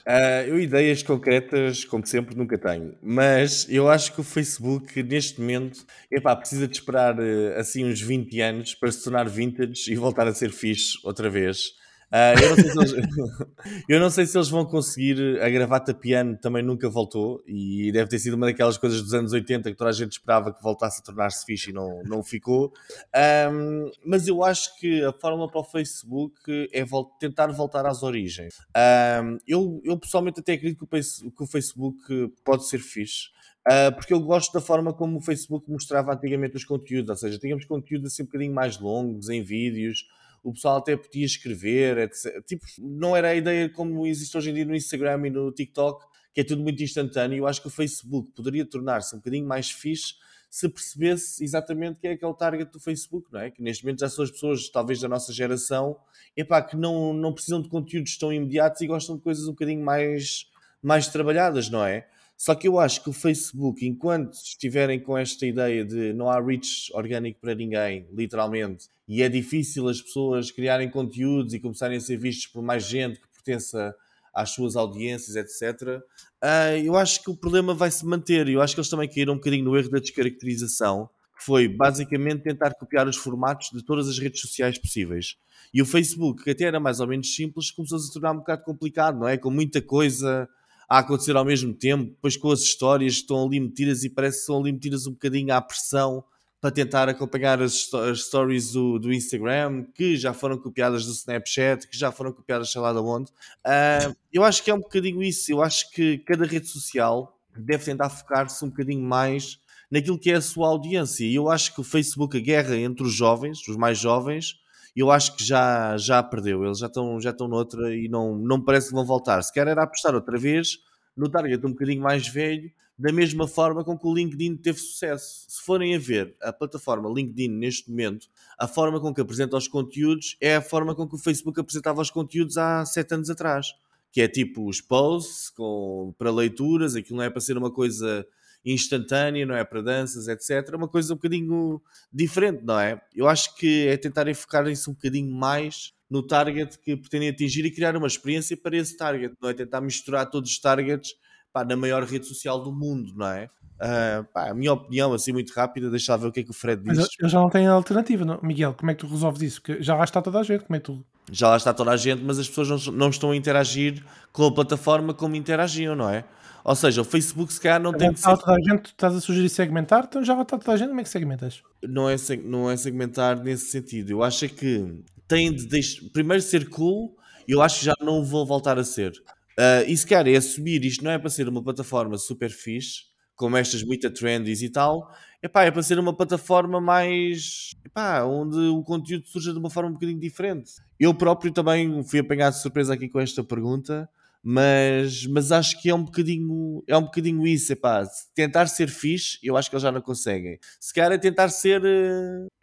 Ah, 0.06 0.44
eu 0.44 0.60
ideias 0.60 1.02
concretas, 1.02 1.84
como 1.86 2.06
sempre, 2.06 2.36
nunca 2.36 2.58
tenho. 2.58 2.96
Mas 3.02 3.68
eu 3.70 3.90
acho 3.90 4.14
que 4.14 4.22
o 4.22 4.24
Facebook, 4.24 5.02
neste 5.02 5.40
momento, 5.40 5.86
epá, 6.12 6.36
precisa 6.36 6.68
de 6.68 6.76
esperar 6.76 7.18
eh, 7.20 7.58
assim 7.58 7.86
uns 7.86 8.00
20 8.00 8.42
anos 8.42 8.76
para 8.76 8.92
se 8.92 9.04
tornar 9.04 9.28
vintage 9.28 9.92
e 9.92 9.96
voltar 9.96 10.28
a 10.28 10.34
ser 10.34 10.52
fixe 10.52 11.00
outra 11.04 11.30
vez. 11.30 11.72
Ah, 12.12 12.34
eu, 12.34 12.50
não 12.50 12.56
sei 12.58 12.70
se 12.70 12.78
eles, 12.78 12.94
eu 13.88 14.00
não 14.00 14.10
sei 14.10 14.26
se 14.26 14.38
eles 14.38 14.50
vão 14.50 14.66
conseguir. 14.66 15.42
A 15.42 15.50
gravata 15.50 15.94
piano 15.94 16.38
também 16.38 16.62
nunca 16.62 16.90
voltou 16.90 17.42
e 17.48 17.90
deve 17.92 18.10
ter 18.10 18.20
sido 18.20 18.34
uma 18.34 18.48
daquelas 18.48 18.78
coisas 18.78 19.02
dos 19.02 19.14
anos 19.14 19.32
80 19.32 19.72
que 19.72 19.78
toda 19.78 19.90
a 19.90 19.94
gente 19.94 20.12
esperava 20.12 20.54
que 20.54 20.62
voltasse 20.62 21.00
a 21.02 21.04
tornar-se 21.06 21.46
fixe 21.46 21.70
e 21.70 21.74
não, 21.74 22.04
não 22.04 22.22
ficou. 22.22 22.74
Ahm, 23.16 23.90
mas 24.06 24.28
eu 24.28 24.44
acho 24.44 24.78
que 24.78 25.02
a 25.04 25.14
fórmula 25.14 25.50
para 25.50 25.62
o 25.62 25.64
Facebook 25.64 26.34
é 26.74 26.84
vol- 26.84 27.06
tentar 27.20 27.48
voltar 27.48 27.86
às 27.86 28.04
origens. 28.04 28.56
Ahm, 28.76 29.38
eu, 29.48 29.82
eu 29.84 29.98
pessoalmente 29.98 30.40
até 30.42 30.54
acredito 30.54 30.80
que 30.80 31.44
o, 31.44 31.48
Facebook 31.48 32.34
pode 32.44 32.68
ser 32.68 32.80
fixe. 32.80 33.30
ah, 33.66 33.92
porque 33.92 34.14
eu 34.14 34.20
gosto 34.20 34.52
da 34.54 34.60
forma 34.60 34.94
como 34.94 35.18
o 35.18 35.22
Facebook 35.22 35.70
mostrava 35.72 36.14
antigamente 36.14 36.56
os 36.58 36.66
conteúdos, 36.66 37.10
ou 37.10 37.16
seja, 37.16 37.38
tínhamos 37.40 37.66
conteúdos 37.66 38.12
assim 38.12 38.24
um 38.24 38.26
bocadinho 38.26 38.54
mais 38.54 38.80
longos, 38.80 39.30
em 39.30 39.42
vídeos, 39.44 40.06
o 40.44 40.54
pessoal 40.54 40.78
até 40.78 40.96
podia 40.98 41.26
escrever, 41.26 41.98
etc. 41.98 42.44
Tipo, 42.46 42.66
não 42.80 43.16
era 43.16 43.30
a 43.30 43.36
ideia 43.36 43.70
como 43.70 44.06
existe 44.06 44.38
hoje 44.38 44.50
em 44.50 44.54
dia 44.54 44.66
no 44.66 44.76
Instagram 44.76 45.28
e 45.28 45.30
no 45.30 45.52
TikTok, 45.52 46.06
que 46.34 46.42
é 46.42 46.44
tudo 46.44 46.62
muito 46.62 46.82
instantâneo. 46.82 47.40
Eu 47.40 47.48
acho 47.48 47.62
que 47.62 47.68
o 47.68 47.72
Facebook 47.72 48.32
poderia 48.34 48.66
tornar-se 48.66 49.16
um 49.16 49.20
bocadinho 49.20 49.48
mais 49.48 49.70
fixe 49.70 50.16
se 50.52 50.68
percebesse 50.68 51.42
exatamente 51.42 52.02
quem 52.02 52.12
é 52.12 52.18
que 52.18 52.26
é 52.26 52.28
o 52.28 52.34
target 52.34 52.70
do 52.70 52.80
Facebook, 52.80 53.32
não 53.32 53.40
é? 53.40 53.50
Que 53.50 53.64
neste 53.64 53.86
momento 53.86 54.02
já 54.02 54.10
são 54.10 54.22
as 54.22 54.30
pessoas, 54.30 54.68
talvez 54.70 55.00
da 55.00 55.08
nossa 55.08 55.32
geração, 55.32 55.96
epá, 56.36 56.62
que 56.62 56.76
não, 56.76 57.14
não 57.14 57.32
precisam 57.32 57.62
de 57.62 57.70
conteúdos 57.70 58.18
tão 58.18 58.34
imediatos 58.34 58.82
e 58.82 58.88
gostam 58.88 59.16
de 59.16 59.24
coisas 59.24 59.48
um 59.48 59.52
bocadinho 59.52 59.82
mais, 59.82 60.52
mais 60.84 61.08
trabalhadas, 61.08 61.70
não 61.70 61.86
é? 61.86 62.06
Só 62.42 62.56
que 62.56 62.68
eu 62.68 62.80
acho 62.80 63.04
que 63.04 63.10
o 63.12 63.14
Facebook, 63.14 63.86
enquanto 63.86 64.34
estiverem 64.34 65.00
com 65.00 65.16
esta 65.16 65.46
ideia 65.46 65.86
de 65.86 66.12
não 66.12 66.28
há 66.28 66.42
reach 66.42 66.92
orgânico 66.92 67.40
para 67.40 67.54
ninguém, 67.54 68.08
literalmente, 68.12 68.88
e 69.08 69.22
é 69.22 69.30
difícil 69.30 69.88
as 69.88 70.02
pessoas 70.02 70.50
criarem 70.50 70.90
conteúdos 70.90 71.54
e 71.54 71.60
começarem 71.60 71.98
a 71.98 72.02
ser 72.02 72.18
vistos 72.18 72.48
por 72.48 72.64
mais 72.64 72.84
gente 72.84 73.20
que 73.20 73.28
pertença 73.32 73.94
às 74.34 74.50
suas 74.50 74.76
audiências, 74.76 75.36
etc., 75.36 76.02
ah, 76.42 76.76
eu 76.76 76.96
acho 76.96 77.22
que 77.22 77.30
o 77.30 77.38
problema 77.38 77.76
vai 77.76 77.92
se 77.92 78.04
manter. 78.04 78.50
Eu 78.50 78.60
acho 78.60 78.74
que 78.74 78.80
eles 78.80 78.90
também 78.90 79.08
caíram 79.08 79.34
um 79.34 79.38
bocadinho 79.38 79.66
no 79.66 79.78
erro 79.78 79.92
da 79.92 80.00
descaracterização, 80.00 81.08
que 81.38 81.46
foi 81.46 81.68
basicamente 81.68 82.42
tentar 82.42 82.74
copiar 82.74 83.08
os 83.08 83.18
formatos 83.18 83.70
de 83.72 83.86
todas 83.86 84.10
as 84.10 84.18
redes 84.18 84.42
sociais 84.42 84.80
possíveis. 84.80 85.36
E 85.72 85.80
o 85.80 85.86
Facebook, 85.86 86.44
que 86.44 86.50
até 86.50 86.64
era 86.64 86.80
mais 86.80 87.00
ou 87.02 87.06
menos 87.06 87.36
simples, 87.36 87.70
começou-se 87.70 88.10
a 88.10 88.14
tornar 88.14 88.32
um 88.32 88.38
bocado 88.38 88.64
complicado, 88.64 89.20
não 89.20 89.28
é? 89.28 89.38
Com 89.38 89.52
muita 89.52 89.80
coisa 89.80 90.50
a 90.92 91.00
acontecer 91.00 91.38
ao 91.38 91.46
mesmo 91.46 91.74
tempo, 91.74 92.04
depois 92.04 92.36
com 92.36 92.52
as 92.52 92.60
histórias 92.60 93.14
estão 93.14 93.46
ali 93.46 93.62
metidas 93.62 94.04
e 94.04 94.10
parece 94.10 94.40
que 94.40 94.46
são 94.48 94.60
ali 94.60 94.74
metidas 94.74 95.08
um 95.08 95.12
bocadinho 95.12 95.54
à 95.54 95.62
pressão 95.62 96.22
para 96.60 96.70
tentar 96.70 97.08
acompanhar 97.08 97.62
as, 97.62 97.92
as 97.94 98.24
stories 98.26 98.74
do, 98.74 99.00
do 99.00 99.14
Instagram, 99.14 99.86
que 99.96 100.18
já 100.18 100.34
foram 100.34 100.58
copiadas 100.58 101.06
do 101.06 101.14
Snapchat, 101.14 101.88
que 101.88 101.98
já 101.98 102.12
foram 102.12 102.34
copiadas 102.34 102.70
sei 102.70 102.82
lá 102.82 102.92
de 102.92 103.00
onde. 103.00 103.32
Ah, 103.64 104.12
eu 104.34 104.44
acho 104.44 104.62
que 104.62 104.70
é 104.70 104.74
um 104.74 104.82
bocadinho 104.82 105.24
isso. 105.24 105.50
Eu 105.50 105.64
acho 105.64 105.90
que 105.92 106.18
cada 106.18 106.46
rede 106.46 106.68
social 106.68 107.40
deve 107.56 107.86
tentar 107.86 108.10
focar-se 108.10 108.64
um 108.66 108.68
bocadinho 108.68 109.02
mais 109.02 109.62
naquilo 109.90 110.20
que 110.20 110.30
é 110.30 110.36
a 110.36 110.42
sua 110.42 110.68
audiência. 110.68 111.24
E 111.24 111.36
eu 111.36 111.50
acho 111.50 111.74
que 111.74 111.80
o 111.80 111.86
Facebook, 111.86 112.36
a 112.36 112.42
guerra 112.42 112.76
entre 112.76 113.04
os 113.04 113.14
jovens, 113.14 113.66
os 113.66 113.78
mais 113.78 113.98
jovens, 113.98 114.58
eu 114.96 115.12
acho 115.12 115.36
que 115.36 115.44
já, 115.44 115.98
já 115.98 116.22
perdeu. 116.22 116.64
Eles 116.66 116.80
já 116.80 116.88
estão, 116.88 117.20
já 117.20 117.30
estão 117.30 117.48
noutra 117.48 117.96
e 117.96 118.08
não, 118.08 118.36
não 118.36 118.62
parece 118.62 118.90
que 118.90 118.94
vão 118.94 119.06
voltar. 119.06 119.42
Se 119.42 119.54
calhar 119.54 119.70
era 119.70 119.84
apostar 119.84 120.14
outra 120.14 120.38
vez 120.38 120.80
no 121.16 121.30
target 121.30 121.66
um 121.66 121.72
bocadinho 121.72 122.02
mais 122.02 122.28
velho, 122.28 122.72
da 122.98 123.12
mesma 123.12 123.48
forma 123.48 123.84
com 123.84 123.98
que 123.98 124.06
o 124.06 124.14
LinkedIn 124.14 124.58
teve 124.58 124.80
sucesso. 124.80 125.46
Se 125.48 125.62
forem 125.64 125.96
a 125.96 126.00
ver 126.00 126.36
a 126.42 126.54
plataforma 126.54 127.10
LinkedIn 127.10 127.50
neste 127.50 127.90
momento, 127.90 128.28
a 128.58 128.68
forma 128.68 129.00
com 129.00 129.14
que 129.14 129.22
apresenta 129.22 129.58
os 129.58 129.68
conteúdos 129.68 130.38
é 130.40 130.58
a 130.58 130.62
forma 130.62 130.94
com 130.94 131.08
que 131.08 131.16
o 131.16 131.18
Facebook 131.18 131.60
apresentava 131.60 132.02
os 132.02 132.12
conteúdos 132.12 132.58
há 132.58 132.86
sete 132.86 133.14
anos 133.14 133.30
atrás. 133.30 133.74
Que 134.12 134.22
é 134.22 134.28
tipo 134.28 134.68
os 134.68 134.82
posts 134.82 135.50
com, 135.50 136.14
para 136.18 136.30
leituras, 136.32 136.96
aquilo 136.96 137.18
não 137.18 137.24
é 137.24 137.30
para 137.30 137.42
ser 137.42 137.58
uma 137.58 137.72
coisa 137.72 138.28
instantânea, 138.66 139.46
não 139.46 139.56
é 139.56 139.64
para 139.64 139.82
danças, 139.82 140.28
etc. 140.28 140.74
É 140.74 140.76
uma 140.76 140.88
coisa 140.88 141.14
um 141.14 141.16
bocadinho 141.16 141.82
diferente, 142.12 142.64
não 142.64 142.80
é? 142.80 143.02
Eu 143.16 143.28
acho 143.28 143.56
que 143.56 143.88
é 143.88 143.98
tentarem 143.98 144.34
focarem-se 144.34 144.90
um 144.90 144.94
bocadinho 144.94 145.32
mais 145.32 145.94
no 146.10 146.22
target 146.22 146.78
que 146.80 146.96
pretendem 146.98 147.30
atingir 147.30 147.66
e 147.66 147.72
criar 147.72 147.96
uma 147.96 148.08
experiência 148.08 148.58
para 148.58 148.76
esse 148.76 148.98
target, 148.98 149.34
não 149.42 149.50
é 149.50 149.54
tentar 149.54 149.80
misturar 149.80 150.30
todos 150.30 150.52
os 150.52 150.60
targets 150.60 151.14
pá, 151.54 151.64
na 151.64 151.76
maior 151.76 152.04
rede 152.04 152.26
social 152.26 152.62
do 152.62 152.72
mundo, 152.72 153.14
não 153.16 153.28
é? 153.28 153.50
Uh, 153.82 154.24
pá, 154.32 154.50
a 154.50 154.54
minha 154.54 154.74
opinião, 154.74 155.12
assim, 155.14 155.32
muito 155.32 155.52
rápida, 155.54 155.90
deixa 155.90 156.16
ver 156.16 156.28
o 156.28 156.32
que 156.32 156.42
é 156.42 156.44
que 156.44 156.52
o 156.52 156.54
Fred 156.54 156.84
diz. 156.84 156.98
Mas 156.98 157.08
eu 157.20 157.30
já 157.30 157.40
não 157.40 157.50
tenho 157.50 157.72
alternativa, 157.72 158.24
não? 158.24 158.40
Miguel. 158.44 158.76
Como 158.76 158.92
é 158.92 158.94
que 158.94 159.00
tu 159.00 159.08
resolves 159.08 159.42
isso? 159.42 159.62
Porque 159.62 159.82
já 159.82 159.96
lá 159.96 160.04
está 160.04 160.22
toda 160.22 160.40
a 160.40 160.44
gente. 160.44 160.66
Como 160.66 160.76
é 160.76 160.80
que 160.80 160.86
tu. 160.86 161.04
Já 161.32 161.50
lá 161.50 161.58
está 161.58 161.74
toda 161.74 161.90
a 161.90 161.98
gente, 161.98 162.22
mas 162.22 162.38
as 162.38 162.48
pessoas 162.48 162.86
não, 162.86 162.94
não 162.94 163.10
estão 163.10 163.32
a 163.32 163.36
interagir 163.36 164.04
com 164.32 164.46
a 164.46 164.54
plataforma 164.54 165.14
como 165.16 165.36
interagiam, 165.36 165.96
não 165.96 166.10
é? 166.10 166.26
Ou 166.64 166.76
seja, 166.76 167.02
o 167.02 167.06
Facebook 167.06 167.52
se 167.52 167.60
calhar 167.60 167.82
não 167.82 167.94
tem 167.94 168.14
que 168.14 168.20
ser. 168.20 168.38
Toda 168.38 168.54
a 168.54 168.60
gente, 168.60 168.82
tu 168.84 168.90
estás 168.92 169.16
a 169.16 169.22
sugerir 169.22 169.50
segmentar, 169.50 170.06
então 170.08 170.24
já 170.24 170.40
está 170.40 170.58
toda 170.58 170.74
a 170.74 170.78
gente, 170.78 170.90
como 170.90 171.02
é 171.02 171.04
que 171.04 171.10
segmentas? 171.10 171.64
Não 171.84 172.10
é, 172.10 172.16
não 172.44 172.70
é 172.70 172.78
segmentar 172.78 173.42
nesse 173.42 173.66
sentido. 173.66 174.12
Eu 174.12 174.24
acho 174.24 174.46
é 174.46 174.48
que 174.48 175.04
tem 175.28 175.54
de 175.54 175.66
deixar, 175.66 176.08
primeiro 176.12 176.44
ser 176.44 176.70
cool, 176.70 177.16
eu 177.48 177.62
acho 177.62 177.80
que 177.80 177.86
já 177.86 177.94
não 178.02 178.24
vou 178.24 178.46
voltar 178.46 178.78
a 178.78 178.84
ser. 178.84 179.12
Uh, 179.60 179.84
e 179.88 179.98
se 179.98 180.06
calhar 180.06 180.28
é 180.28 180.38
assumir 180.38 180.84
isto 180.86 181.04
não 181.04 181.12
é 181.12 181.18
para 181.18 181.30
ser 181.30 181.48
uma 181.48 181.64
plataforma 181.64 182.18
super 182.18 182.50
fixe, 182.50 183.12
como 183.36 183.58
estas 183.58 183.84
muito 183.84 184.10
trendies 184.12 184.62
e 184.62 184.70
tal, 184.70 185.10
epá, 185.42 185.64
é 185.64 185.72
para 185.72 185.82
ser 185.82 185.98
uma 185.98 186.16
plataforma 186.16 186.80
mais 186.80 187.72
epá, 187.84 188.24
onde 188.24 188.58
o 188.58 188.84
conteúdo 188.84 189.28
surja 189.28 189.52
de 189.52 189.58
uma 189.60 189.70
forma 189.70 189.90
um 189.90 189.94
bocadinho 189.94 190.20
diferente. 190.20 190.74
Eu 191.00 191.14
próprio 191.14 191.52
também 191.52 192.04
fui 192.04 192.20
apanhado 192.20 192.54
de 192.54 192.62
surpresa 192.62 192.94
aqui 192.94 193.10
com 193.10 193.20
esta 193.20 193.44
pergunta, 193.44 194.08
mas, 194.44 195.26
mas 195.28 195.52
acho 195.52 195.82
que 195.82 195.90
é 195.90 195.96
um 195.96 196.04
bocadinho 196.04 196.84
é 196.88 196.98
um 196.98 197.04
bocadinho 197.04 197.46
isso, 197.46 197.72
epá, 197.74 198.04
tentar 198.34 198.68
ser 198.68 198.90
fixe, 198.90 199.38
eu 199.44 199.56
acho 199.56 199.70
que 199.70 199.76
eles 199.76 199.84
já 199.84 199.92
não 199.92 200.02
conseguem. 200.02 200.60
Se 200.80 200.94
calhar 200.94 201.12
é 201.12 201.18
tentar 201.18 201.50
ser 201.50 201.82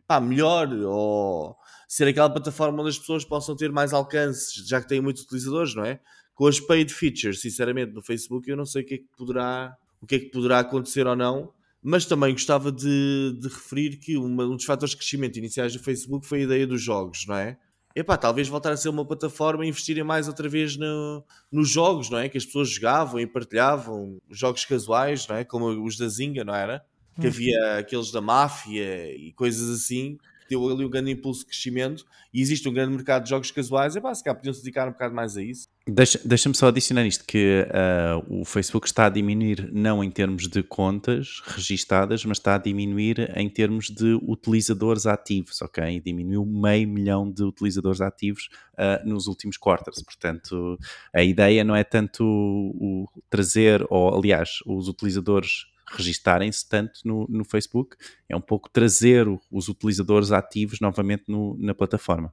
epá, 0.02 0.20
melhor 0.20 0.72
ou 0.72 1.56
ser 1.88 2.08
aquela 2.08 2.28
plataforma 2.30 2.80
onde 2.80 2.90
as 2.90 2.98
pessoas 2.98 3.24
possam 3.24 3.56
ter 3.56 3.70
mais 3.70 3.92
alcance, 3.92 4.66
já 4.66 4.80
que 4.80 4.88
têm 4.88 5.00
muitos 5.00 5.22
utilizadores, 5.22 5.74
não 5.74 5.84
é? 5.84 6.00
Com 6.34 6.46
as 6.46 6.60
paid 6.60 6.92
features, 6.92 7.40
sinceramente, 7.40 7.92
no 7.92 8.02
Facebook, 8.02 8.48
eu 8.48 8.56
não 8.56 8.66
sei 8.66 8.82
o 8.82 8.86
que 8.86 8.94
é 8.94 8.98
que 8.98 9.08
poderá 9.16 9.76
o 10.00 10.06
que 10.06 10.14
é 10.14 10.18
que 10.18 10.30
poderá 10.30 10.60
acontecer 10.60 11.06
ou 11.06 11.16
não, 11.16 11.52
mas 11.82 12.06
também 12.06 12.32
gostava 12.32 12.70
de, 12.70 13.36
de 13.40 13.48
referir 13.48 13.96
que 13.98 14.16
uma, 14.16 14.44
um 14.44 14.56
dos 14.56 14.64
fatores 14.64 14.92
de 14.92 14.98
crescimento 14.98 15.38
iniciais 15.38 15.72
do 15.72 15.82
Facebook 15.82 16.26
foi 16.26 16.40
a 16.40 16.44
ideia 16.44 16.66
dos 16.66 16.82
jogos, 16.82 17.26
não 17.26 17.36
é? 17.36 17.58
Epá, 17.94 18.16
talvez 18.16 18.46
voltar 18.48 18.72
a 18.72 18.76
ser 18.76 18.88
uma 18.88 19.04
plataforma 19.04 19.64
e 19.64 19.68
investirem 19.68 20.04
mais 20.04 20.28
outra 20.28 20.48
vez 20.48 20.76
no, 20.76 21.24
nos 21.50 21.68
jogos, 21.68 22.10
não 22.10 22.18
é? 22.18 22.28
Que 22.28 22.38
as 22.38 22.44
pessoas 22.44 22.68
jogavam 22.68 23.18
e 23.18 23.26
partilhavam, 23.26 24.20
jogos 24.30 24.64
casuais, 24.64 25.26
não 25.26 25.36
é? 25.36 25.44
Como 25.44 25.84
os 25.84 25.96
da 25.96 26.08
Zinga, 26.08 26.44
não 26.44 26.54
era? 26.54 26.84
Que 27.20 27.26
hum. 27.26 27.30
havia 27.30 27.78
aqueles 27.78 28.10
da 28.10 28.20
máfia 28.20 29.12
e 29.16 29.32
coisas 29.32 29.68
assim 29.70 30.18
deu 30.48 30.66
ali 30.68 30.84
um 30.84 30.90
grande 30.90 31.10
impulso 31.10 31.40
de 31.40 31.46
crescimento 31.46 32.06
e 32.32 32.40
existe 32.40 32.68
um 32.68 32.72
grande 32.72 32.94
mercado 32.94 33.24
de 33.24 33.30
jogos 33.30 33.50
casuais, 33.50 33.94
e 33.94 34.00
pá, 34.00 34.14
se 34.14 34.24
calhar 34.24 34.36
podiam-se 34.36 34.60
dedicar 34.60 34.88
um 34.88 34.92
bocado 34.92 35.14
mais 35.14 35.36
a 35.36 35.42
isso. 35.42 35.68
Deixa-me 35.90 36.28
deixa 36.28 36.52
só 36.52 36.68
adicionar 36.68 37.06
isto, 37.06 37.24
que 37.24 37.64
uh, 37.64 38.40
o 38.40 38.44
Facebook 38.44 38.86
está 38.86 39.06
a 39.06 39.08
diminuir 39.08 39.70
não 39.72 40.04
em 40.04 40.10
termos 40.10 40.46
de 40.46 40.62
contas 40.62 41.40
registadas, 41.46 42.22
mas 42.26 42.36
está 42.36 42.56
a 42.56 42.58
diminuir 42.58 43.32
em 43.34 43.48
termos 43.48 43.88
de 43.88 44.18
utilizadores 44.22 45.06
ativos, 45.06 45.62
ok? 45.62 45.98
Diminuiu 46.00 46.44
meio 46.44 46.86
milhão 46.86 47.30
de 47.30 47.42
utilizadores 47.42 48.02
ativos 48.02 48.50
uh, 48.74 49.08
nos 49.08 49.26
últimos 49.28 49.56
quarters, 49.56 50.02
portanto 50.02 50.78
a 51.14 51.22
ideia 51.22 51.64
não 51.64 51.74
é 51.74 51.82
tanto 51.82 52.22
o, 52.22 53.04
o 53.04 53.22
trazer, 53.30 53.86
ou 53.88 54.14
aliás, 54.14 54.58
os 54.66 54.88
utilizadores 54.88 55.64
registarem-se 55.86 56.68
tanto 56.68 57.00
no, 57.02 57.26
no 57.30 57.46
Facebook, 57.46 57.96
é 58.28 58.36
um 58.36 58.42
pouco 58.42 58.68
trazer 58.68 59.26
os 59.50 59.68
utilizadores 59.68 60.32
ativos 60.32 60.80
novamente 60.80 61.24
no, 61.28 61.56
na 61.58 61.74
plataforma. 61.74 62.30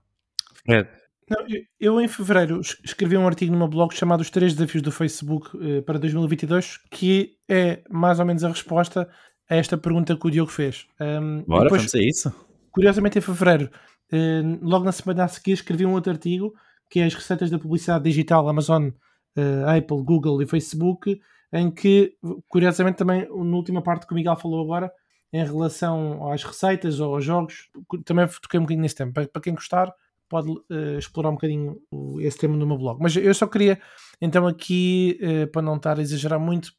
É. 0.68 1.05
Não, 1.30 1.42
eu, 1.48 1.62
eu, 1.80 2.02
em 2.02 2.08
fevereiro 2.08 2.62
escrevi 2.62 3.18
um 3.18 3.26
artigo 3.26 3.52
no 3.52 3.58
meu 3.58 3.68
blog 3.68 3.94
chamado 3.94 4.22
Os 4.22 4.30
Três 4.30 4.54
Desafios 4.54 4.84
do 4.84 4.92
Facebook 4.92 5.50
eh, 5.60 5.82
para 5.82 5.98
2022, 5.98 6.78
que 6.92 7.38
é 7.50 7.82
mais 7.90 8.20
ou 8.20 8.26
menos 8.26 8.44
a 8.44 8.50
resposta 8.50 9.10
a 9.50 9.56
esta 9.56 9.78
pergunta 9.78 10.16
que 10.16 10.28
o 10.28 10.30
Diogo 10.30 10.52
fez. 10.52 10.88
Um, 11.00 11.44
Bora, 11.44 11.64
depois, 11.64 11.82
vamos 11.82 11.96
a 11.96 12.00
isso. 12.00 12.34
Curiosamente, 12.72 13.18
em 13.18 13.22
fevereiro, 13.22 13.72
eh, 14.12 14.42
logo 14.62 14.86
na 14.86 14.92
semana 14.92 15.24
a 15.24 15.28
seguir, 15.28 15.54
escrevi 15.54 15.86
um 15.86 15.94
outro 15.94 16.12
artigo 16.12 16.54
que 16.90 17.00
é 17.00 17.06
as 17.06 17.14
receitas 17.16 17.50
da 17.50 17.58
publicidade 17.58 18.04
digital 18.04 18.48
Amazon, 18.48 18.90
eh, 19.36 19.78
Apple, 19.78 20.04
Google 20.04 20.42
e 20.42 20.48
Facebook 20.48 21.20
em 21.52 21.72
que, 21.72 22.16
curiosamente, 22.48 22.98
também 22.98 23.28
na 23.28 23.56
última 23.56 23.82
parte 23.82 24.06
que 24.06 24.14
o 24.14 24.16
Miguel 24.16 24.36
falou 24.36 24.62
agora, 24.64 24.92
em 25.32 25.44
relação 25.44 26.32
às 26.32 26.44
receitas 26.44 27.00
ou 27.00 27.16
aos 27.16 27.24
jogos, 27.24 27.70
também 28.04 28.28
toquei 28.28 28.60
um 28.60 28.64
bocadinho 28.64 28.82
nesse 28.82 28.96
tema. 28.96 29.12
Para, 29.14 29.28
para 29.28 29.42
quem 29.42 29.54
gostar, 29.54 29.94
pode 30.30 30.52
uh, 30.52 30.98
explorar 30.98 31.30
um 31.30 31.34
bocadinho 31.34 31.78
esse 32.20 32.38
tema 32.38 32.56
no 32.56 32.66
meu 32.66 32.78
blog. 32.78 33.00
Mas 33.02 33.16
eu 33.16 33.34
só 33.34 33.48
queria, 33.48 33.80
então, 34.22 34.48
aqui, 34.48 35.20
uh, 35.22 35.52
para 35.52 35.62
não 35.62 35.76
estar 35.76 35.98
a 35.98 36.02
exagerar 36.02 36.40
muito, 36.40 36.72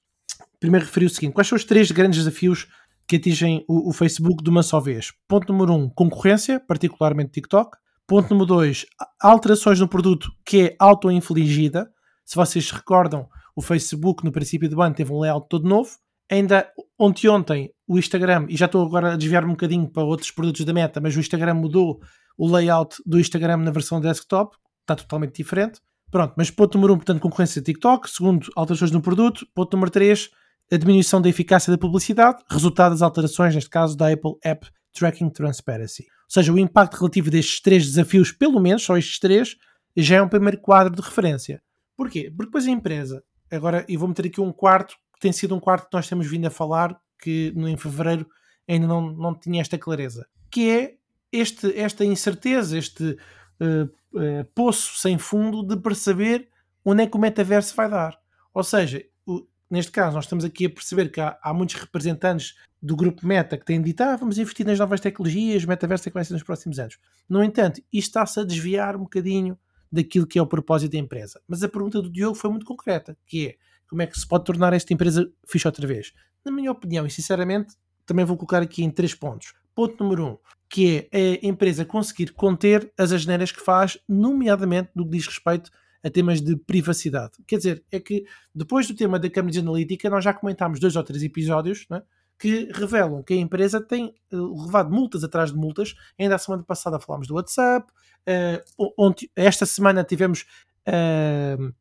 primeiro 0.60 0.86
referir 0.86 1.06
o 1.06 1.10
seguinte: 1.10 1.32
quais 1.32 1.48
são 1.48 1.56
os 1.56 1.64
três 1.64 1.90
grandes 1.90 2.24
desafios 2.24 2.68
que 3.06 3.16
atingem 3.16 3.64
o, 3.68 3.90
o 3.90 3.92
Facebook 3.92 4.42
de 4.42 4.50
uma 4.50 4.62
só 4.62 4.80
vez? 4.80 5.12
Ponto 5.28 5.52
número 5.52 5.72
um, 5.74 5.88
concorrência, 5.88 6.60
particularmente 6.60 7.32
TikTok. 7.32 7.76
Ponto 8.06 8.30
número 8.30 8.46
dois, 8.46 8.86
alterações 9.20 9.80
no 9.80 9.88
produto 9.88 10.30
que 10.44 10.62
é 10.62 10.76
auto-infligida. 10.78 11.90
Se 12.24 12.36
vocês 12.36 12.70
recordam, 12.70 13.28
o 13.56 13.62
Facebook, 13.62 14.24
no 14.24 14.30
princípio 14.30 14.68
do 14.68 14.80
ano, 14.80 14.94
teve 14.94 15.12
um 15.12 15.18
layout 15.18 15.48
todo 15.48 15.68
novo. 15.68 15.90
Ainda 16.30 16.68
ontem, 16.98 17.28
ontem, 17.28 17.70
o 17.86 17.98
Instagram, 17.98 18.46
e 18.48 18.56
já 18.56 18.66
estou 18.66 18.84
agora 18.84 19.14
a 19.14 19.16
desviar-me 19.16 19.48
um 19.48 19.54
bocadinho 19.54 19.88
para 19.88 20.04
outros 20.04 20.30
produtos 20.30 20.64
da 20.64 20.72
Meta, 20.72 21.00
mas 21.00 21.16
o 21.16 21.20
Instagram 21.20 21.54
mudou 21.54 22.00
o 22.36 22.50
layout 22.50 22.96
do 23.04 23.18
Instagram 23.18 23.58
na 23.58 23.70
versão 23.70 24.00
desktop, 24.00 24.56
está 24.80 24.96
totalmente 24.96 25.36
diferente. 25.36 25.80
Pronto, 26.10 26.34
mas 26.36 26.50
ponto 26.50 26.76
número 26.76 26.94
um, 26.94 26.96
portanto, 26.96 27.20
concorrência 27.20 27.60
de 27.60 27.66
TikTok. 27.66 28.08
Segundo, 28.10 28.48
alterações 28.54 28.90
no 28.90 29.00
produto. 29.00 29.46
Ponto 29.54 29.72
número 29.74 29.90
três, 29.90 30.30
a 30.70 30.76
diminuição 30.76 31.20
da 31.20 31.28
eficácia 31.28 31.70
da 31.70 31.78
publicidade, 31.78 32.42
resultado 32.50 32.92
das 32.92 33.02
alterações, 33.02 33.54
neste 33.54 33.70
caso, 33.70 33.96
da 33.96 34.12
Apple 34.12 34.34
App 34.44 34.68
Tracking 34.92 35.30
Transparency. 35.30 36.02
Ou 36.02 36.30
seja, 36.30 36.52
o 36.52 36.58
impacto 36.58 36.94
relativo 36.94 37.30
destes 37.30 37.60
três 37.60 37.84
desafios, 37.84 38.32
pelo 38.32 38.60
menos 38.60 38.82
só 38.82 38.96
estes 38.96 39.18
três, 39.18 39.56
já 39.96 40.16
é 40.16 40.22
um 40.22 40.28
primeiro 40.28 40.60
quadro 40.60 40.94
de 40.94 41.02
referência. 41.02 41.62
Porquê? 41.96 42.30
Porque 42.30 42.46
depois 42.46 42.66
a 42.66 42.70
empresa 42.70 43.22
Agora, 43.50 43.84
e 43.88 43.96
vou 43.96 44.08
meter 44.08 44.26
aqui 44.26 44.40
um 44.40 44.52
quarto, 44.52 44.96
que 45.14 45.20
tem 45.20 45.32
sido 45.32 45.54
um 45.54 45.60
quarto 45.60 45.88
que 45.88 45.96
nós 45.96 46.08
temos 46.08 46.26
vindo 46.26 46.46
a 46.46 46.50
falar, 46.50 46.98
que 47.20 47.52
em 47.56 47.76
fevereiro 47.76 48.26
ainda 48.68 48.86
não, 48.86 49.12
não 49.12 49.38
tinha 49.38 49.60
esta 49.60 49.78
clareza, 49.78 50.26
que 50.50 50.68
é 50.68 50.94
este, 51.38 51.78
esta 51.78 52.04
incerteza, 52.04 52.78
este 52.78 53.16
uh, 53.60 53.84
uh, 54.14 54.44
poço 54.54 54.98
sem 54.98 55.18
fundo 55.18 55.62
de 55.62 55.76
perceber 55.76 56.48
onde 56.84 57.02
é 57.02 57.06
que 57.06 57.16
o 57.16 57.20
metaverso 57.20 57.74
vai 57.74 57.88
dar. 57.88 58.18
Ou 58.54 58.62
seja, 58.62 59.04
o, 59.26 59.46
neste 59.70 59.92
caso, 59.92 60.14
nós 60.14 60.24
estamos 60.24 60.44
aqui 60.44 60.66
a 60.66 60.70
perceber 60.70 61.10
que 61.10 61.20
há, 61.20 61.38
há, 61.42 61.52
muitos 61.52 61.74
representantes 61.76 62.54
do 62.80 62.94
grupo 62.94 63.26
Meta 63.26 63.56
que 63.56 63.64
têm 63.64 63.82
dito 63.82 64.00
ah, 64.02 64.16
vamos 64.16 64.38
investir 64.38 64.64
nas 64.64 64.78
novas 64.78 65.00
tecnologias, 65.00 65.64
o 65.64 65.68
metaverso 65.68 66.08
é 66.08 66.10
que 66.10 66.14
vai 66.14 66.24
ser 66.24 66.34
nos 66.34 66.42
próximos 66.42 66.78
anos. 66.78 66.98
No 67.28 67.42
entanto, 67.42 67.80
isto 67.92 68.08
está-se 68.08 68.40
a 68.40 68.44
desviar 68.44 68.96
um 68.96 69.00
bocadinho 69.00 69.58
daquilo 69.90 70.26
que 70.26 70.38
é 70.38 70.42
o 70.42 70.46
propósito 70.46 70.92
da 70.92 70.98
empresa. 70.98 71.40
Mas 71.48 71.62
a 71.62 71.68
pergunta 71.68 72.00
do 72.00 72.10
Diogo 72.10 72.34
foi 72.34 72.50
muito 72.50 72.66
concreta, 72.66 73.16
que 73.26 73.48
é 73.48 73.56
como 73.88 74.02
é 74.02 74.06
que 74.06 74.18
se 74.18 74.26
pode 74.26 74.44
tornar 74.44 74.72
esta 74.72 74.92
empresa 74.92 75.30
fixe 75.46 75.66
outra 75.66 75.86
vez? 75.86 76.12
Na 76.44 76.50
minha 76.50 76.70
opinião, 76.70 77.06
e 77.06 77.10
sinceramente, 77.10 77.74
também 78.04 78.24
vou 78.24 78.36
colocar 78.36 78.62
aqui 78.62 78.82
em 78.82 78.90
três 78.90 79.14
pontos. 79.14 79.54
Ponto 79.74 80.02
número 80.02 80.26
um, 80.26 80.38
que 80.68 81.08
é 81.12 81.40
a 81.42 81.46
empresa 81.46 81.84
conseguir 81.84 82.32
conter 82.32 82.92
as 82.98 83.12
asneiras 83.12 83.52
que 83.52 83.60
faz, 83.60 83.98
nomeadamente 84.08 84.90
no 84.94 85.04
que 85.04 85.12
diz 85.12 85.26
respeito 85.26 85.70
a 86.02 86.10
temas 86.10 86.40
de 86.40 86.56
privacidade. 86.56 87.32
Quer 87.46 87.56
dizer, 87.56 87.84
é 87.90 87.98
que 87.98 88.24
depois 88.54 88.86
do 88.86 88.94
tema 88.94 89.18
da 89.18 89.28
Cambridge 89.30 89.58
Analytica, 89.58 90.10
nós 90.10 90.24
já 90.24 90.32
comentámos 90.32 90.78
dois 90.78 90.94
ou 90.94 91.02
três 91.02 91.22
episódios, 91.22 91.86
né, 91.90 92.02
que 92.38 92.70
revelam 92.72 93.22
que 93.22 93.34
a 93.34 93.36
empresa 93.36 93.80
tem 93.80 94.14
uh, 94.32 94.64
levado 94.64 94.90
multas 94.90 95.24
atrás 95.24 95.52
de 95.52 95.56
multas. 95.56 95.94
Ainda 96.18 96.34
a 96.34 96.38
semana 96.38 96.62
passada 96.62 97.00
falámos 97.00 97.26
do 97.26 97.34
WhatsApp, 97.34 97.90
uh, 98.28 98.92
onde, 98.98 99.30
esta 99.34 99.64
semana 99.64 100.04
tivemos 100.04 100.44
uh, 100.86 101.74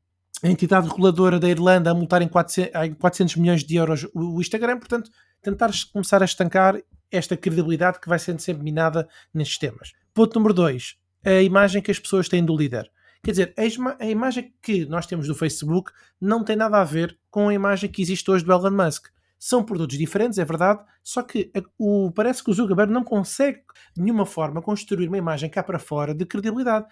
a 0.43 0.49
entidade 0.49 0.87
reguladora 0.87 1.39
da 1.39 1.49
Irlanda 1.49 1.91
a 1.91 1.93
multar 1.93 2.21
em 2.21 2.27
400, 2.27 2.73
em 2.83 2.93
400 2.93 3.35
milhões 3.35 3.63
de 3.63 3.75
euros 3.75 4.07
o 4.13 4.39
Instagram, 4.39 4.79
portanto, 4.79 5.09
tentar 5.45 5.71
começar 5.93 6.21
a 6.21 6.25
estancar 6.25 6.81
esta 7.11 7.37
credibilidade 7.37 7.99
que 7.99 8.09
vai 8.09 8.17
sendo 8.17 8.39
sempre 8.39 8.63
minada 8.63 9.07
nestes 9.33 9.57
temas. 9.57 9.93
Ponto 10.13 10.35
número 10.35 10.53
2, 10.53 10.97
a 11.23 11.41
imagem 11.41 11.81
que 11.81 11.91
as 11.91 11.99
pessoas 11.99 12.27
têm 12.27 12.43
do 12.43 12.55
líder. 12.55 12.91
Quer 13.23 13.31
dizer, 13.31 13.53
a, 13.57 14.05
imagem 14.05 14.53
que 14.61 14.85
nós 14.85 15.05
temos 15.05 15.27
do 15.27 15.35
Facebook 15.35 15.91
não 16.19 16.43
tem 16.43 16.55
nada 16.55 16.79
a 16.79 16.83
ver 16.83 17.17
com 17.29 17.49
a 17.49 17.53
imagem 17.53 17.89
que 17.89 18.01
existe 18.01 18.29
hoje 18.29 18.43
do 18.43 18.51
Elon 18.51 18.71
Musk. 18.71 19.07
São 19.37 19.63
produtos 19.63 19.97
diferentes, 19.97 20.39
é 20.39 20.45
verdade, 20.45 20.83
só 21.03 21.21
que 21.21 21.51
o, 21.77 22.11
parece 22.11 22.43
que 22.43 22.49
o 22.49 22.53
Zuckerberg 22.53 22.91
não 22.91 23.03
consegue 23.03 23.61
de 23.95 24.01
nenhuma 24.01 24.25
forma 24.25 24.61
construir 24.61 25.07
uma 25.07 25.17
imagem 25.17 25.49
cá 25.49 25.61
para 25.61 25.77
fora 25.77 26.13
de 26.13 26.25
credibilidade. 26.25 26.85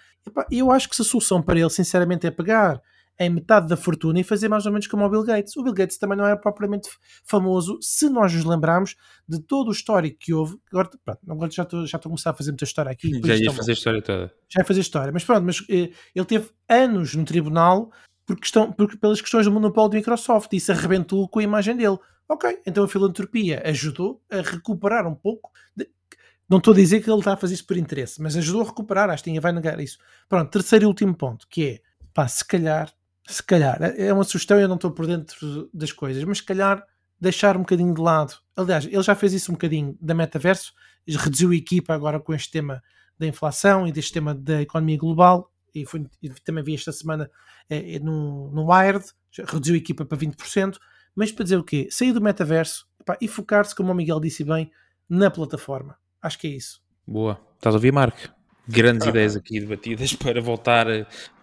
E 0.51 0.59
eu 0.59 0.71
acho 0.71 0.89
que 0.89 0.95
se 0.95 1.01
a 1.01 1.05
solução 1.05 1.41
para 1.41 1.59
ele, 1.59 1.69
sinceramente, 1.69 2.27
é 2.27 2.31
pegar 2.31 2.81
em 3.19 3.29
metade 3.29 3.67
da 3.67 3.77
fortuna 3.77 4.19
e 4.19 4.23
fazer 4.23 4.49
mais 4.49 4.65
ou 4.65 4.71
menos 4.71 4.87
como 4.87 5.05
o 5.05 5.09
Bill 5.09 5.23
Gates. 5.23 5.55
O 5.55 5.63
Bill 5.63 5.73
Gates 5.73 5.97
também 5.97 6.17
não 6.17 6.25
era 6.25 6.37
propriamente 6.37 6.89
famoso, 7.23 7.77
se 7.81 8.09
nós 8.09 8.33
nos 8.33 8.43
lembrarmos 8.43 8.95
de 9.27 9.39
todo 9.39 9.69
o 9.69 9.71
histórico 9.71 10.17
que 10.19 10.33
houve. 10.33 10.57
Agora, 10.71 10.89
pronto, 11.03 11.19
agora 11.29 11.51
já 11.51 11.63
estou, 11.63 11.85
já 11.85 11.97
estou 11.97 12.09
a 12.09 12.11
começar 12.11 12.31
a 12.31 12.33
fazer 12.33 12.51
muita 12.51 12.65
história 12.65 12.91
aqui. 12.91 13.21
Já 13.23 13.35
ia 13.35 13.51
fazer 13.51 13.71
a 13.71 13.73
história 13.73 14.01
toda. 14.01 14.33
Já 14.49 14.61
ia 14.61 14.65
fazer 14.65 14.81
história, 14.81 15.11
mas 15.11 15.23
pronto, 15.23 15.45
mas 15.45 15.63
eh, 15.69 15.91
ele 16.15 16.25
teve 16.25 16.49
anos 16.67 17.15
no 17.15 17.23
tribunal 17.23 17.91
por 18.25 18.39
questão, 18.39 18.71
por, 18.71 18.97
pelas 18.97 19.21
questões 19.21 19.45
do 19.45 19.51
monopólio 19.51 19.91
de 19.91 19.97
Microsoft. 19.97 20.51
Isso 20.53 20.71
arrebentou 20.71 21.27
com 21.27 21.39
a 21.39 21.43
imagem 21.43 21.75
dele. 21.75 21.97
Ok, 22.27 22.61
então 22.65 22.83
a 22.83 22.87
filantropia 22.87 23.61
ajudou 23.65 24.21
a 24.31 24.37
recuperar 24.37 25.05
um 25.07 25.15
pouco. 25.15 25.51
De, 25.75 25.87
não 26.49 26.57
estou 26.57 26.73
a 26.73 26.77
dizer 26.77 27.01
que 27.01 27.09
ele 27.09 27.19
está 27.19 27.33
a 27.33 27.37
fazer 27.37 27.53
isso 27.55 27.65
por 27.65 27.77
interesse, 27.77 28.21
mas 28.21 28.35
ajudou 28.35 28.61
a 28.61 28.65
recuperar. 28.65 29.09
Acho 29.09 29.23
que 29.23 29.29
ninguém 29.29 29.41
vai 29.41 29.51
negar 29.51 29.79
isso. 29.79 29.97
Pronto, 30.27 30.49
terceiro 30.49 30.85
e 30.85 30.87
último 30.87 31.15
ponto, 31.15 31.47
que 31.49 31.65
é, 31.65 31.81
pá, 32.13 32.27
se 32.27 32.45
calhar, 32.45 32.91
se 33.25 33.41
calhar, 33.41 33.77
é 33.81 34.11
uma 34.11 34.23
sugestão, 34.23 34.59
eu 34.59 34.67
não 34.67 34.75
estou 34.75 34.91
por 34.91 35.07
dentro 35.07 35.69
das 35.73 35.91
coisas, 35.91 36.23
mas 36.23 36.39
se 36.39 36.43
calhar 36.43 36.83
deixar 37.19 37.55
um 37.55 37.61
bocadinho 37.61 37.93
de 37.93 38.01
lado. 38.01 38.35
Aliás, 38.55 38.85
ele 38.85 39.01
já 39.01 39.15
fez 39.15 39.33
isso 39.33 39.51
um 39.51 39.55
bocadinho 39.55 39.97
da 40.01 40.13
metaverso, 40.13 40.73
reduziu 41.07 41.51
a 41.51 41.55
equipa 41.55 41.93
agora 41.93 42.19
com 42.19 42.33
este 42.33 42.51
tema 42.51 42.83
da 43.17 43.25
inflação 43.25 43.87
e 43.87 43.91
deste 43.91 44.11
tema 44.11 44.35
da 44.35 44.61
economia 44.61 44.97
global. 44.97 45.49
E, 45.73 45.85
foi, 45.85 46.05
e 46.21 46.29
também 46.29 46.63
vi 46.63 46.75
esta 46.75 46.91
semana 46.91 47.31
é, 47.69 47.95
é, 47.95 47.99
no, 47.99 48.51
no 48.51 48.71
Wired, 48.71 49.05
reduziu 49.47 49.75
a 49.75 49.77
equipa 49.77 50.05
para 50.05 50.17
20%. 50.17 50.77
Mas 51.15 51.31
para 51.31 51.43
dizer 51.43 51.57
o 51.57 51.63
quê? 51.63 51.87
Sair 51.89 52.11
do 52.11 52.21
metaverso 52.21 52.87
epá, 52.99 53.17
e 53.21 53.27
focar-se, 53.27 53.75
como 53.75 53.91
o 53.91 53.95
Miguel 53.95 54.19
disse 54.19 54.43
bem, 54.43 54.71
na 55.09 55.31
plataforma. 55.31 55.97
Acho 56.21 56.39
que 56.39 56.47
é 56.47 56.51
isso. 56.51 56.81
Boa. 57.07 57.39
Estás 57.55 57.75
a 57.75 57.77
ouvir, 57.77 57.91
Marco? 57.91 58.17
Grandes 58.67 59.07
ideias 59.07 59.35
aqui 59.35 59.59
debatidas 59.59 60.13
para 60.15 60.41
voltar, 60.41 60.87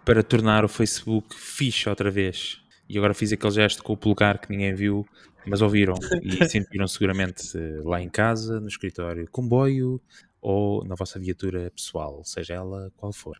para 0.05 0.23
tornar 0.23 0.65
o 0.65 0.69
Facebook 0.69 1.35
fixe 1.37 1.89
outra 1.89 2.11
vez. 2.11 2.61
E 2.89 2.99
agora 2.99 3.15
fiz 3.15 3.33
aquele 3.33 3.53
gesto 3.53 3.83
com 3.83 3.93
o 3.93 3.97
polegar 3.97 4.41
que 4.41 4.51
ninguém 4.51 4.75
viu, 4.75 5.07
mas 5.47 5.63
ouviram 5.63 5.95
e 6.23 6.45
sentiram 6.49 6.89
seguramente 6.89 7.57
lá 7.85 8.01
em 8.01 8.09
casa, 8.09 8.61
no 8.61 8.69
escritório, 8.69 9.29
comboio 9.31 10.01
ou 10.41 10.85
na 10.85 10.95
vossa 10.95 11.19
viatura 11.19 11.71
pessoal, 11.71 12.23
seja 12.25 12.55
ela 12.55 12.91
qual 12.97 13.13
for. 13.13 13.39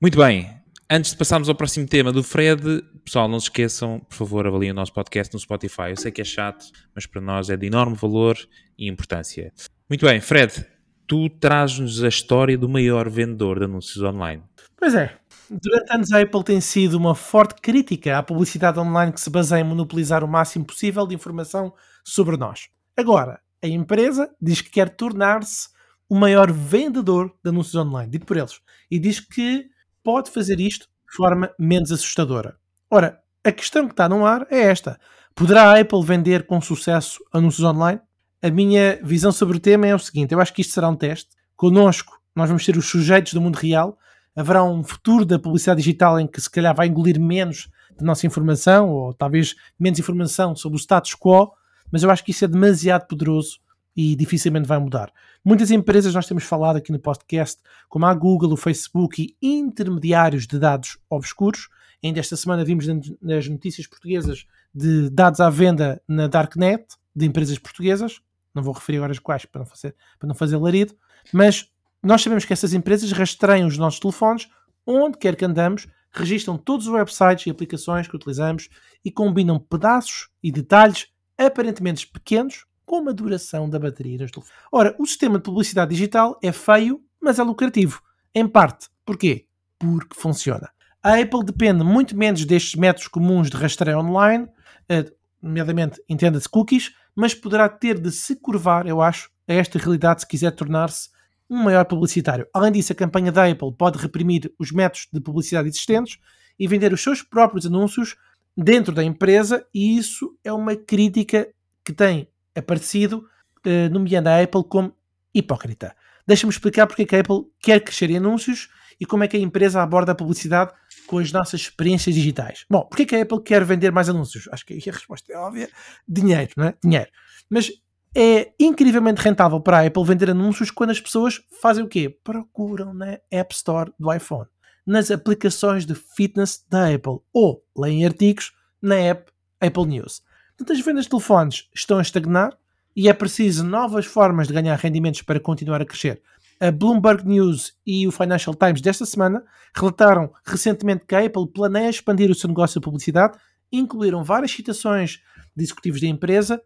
Muito 0.00 0.16
bem, 0.16 0.48
antes 0.88 1.10
de 1.10 1.16
passarmos 1.16 1.48
ao 1.48 1.54
próximo 1.54 1.86
tema 1.86 2.12
do 2.12 2.22
Fred, 2.22 2.82
pessoal, 3.04 3.28
não 3.28 3.38
se 3.38 3.46
esqueçam, 3.46 4.00
por 4.00 4.14
favor, 4.14 4.46
avaliem 4.46 4.70
o 4.70 4.74
nosso 4.74 4.92
podcast 4.92 5.34
no 5.34 5.40
Spotify. 5.40 5.90
Eu 5.90 5.96
sei 5.96 6.10
que 6.10 6.20
é 6.20 6.24
chato, 6.24 6.66
mas 6.94 7.04
para 7.04 7.20
nós 7.20 7.50
é 7.50 7.56
de 7.56 7.66
enorme 7.66 7.96
valor 7.96 8.36
e 8.78 8.88
importância. 8.88 9.52
Muito 9.88 10.06
bem, 10.06 10.20
Fred, 10.20 10.64
tu 11.06 11.28
trazes-nos 11.28 12.02
a 12.02 12.08
história 12.08 12.56
do 12.56 12.68
maior 12.68 13.10
vendedor 13.10 13.58
de 13.58 13.64
anúncios 13.64 14.02
online. 14.02 14.42
Pois 14.76 14.94
é. 14.94 15.18
Durante 15.52 15.92
anos 15.92 16.12
a 16.12 16.20
Apple 16.20 16.44
tem 16.44 16.60
sido 16.60 16.94
uma 16.94 17.12
forte 17.12 17.60
crítica 17.60 18.16
à 18.16 18.22
publicidade 18.22 18.78
online 18.78 19.12
que 19.12 19.20
se 19.20 19.28
baseia 19.28 19.62
em 19.62 19.64
monopolizar 19.64 20.22
o 20.22 20.28
máximo 20.28 20.64
possível 20.64 21.04
de 21.04 21.12
informação 21.16 21.74
sobre 22.04 22.36
nós. 22.36 22.68
Agora, 22.96 23.40
a 23.60 23.66
empresa 23.66 24.30
diz 24.40 24.60
que 24.60 24.70
quer 24.70 24.90
tornar-se 24.90 25.70
o 26.08 26.14
maior 26.14 26.52
vendedor 26.52 27.34
de 27.42 27.50
anúncios 27.50 27.74
online, 27.74 28.12
dito 28.12 28.26
por 28.26 28.36
eles, 28.36 28.60
e 28.88 28.96
diz 28.96 29.18
que 29.18 29.68
pode 30.04 30.30
fazer 30.30 30.60
isto 30.60 30.86
de 30.86 31.16
forma 31.16 31.50
menos 31.58 31.90
assustadora. 31.90 32.56
Ora, 32.88 33.20
a 33.42 33.50
questão 33.50 33.88
que 33.88 33.92
está 33.92 34.08
no 34.08 34.24
ar 34.24 34.46
é 34.52 34.60
esta: 34.60 35.00
poderá 35.34 35.72
a 35.72 35.80
Apple 35.80 36.04
vender 36.04 36.46
com 36.46 36.60
sucesso 36.60 37.18
anúncios 37.32 37.64
online? 37.64 38.00
A 38.40 38.50
minha 38.50 39.00
visão 39.02 39.32
sobre 39.32 39.56
o 39.56 39.60
tema 39.60 39.88
é 39.88 39.94
o 39.96 39.98
seguinte: 39.98 40.32
eu 40.32 40.40
acho 40.40 40.54
que 40.54 40.60
isto 40.60 40.74
será 40.74 40.88
um 40.88 40.94
teste. 40.94 41.30
Conosco, 41.56 42.20
nós 42.36 42.48
vamos 42.48 42.64
ser 42.64 42.76
os 42.76 42.86
sujeitos 42.86 43.34
do 43.34 43.40
mundo 43.40 43.56
real. 43.56 43.98
Haverá 44.34 44.62
um 44.64 44.82
futuro 44.82 45.24
da 45.24 45.38
publicidade 45.38 45.80
digital 45.80 46.18
em 46.18 46.26
que 46.26 46.40
se 46.40 46.50
calhar 46.50 46.74
vai 46.74 46.86
engolir 46.86 47.20
menos 47.20 47.68
da 47.98 48.04
nossa 48.04 48.26
informação, 48.26 48.88
ou 48.90 49.12
talvez 49.14 49.54
menos 49.78 49.98
informação 49.98 50.54
sobre 50.54 50.76
o 50.76 50.80
status 50.80 51.14
quo, 51.14 51.52
mas 51.90 52.02
eu 52.02 52.10
acho 52.10 52.24
que 52.24 52.30
isso 52.30 52.44
é 52.44 52.48
demasiado 52.48 53.06
poderoso 53.06 53.58
e 53.96 54.14
dificilmente 54.14 54.68
vai 54.68 54.78
mudar. 54.78 55.12
Muitas 55.44 55.70
empresas, 55.70 56.14
nós 56.14 56.26
temos 56.26 56.44
falado 56.44 56.76
aqui 56.76 56.92
no 56.92 56.98
podcast, 56.98 57.60
como 57.88 58.06
a 58.06 58.14
Google, 58.14 58.52
o 58.52 58.56
Facebook 58.56 59.34
e 59.40 59.54
intermediários 59.54 60.46
de 60.46 60.58
dados 60.58 60.98
obscuros. 61.08 61.68
Ainda 62.02 62.20
esta 62.20 62.36
semana 62.36 62.64
vimos 62.64 62.86
nas 63.20 63.48
notícias 63.48 63.86
portuguesas 63.86 64.46
de 64.74 65.10
dados 65.10 65.40
à 65.40 65.50
venda 65.50 66.00
na 66.06 66.28
Darknet 66.28 66.84
de 67.14 67.26
empresas 67.26 67.58
portuguesas. 67.58 68.20
Não 68.54 68.62
vou 68.62 68.72
referir 68.72 68.98
agora 68.98 69.12
as 69.12 69.18
quais 69.18 69.44
para 69.44 69.60
não 69.60 69.66
fazer, 69.66 69.94
para 70.18 70.28
não 70.28 70.34
fazer 70.34 70.56
larido, 70.56 70.94
mas 71.32 71.70
nós 72.02 72.22
sabemos 72.22 72.44
que 72.44 72.52
essas 72.52 72.72
empresas 72.72 73.12
rastreiam 73.12 73.68
os 73.68 73.76
nossos 73.76 74.00
telefones 74.00 74.48
onde 74.86 75.18
quer 75.18 75.36
que 75.36 75.44
andamos, 75.44 75.86
registram 76.10 76.56
todos 76.56 76.86
os 76.86 76.92
websites 76.92 77.46
e 77.46 77.50
aplicações 77.50 78.08
que 78.08 78.16
utilizamos 78.16 78.68
e 79.04 79.10
combinam 79.10 79.58
pedaços 79.58 80.28
e 80.42 80.50
detalhes 80.50 81.08
aparentemente 81.38 82.06
pequenos 82.06 82.66
com 82.84 83.08
a 83.08 83.12
duração 83.12 83.68
da 83.70 83.78
bateria 83.78 84.18
nos 84.18 84.30
telefones. 84.30 84.58
Ora, 84.72 84.96
o 84.98 85.06
sistema 85.06 85.38
de 85.38 85.44
publicidade 85.44 85.94
digital 85.94 86.38
é 86.42 86.50
feio, 86.50 87.00
mas 87.20 87.38
é 87.38 87.42
lucrativo. 87.42 88.02
Em 88.34 88.48
parte. 88.48 88.88
Porquê? 89.04 89.46
Porque 89.78 90.14
funciona. 90.18 90.70
A 91.02 91.14
Apple 91.18 91.44
depende 91.44 91.84
muito 91.84 92.16
menos 92.16 92.44
destes 92.44 92.74
métodos 92.74 93.08
comuns 93.08 93.48
de 93.48 93.56
rastreio 93.56 94.00
online, 94.00 94.48
eh, 94.88 95.10
nomeadamente, 95.40 96.02
entenda-se 96.08 96.48
cookies, 96.48 96.94
mas 97.14 97.34
poderá 97.34 97.68
ter 97.68 97.98
de 97.98 98.10
se 98.10 98.36
curvar, 98.36 98.86
eu 98.86 99.00
acho, 99.00 99.30
a 99.48 99.54
esta 99.54 99.78
realidade 99.78 100.22
se 100.22 100.26
quiser 100.26 100.50
tornar-se 100.50 101.08
um 101.50 101.64
maior 101.64 101.84
publicitário. 101.84 102.46
Além 102.54 102.70
disso, 102.70 102.92
a 102.92 102.96
campanha 102.96 103.32
da 103.32 103.46
Apple 103.46 103.74
pode 103.76 103.98
reprimir 103.98 104.52
os 104.58 104.70
métodos 104.70 105.08
de 105.12 105.20
publicidade 105.20 105.68
existentes 105.68 106.18
e 106.58 106.68
vender 106.68 106.92
os 106.92 107.02
seus 107.02 107.22
próprios 107.22 107.66
anúncios 107.66 108.16
dentro 108.56 108.94
da 108.94 109.02
empresa, 109.02 109.66
e 109.74 109.96
isso 109.96 110.36
é 110.44 110.52
uma 110.52 110.76
crítica 110.76 111.48
que 111.84 111.92
tem 111.92 112.28
aparecido, 112.54 113.24
uh, 113.66 113.90
nomeando 113.90 114.28
a 114.28 114.40
Apple 114.40 114.62
como 114.64 114.94
hipócrita. 115.34 115.94
Deixa-me 116.26 116.52
explicar 116.52 116.86
porque 116.86 117.02
é 117.02 117.06
que 117.06 117.16
a 117.16 117.20
Apple 117.20 117.44
quer 117.60 117.80
crescer 117.80 118.10
em 118.10 118.18
anúncios 118.18 118.68
e 119.00 119.06
como 119.06 119.24
é 119.24 119.28
que 119.28 119.36
a 119.36 119.40
empresa 119.40 119.82
aborda 119.82 120.12
a 120.12 120.14
publicidade 120.14 120.72
com 121.06 121.18
as 121.18 121.32
nossas 121.32 121.62
experiências 121.62 122.14
digitais. 122.14 122.64
Bom, 122.70 122.84
porque 122.84 123.02
é 123.02 123.06
que 123.06 123.16
a 123.16 123.22
Apple 123.22 123.42
quer 123.42 123.64
vender 123.64 123.90
mais 123.90 124.08
anúncios? 124.08 124.48
Acho 124.52 124.66
que 124.66 124.74
a 124.74 124.92
resposta 124.92 125.32
é 125.32 125.36
óbvia. 125.36 125.68
Dinheiro, 126.06 126.52
não 126.56 126.66
é? 126.66 126.74
Dinheiro. 126.82 127.10
Mas 127.48 127.72
é 128.16 128.52
incrivelmente 128.58 129.20
rentável 129.20 129.60
para 129.60 129.78
a 129.78 129.86
Apple 129.86 130.04
vender 130.04 130.30
anúncios 130.30 130.70
quando 130.70 130.90
as 130.90 131.00
pessoas 131.00 131.40
fazem 131.60 131.84
o 131.84 131.88
quê? 131.88 132.08
Procuram 132.08 132.92
na 132.92 133.18
App 133.30 133.54
Store 133.54 133.92
do 133.98 134.12
iPhone, 134.12 134.48
nas 134.84 135.10
aplicações 135.10 135.86
de 135.86 135.94
fitness 135.94 136.64
da 136.68 136.92
Apple 136.92 137.20
ou 137.32 137.62
leem 137.76 138.04
artigos 138.04 138.52
na 138.82 138.96
app 138.96 139.30
Apple 139.60 139.86
News. 139.86 140.22
Portanto, 140.56 140.76
as 140.76 140.84
vendas 140.84 141.04
de 141.04 141.10
telefones 141.10 141.68
estão 141.74 141.98
a 141.98 142.02
estagnar 142.02 142.56
e 142.96 143.08
é 143.08 143.12
preciso 143.12 143.64
novas 143.64 144.06
formas 144.06 144.48
de 144.48 144.54
ganhar 144.54 144.76
rendimentos 144.76 145.22
para 145.22 145.38
continuar 145.38 145.80
a 145.80 145.86
crescer. 145.86 146.20
A 146.58 146.70
Bloomberg 146.70 147.26
News 147.26 147.74
e 147.86 148.06
o 148.06 148.12
Financial 148.12 148.54
Times 148.54 148.80
desta 148.80 149.06
semana 149.06 149.42
relataram 149.74 150.32
recentemente 150.44 151.04
que 151.06 151.14
a 151.14 151.24
Apple 151.24 151.48
planeia 151.48 151.88
expandir 151.88 152.30
o 152.30 152.34
seu 152.34 152.48
negócio 152.48 152.80
de 152.80 152.84
publicidade, 152.84 153.38
incluíram 153.72 154.24
várias 154.24 154.50
citações 154.50 155.20
de 155.56 155.64
executivos 155.64 156.00
da 156.00 156.08
empresa 156.08 156.60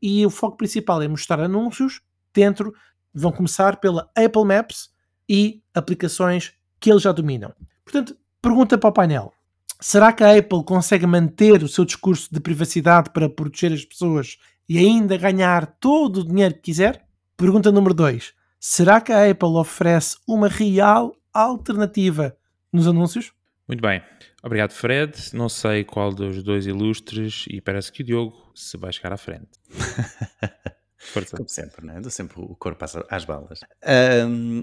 e 0.00 0.24
o 0.24 0.30
foco 0.30 0.56
principal 0.56 1.02
é 1.02 1.08
mostrar 1.08 1.40
anúncios 1.40 2.00
dentro, 2.32 2.74
vão 3.12 3.32
começar 3.32 3.76
pela 3.76 4.10
Apple 4.16 4.44
Maps 4.44 4.90
e 5.28 5.62
aplicações 5.74 6.52
que 6.80 6.90
eles 6.90 7.02
já 7.02 7.12
dominam. 7.12 7.52
Portanto, 7.84 8.16
pergunta 8.40 8.78
para 8.78 8.88
o 8.88 8.92
painel: 8.92 9.32
Será 9.80 10.12
que 10.12 10.24
a 10.24 10.36
Apple 10.36 10.64
consegue 10.64 11.06
manter 11.06 11.62
o 11.62 11.68
seu 11.68 11.84
discurso 11.84 12.28
de 12.32 12.40
privacidade 12.40 13.10
para 13.10 13.28
proteger 13.28 13.72
as 13.72 13.84
pessoas 13.84 14.38
e 14.68 14.78
ainda 14.78 15.16
ganhar 15.16 15.66
todo 15.80 16.18
o 16.18 16.24
dinheiro 16.24 16.54
que 16.54 16.62
quiser? 16.62 17.06
Pergunta 17.36 17.70
número 17.70 17.94
2. 17.94 18.34
Será 18.58 19.00
que 19.00 19.12
a 19.12 19.30
Apple 19.30 19.56
oferece 19.56 20.16
uma 20.26 20.48
real 20.48 21.14
alternativa 21.32 22.36
nos 22.72 22.88
anúncios? 22.88 23.32
Muito 23.68 23.82
bem. 23.82 24.02
Obrigado, 24.42 24.72
Fred. 24.72 25.12
Não 25.34 25.48
sei 25.48 25.84
qual 25.84 26.12
dos 26.12 26.42
dois 26.42 26.66
ilustres 26.66 27.44
e 27.50 27.60
parece 27.60 27.92
que 27.92 28.02
o 28.02 28.04
Diogo 28.04 28.50
se 28.54 28.78
vai 28.78 28.90
chegar 28.90 29.12
à 29.12 29.18
frente. 29.18 29.50
Força. 31.08 31.36
Como 31.36 31.48
sempre, 31.48 31.86
né? 31.86 32.00
Dou 32.00 32.10
sempre 32.10 32.40
o 32.40 32.54
corpo 32.54 32.84
às, 32.84 32.96
às 33.08 33.24
balas. 33.24 33.60
Um, 34.28 34.62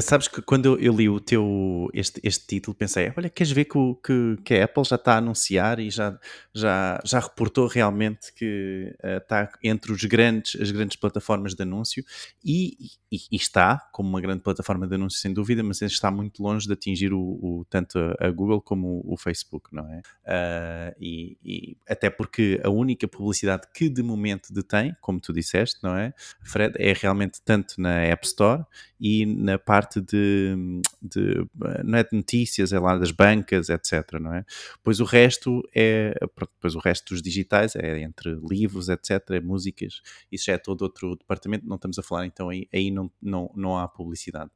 sabes 0.00 0.28
que 0.28 0.42
quando 0.42 0.78
eu 0.78 0.94
li 0.94 1.08
o 1.08 1.18
teu, 1.18 1.88
este, 1.94 2.20
este 2.22 2.46
título, 2.46 2.74
pensei, 2.74 3.12
olha, 3.16 3.30
queres 3.30 3.50
ver 3.50 3.64
que, 3.64 3.78
o, 3.78 3.94
que, 3.94 4.36
que 4.44 4.54
a 4.54 4.64
Apple 4.64 4.84
já 4.84 4.96
está 4.96 5.14
a 5.14 5.18
anunciar 5.18 5.78
e 5.80 5.90
já, 5.90 6.18
já, 6.54 7.00
já 7.04 7.20
reportou 7.20 7.66
realmente 7.66 8.32
que 8.34 8.94
uh, 9.02 9.16
está 9.16 9.50
entre 9.62 9.92
os 9.92 10.04
grandes, 10.04 10.60
as 10.60 10.70
grandes 10.70 10.96
plataformas 10.96 11.54
de 11.54 11.62
anúncio 11.62 12.04
e, 12.44 12.76
e, 13.10 13.16
e, 13.32 13.36
está 13.36 13.78
como 13.92 14.08
uma 14.08 14.20
grande 14.20 14.42
plataforma 14.42 14.86
de 14.86 14.94
anúncio, 14.94 15.18
sem 15.18 15.32
dúvida, 15.32 15.62
mas 15.62 15.80
está 15.80 16.10
muito 16.10 16.42
longe 16.42 16.66
de 16.66 16.72
atingir 16.74 17.12
o, 17.12 17.20
o 17.20 17.66
tanto 17.70 17.98
a, 18.20 18.30
Google 18.30 18.60
como 18.60 19.02
o, 19.04 19.14
o 19.14 19.16
Facebook, 19.16 19.74
não 19.74 19.90
é? 19.90 19.98
Uh, 20.26 20.96
e, 21.00 21.38
e 21.42 21.76
até 21.88 22.10
porque 22.10 22.60
a 22.62 22.68
única 22.68 23.08
publicidade 23.08 23.62
que 23.74 23.88
de 23.88 24.02
momento 24.02 24.52
detém, 24.52 24.94
como 25.00 25.20
tu 25.20 25.32
disseste, 25.32 25.78
não 25.86 25.96
é? 25.96 26.12
Fred 26.42 26.74
é 26.78 26.92
realmente 26.92 27.40
tanto 27.44 27.80
na 27.80 28.02
App 28.02 28.26
Store 28.26 28.64
e 28.98 29.24
na 29.24 29.56
parte 29.56 30.00
de, 30.00 30.80
de 31.00 31.46
não 31.84 31.98
é 31.98 32.02
de 32.02 32.16
notícias, 32.16 32.72
é 32.72 32.78
lá 32.78 32.96
das 32.98 33.12
bancas, 33.12 33.68
etc, 33.68 34.18
não 34.20 34.34
é? 34.34 34.44
Pois 34.82 34.98
o 34.98 35.04
resto 35.04 35.62
é, 35.74 36.12
pois 36.60 36.74
o 36.74 36.80
resto 36.80 37.14
dos 37.14 37.22
digitais 37.22 37.76
é 37.76 38.00
entre 38.00 38.36
livros, 38.50 38.88
etc, 38.88 39.22
é 39.30 39.40
músicas, 39.40 40.00
isso 40.30 40.46
já 40.46 40.54
é 40.54 40.58
todo 40.58 40.82
outro 40.82 41.14
departamento, 41.14 41.66
não 41.66 41.76
estamos 41.76 41.98
a 41.98 42.02
falar 42.02 42.26
então 42.26 42.48
aí, 42.48 42.68
aí 42.74 42.90
não, 42.90 43.10
não, 43.22 43.50
não 43.54 43.78
há 43.78 43.86
publicidade. 43.86 44.50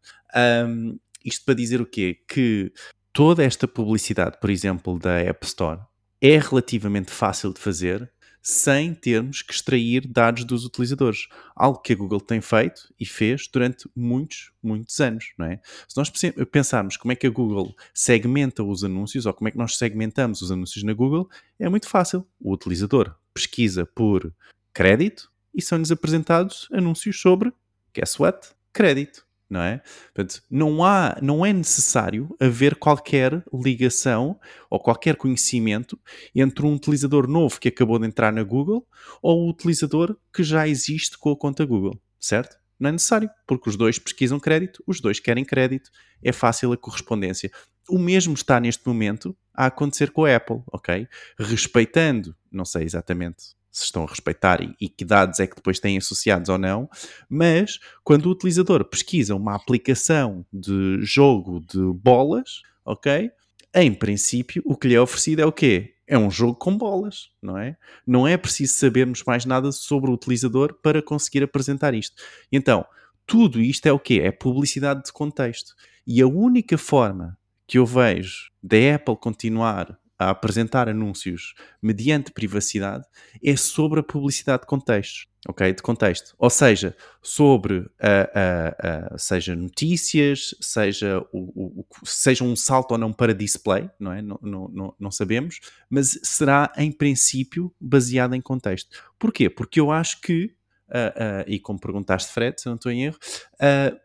Um, 0.66 0.98
isto 1.24 1.44
para 1.44 1.54
dizer 1.54 1.80
o 1.80 1.86
quê? 1.86 2.18
Que 2.28 2.72
toda 3.12 3.44
esta 3.44 3.68
publicidade, 3.68 4.38
por 4.40 4.50
exemplo, 4.50 4.98
da 4.98 5.18
App 5.20 5.46
Store, 5.46 5.80
é 6.20 6.38
relativamente 6.38 7.12
fácil 7.12 7.52
de 7.52 7.60
fazer 7.60 8.10
sem 8.42 8.94
termos 8.94 9.42
que 9.42 9.52
extrair 9.52 10.06
dados 10.06 10.44
dos 10.44 10.64
utilizadores. 10.64 11.28
Algo 11.54 11.78
que 11.80 11.92
a 11.92 11.96
Google 11.96 12.20
tem 12.20 12.40
feito 12.40 12.92
e 12.98 13.04
fez 13.04 13.48
durante 13.52 13.88
muitos, 13.94 14.52
muitos 14.62 14.98
anos, 15.00 15.32
não 15.38 15.46
é? 15.46 15.60
Se 15.88 15.96
nós 15.96 16.10
pensarmos 16.50 16.96
como 16.96 17.12
é 17.12 17.16
que 17.16 17.26
a 17.26 17.30
Google 17.30 17.74
segmenta 17.92 18.62
os 18.62 18.82
anúncios 18.84 19.26
ou 19.26 19.34
como 19.34 19.48
é 19.48 19.50
que 19.50 19.58
nós 19.58 19.76
segmentamos 19.76 20.42
os 20.42 20.50
anúncios 20.50 20.82
na 20.84 20.94
Google, 20.94 21.28
é 21.58 21.68
muito 21.68 21.88
fácil. 21.88 22.26
O 22.40 22.52
utilizador 22.52 23.14
pesquisa 23.34 23.86
por 23.86 24.32
crédito 24.72 25.30
e 25.54 25.60
são-lhes 25.60 25.90
apresentados 25.90 26.68
anúncios 26.72 27.20
sobre, 27.20 27.52
guess 27.94 28.18
what? 28.18 28.50
Crédito 28.72 29.26
não 29.50 29.60
é? 29.60 29.82
Portanto, 30.14 30.42
não, 30.48 30.84
há, 30.84 31.18
não 31.20 31.44
é 31.44 31.52
necessário 31.52 32.34
haver 32.40 32.76
qualquer 32.76 33.44
ligação 33.52 34.38
ou 34.70 34.78
qualquer 34.78 35.16
conhecimento 35.16 35.98
entre 36.32 36.64
um 36.64 36.74
utilizador 36.74 37.26
novo 37.26 37.58
que 37.58 37.68
acabou 37.68 37.98
de 37.98 38.06
entrar 38.06 38.32
na 38.32 38.44
Google 38.44 38.86
ou 39.20 39.40
o 39.40 39.50
utilizador 39.50 40.16
que 40.32 40.44
já 40.44 40.68
existe 40.68 41.18
com 41.18 41.32
a 41.32 41.36
conta 41.36 41.66
Google, 41.66 42.00
certo? 42.20 42.56
Não 42.78 42.88
é 42.88 42.92
necessário, 42.92 43.28
porque 43.46 43.68
os 43.68 43.76
dois 43.76 43.98
pesquisam 43.98 44.38
crédito, 44.38 44.82
os 44.86 45.00
dois 45.00 45.18
querem 45.18 45.44
crédito, 45.44 45.90
é 46.22 46.32
fácil 46.32 46.72
a 46.72 46.76
correspondência. 46.76 47.50
O 47.88 47.98
mesmo 47.98 48.32
está 48.32 48.58
neste 48.60 48.86
momento 48.86 49.36
a 49.52 49.66
acontecer 49.66 50.12
com 50.12 50.24
a 50.24 50.36
Apple, 50.36 50.62
ok? 50.72 51.06
Respeitando, 51.38 52.34
não 52.50 52.64
sei 52.64 52.84
exatamente 52.84 53.59
se 53.70 53.84
estão 53.84 54.04
a 54.04 54.06
respeitar 54.06 54.62
e, 54.62 54.74
e, 54.80 54.88
que 54.88 55.04
dados 55.04 55.38
é 55.40 55.46
que 55.46 55.54
depois 55.54 55.78
têm 55.78 55.96
associados 55.96 56.48
ou 56.48 56.58
não, 56.58 56.88
mas 57.28 57.78
quando 58.02 58.26
o 58.26 58.30
utilizador 58.30 58.84
pesquisa 58.84 59.34
uma 59.34 59.54
aplicação 59.54 60.44
de 60.52 60.98
jogo 61.02 61.60
de 61.60 61.80
bolas, 61.94 62.62
ok? 62.84 63.30
Em 63.72 63.94
princípio, 63.94 64.62
o 64.66 64.76
que 64.76 64.88
lhe 64.88 64.94
é 64.94 65.00
oferecido 65.00 65.42
é 65.42 65.46
o 65.46 65.52
quê? 65.52 65.94
É 66.06 66.18
um 66.18 66.28
jogo 66.28 66.56
com 66.56 66.76
bolas, 66.76 67.30
não 67.40 67.56
é? 67.56 67.76
Não 68.04 68.26
é 68.26 68.36
preciso 68.36 68.74
sabermos 68.74 69.22
mais 69.22 69.44
nada 69.44 69.70
sobre 69.70 70.10
o 70.10 70.14
utilizador 70.14 70.74
para 70.82 71.00
conseguir 71.00 71.44
apresentar 71.44 71.94
isto. 71.94 72.20
Então, 72.50 72.84
tudo 73.24 73.60
isto 73.60 73.86
é 73.86 73.92
o 73.92 73.98
quê? 73.98 74.20
É 74.24 74.32
publicidade 74.32 75.04
de 75.04 75.12
contexto. 75.12 75.72
E 76.04 76.20
a 76.20 76.26
única 76.26 76.76
forma 76.76 77.38
que 77.64 77.78
eu 77.78 77.86
vejo 77.86 78.50
da 78.60 78.96
Apple 78.96 79.16
continuar 79.16 79.99
a 80.20 80.28
apresentar 80.28 80.86
anúncios 80.86 81.54
mediante 81.80 82.30
privacidade 82.30 83.06
é 83.42 83.56
sobre 83.56 84.00
a 84.00 84.02
publicidade 84.02 84.62
de 84.62 84.66
contextos, 84.66 85.26
ok? 85.48 85.72
De 85.72 85.80
contexto. 85.80 86.34
Ou 86.38 86.50
seja, 86.50 86.94
sobre 87.22 87.90
a, 87.98 89.16
seja 89.16 89.56
notícias, 89.56 90.54
seja, 90.60 91.24
o, 91.32 91.80
o, 91.80 91.86
seja 92.04 92.44
um 92.44 92.54
salto 92.54 92.92
ou 92.92 92.98
não 92.98 93.14
para 93.14 93.34
display, 93.34 93.88
não 93.98 94.12
é? 94.12 94.20
Não, 94.20 94.38
não, 94.42 94.94
não 95.00 95.10
sabemos, 95.10 95.58
mas 95.88 96.20
será 96.22 96.70
em 96.76 96.92
princípio 96.92 97.74
baseado 97.80 98.34
em 98.34 98.42
contexto. 98.42 98.90
Porquê? 99.18 99.48
Porque 99.48 99.80
eu 99.80 99.90
acho 99.90 100.20
que, 100.20 100.54
uh, 100.90 101.44
uh, 101.44 101.44
e 101.46 101.58
como 101.58 101.80
perguntaste 101.80 102.30
Fred, 102.30 102.60
se 102.60 102.66
não 102.66 102.74
estou 102.74 102.92
em 102.92 103.04
erro, 103.06 103.16
uh, 103.54 103.98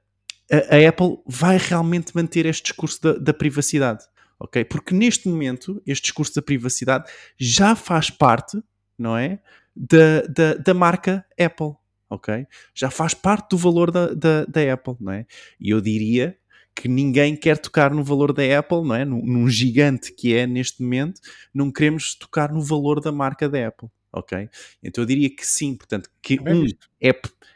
a, 0.50 0.78
a 0.78 0.88
Apple 0.88 1.18
vai 1.28 1.58
realmente 1.58 2.16
manter 2.16 2.46
este 2.46 2.64
discurso 2.64 3.02
da, 3.02 3.14
da 3.18 3.34
privacidade 3.34 4.06
ok? 4.40 4.64
Porque 4.66 4.94
neste 4.94 5.28
momento 5.28 5.82
este 5.86 6.04
discurso 6.04 6.36
da 6.36 6.42
privacidade 6.42 7.12
já 7.38 7.76
faz 7.76 8.10
parte, 8.10 8.62
não 8.98 9.18
é? 9.18 9.40
Da, 9.76 10.22
da, 10.22 10.54
da 10.56 10.74
marca 10.74 11.26
Apple, 11.40 11.74
ok? 12.10 12.48
Já 12.74 12.90
faz 12.90 13.14
parte 13.14 13.50
do 13.50 13.58
valor 13.58 13.92
da, 13.92 14.14
da, 14.14 14.46
da, 14.46 14.74
Apple, 14.74 14.96
não 15.00 15.12
é? 15.12 15.26
E 15.60 15.70
eu 15.70 15.82
diria 15.82 16.38
que 16.74 16.88
ninguém 16.88 17.36
quer 17.36 17.58
tocar 17.58 17.94
no 17.94 18.04
valor 18.04 18.34
da 18.34 18.44
Apple, 18.58 18.84
não 18.84 18.96
é? 18.96 19.06
Num, 19.06 19.26
num 19.26 19.50
gigante 19.50 20.14
que 20.14 20.36
é 20.36 20.46
neste 20.46 20.82
momento, 20.82 21.22
não 21.54 21.72
queremos 21.72 22.16
tocar 22.16 22.52
no 22.52 22.62
valor 22.62 23.02
da 23.02 23.12
marca 23.12 23.48
da 23.50 23.68
Apple, 23.68 23.90
ok? 24.12 24.50
Então 24.84 25.04
eu 25.04 25.06
diria 25.06 25.30
que 25.30 25.46
sim, 25.46 25.76
portanto, 25.76 26.10
que 26.22 26.40
um, 26.40 26.66
é, 27.02 27.12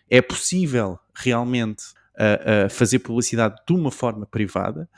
é 0.09 0.21
possível 0.21 0.99
realmente 1.13 1.84
a, 2.20 2.65
a 2.65 2.70
fazer 2.70 2.99
publicidade 2.99 3.55
de 3.65 3.74
uma 3.74 3.89
forma 3.89 4.26
privada 4.26 4.89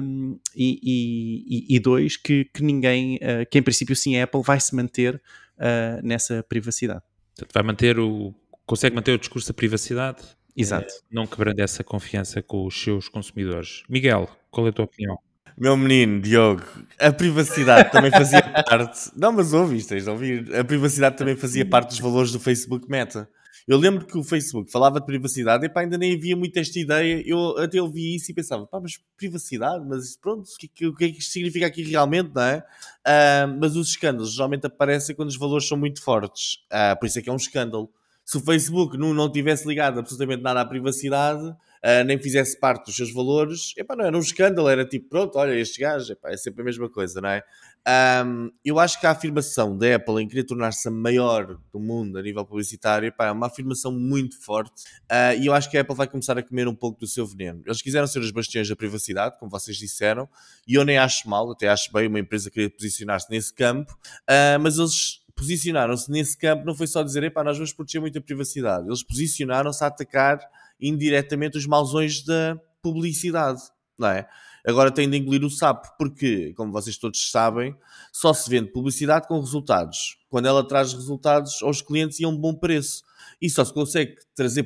um, 0.00 0.38
e, 0.54 1.66
e, 1.70 1.76
e, 1.76 1.80
dois, 1.80 2.16
que, 2.16 2.44
que 2.52 2.62
ninguém, 2.62 3.16
uh, 3.16 3.48
que 3.50 3.58
em 3.58 3.62
princípio 3.62 3.96
sim 3.96 4.18
a 4.18 4.24
Apple 4.24 4.42
vai 4.44 4.60
se 4.60 4.76
manter 4.76 5.16
uh, 5.16 6.06
nessa 6.06 6.42
privacidade. 6.42 7.02
Portanto, 7.34 7.54
vai 7.54 7.62
manter 7.62 7.98
o, 7.98 8.34
consegue 8.66 8.94
manter 8.94 9.12
o 9.12 9.18
discurso 9.18 9.48
da 9.48 9.54
privacidade, 9.54 10.22
Exato. 10.56 10.92
Eh, 10.92 11.00
não 11.10 11.26
quebrando 11.26 11.58
essa 11.60 11.82
confiança 11.82 12.42
com 12.42 12.66
os 12.66 12.80
seus 12.80 13.08
consumidores. 13.08 13.82
Miguel, 13.88 14.28
qual 14.50 14.66
é 14.66 14.70
a 14.70 14.72
tua 14.72 14.84
opinião? 14.84 15.18
Meu 15.56 15.76
menino, 15.76 16.20
Diogo, 16.20 16.62
a 16.98 17.12
privacidade 17.12 17.90
também 17.90 18.10
fazia 18.10 18.42
parte. 18.64 19.10
Não, 19.16 19.32
mas 19.32 19.52
ouviste, 19.52 19.94
ouvir. 20.08 20.54
A 20.54 20.64
privacidade 20.64 21.16
também 21.16 21.36
fazia 21.36 21.64
parte 21.64 21.88
dos 21.88 22.00
valores 22.00 22.32
do 22.32 22.40
Facebook 22.40 22.88
Meta. 22.90 23.28
Eu 23.66 23.78
lembro 23.78 24.04
que 24.04 24.18
o 24.18 24.24
Facebook 24.24 24.70
falava 24.70 24.98
de 24.98 25.06
privacidade 25.06 25.64
e 25.64 25.68
pá, 25.68 25.80
ainda 25.82 25.96
nem 25.96 26.14
havia 26.14 26.36
muito 26.36 26.56
esta 26.58 26.78
ideia. 26.78 27.22
Eu 27.24 27.58
até 27.58 27.80
ouvi 27.80 28.16
isso 28.16 28.30
e 28.30 28.34
pensava, 28.34 28.66
pá, 28.66 28.80
mas 28.80 29.00
privacidade, 29.16 29.84
mas 29.86 30.16
pronto, 30.16 30.44
o 30.44 30.68
que, 30.68 30.86
o 30.86 30.94
que 30.94 31.04
é 31.04 31.08
que 31.10 31.18
isto 31.18 31.32
significa 31.32 31.66
aqui 31.66 31.82
realmente, 31.82 32.32
não 32.34 32.42
é? 32.42 32.58
Uh, 33.06 33.58
mas 33.60 33.76
os 33.76 33.90
escândalos 33.90 34.34
geralmente 34.34 34.66
aparecem 34.66 35.14
quando 35.14 35.28
os 35.28 35.36
valores 35.36 35.66
são 35.66 35.78
muito 35.78 36.02
fortes. 36.02 36.54
Uh, 36.72 36.98
por 36.98 37.06
isso 37.06 37.18
é 37.18 37.22
que 37.22 37.30
é 37.30 37.32
um 37.32 37.36
escândalo. 37.36 37.90
Se 38.24 38.36
o 38.36 38.40
Facebook 38.40 38.96
não, 38.96 39.12
não 39.12 39.30
tivesse 39.30 39.66
ligado 39.66 39.98
absolutamente 39.98 40.42
nada 40.42 40.60
à 40.60 40.64
privacidade, 40.64 41.44
uh, 41.44 42.04
nem 42.06 42.18
fizesse 42.18 42.58
parte 42.58 42.86
dos 42.86 42.96
seus 42.96 43.12
valores, 43.12 43.74
epá, 43.76 43.96
não 43.96 44.04
era 44.04 44.16
um 44.16 44.20
escândalo, 44.20 44.68
era 44.68 44.84
tipo, 44.84 45.08
pronto, 45.08 45.36
olha, 45.38 45.54
este 45.58 45.80
gajo, 45.80 46.12
epá, 46.12 46.30
é 46.30 46.36
sempre 46.36 46.62
a 46.62 46.64
mesma 46.64 46.88
coisa, 46.88 47.20
não 47.20 47.28
é? 47.28 47.42
Um, 47.84 48.52
eu 48.64 48.78
acho 48.78 49.00
que 49.00 49.06
a 49.06 49.10
afirmação 49.10 49.76
da 49.76 49.96
Apple 49.96 50.22
em 50.22 50.28
querer 50.28 50.44
tornar-se 50.44 50.86
a 50.86 50.90
maior 50.90 51.58
do 51.72 51.80
mundo 51.80 52.16
a 52.16 52.22
nível 52.22 52.44
publicitário 52.44 53.08
epá, 53.08 53.26
é 53.26 53.32
uma 53.32 53.48
afirmação 53.48 53.90
muito 53.90 54.40
forte 54.40 54.84
uh, 55.10 55.36
e 55.40 55.46
eu 55.46 55.52
acho 55.52 55.68
que 55.68 55.76
a 55.76 55.80
Apple 55.80 55.96
vai 55.96 56.06
começar 56.06 56.38
a 56.38 56.42
comer 56.44 56.68
um 56.68 56.74
pouco 56.76 57.00
do 57.00 57.08
seu 57.08 57.26
veneno. 57.26 57.60
Eles 57.66 57.82
quiseram 57.82 58.06
ser 58.06 58.20
os 58.20 58.30
bastiões 58.30 58.68
da 58.68 58.76
privacidade, 58.76 59.36
como 59.40 59.50
vocês 59.50 59.76
disseram, 59.76 60.28
e 60.66 60.74
eu 60.74 60.84
nem 60.84 60.96
acho 60.96 61.28
mal, 61.28 61.50
até 61.50 61.68
acho 61.68 61.92
bem 61.92 62.06
uma 62.06 62.20
empresa 62.20 62.50
querer 62.52 62.70
posicionar-se 62.70 63.28
nesse 63.28 63.52
campo, 63.52 63.92
uh, 63.92 64.60
mas 64.60 64.78
eles 64.78 65.20
posicionaram-se 65.34 66.08
nesse 66.08 66.38
campo 66.38 66.64
não 66.64 66.76
foi 66.76 66.86
só 66.86 67.02
dizer, 67.02 67.24
epá, 67.24 67.42
nós 67.42 67.56
vamos 67.56 67.72
proteger 67.72 68.00
muito 68.00 68.16
a 68.16 68.20
privacidade. 68.22 68.86
Eles 68.86 69.02
posicionaram-se 69.02 69.82
a 69.82 69.88
atacar 69.88 70.38
indiretamente 70.80 71.58
os 71.58 71.66
mausões 71.66 72.24
da 72.24 72.60
publicidade, 72.80 73.60
não 73.98 74.08
é? 74.08 74.28
Agora 74.66 74.90
tem 74.90 75.08
de 75.08 75.16
engolir 75.16 75.44
o 75.44 75.50
sapo, 75.50 75.88
porque, 75.98 76.52
como 76.54 76.72
vocês 76.72 76.96
todos 76.96 77.30
sabem, 77.30 77.76
só 78.12 78.32
se 78.32 78.48
vende 78.48 78.70
publicidade 78.70 79.26
com 79.26 79.40
resultados. 79.40 80.18
Quando 80.28 80.46
ela 80.46 80.66
traz 80.66 80.92
resultados 80.92 81.62
aos 81.62 81.82
clientes 81.82 82.20
e 82.20 82.24
a 82.24 82.28
um 82.28 82.36
bom 82.36 82.54
preço. 82.54 83.02
E 83.40 83.50
só 83.50 83.64
se 83.64 83.72
consegue 83.72 84.16
trazer 84.34 84.64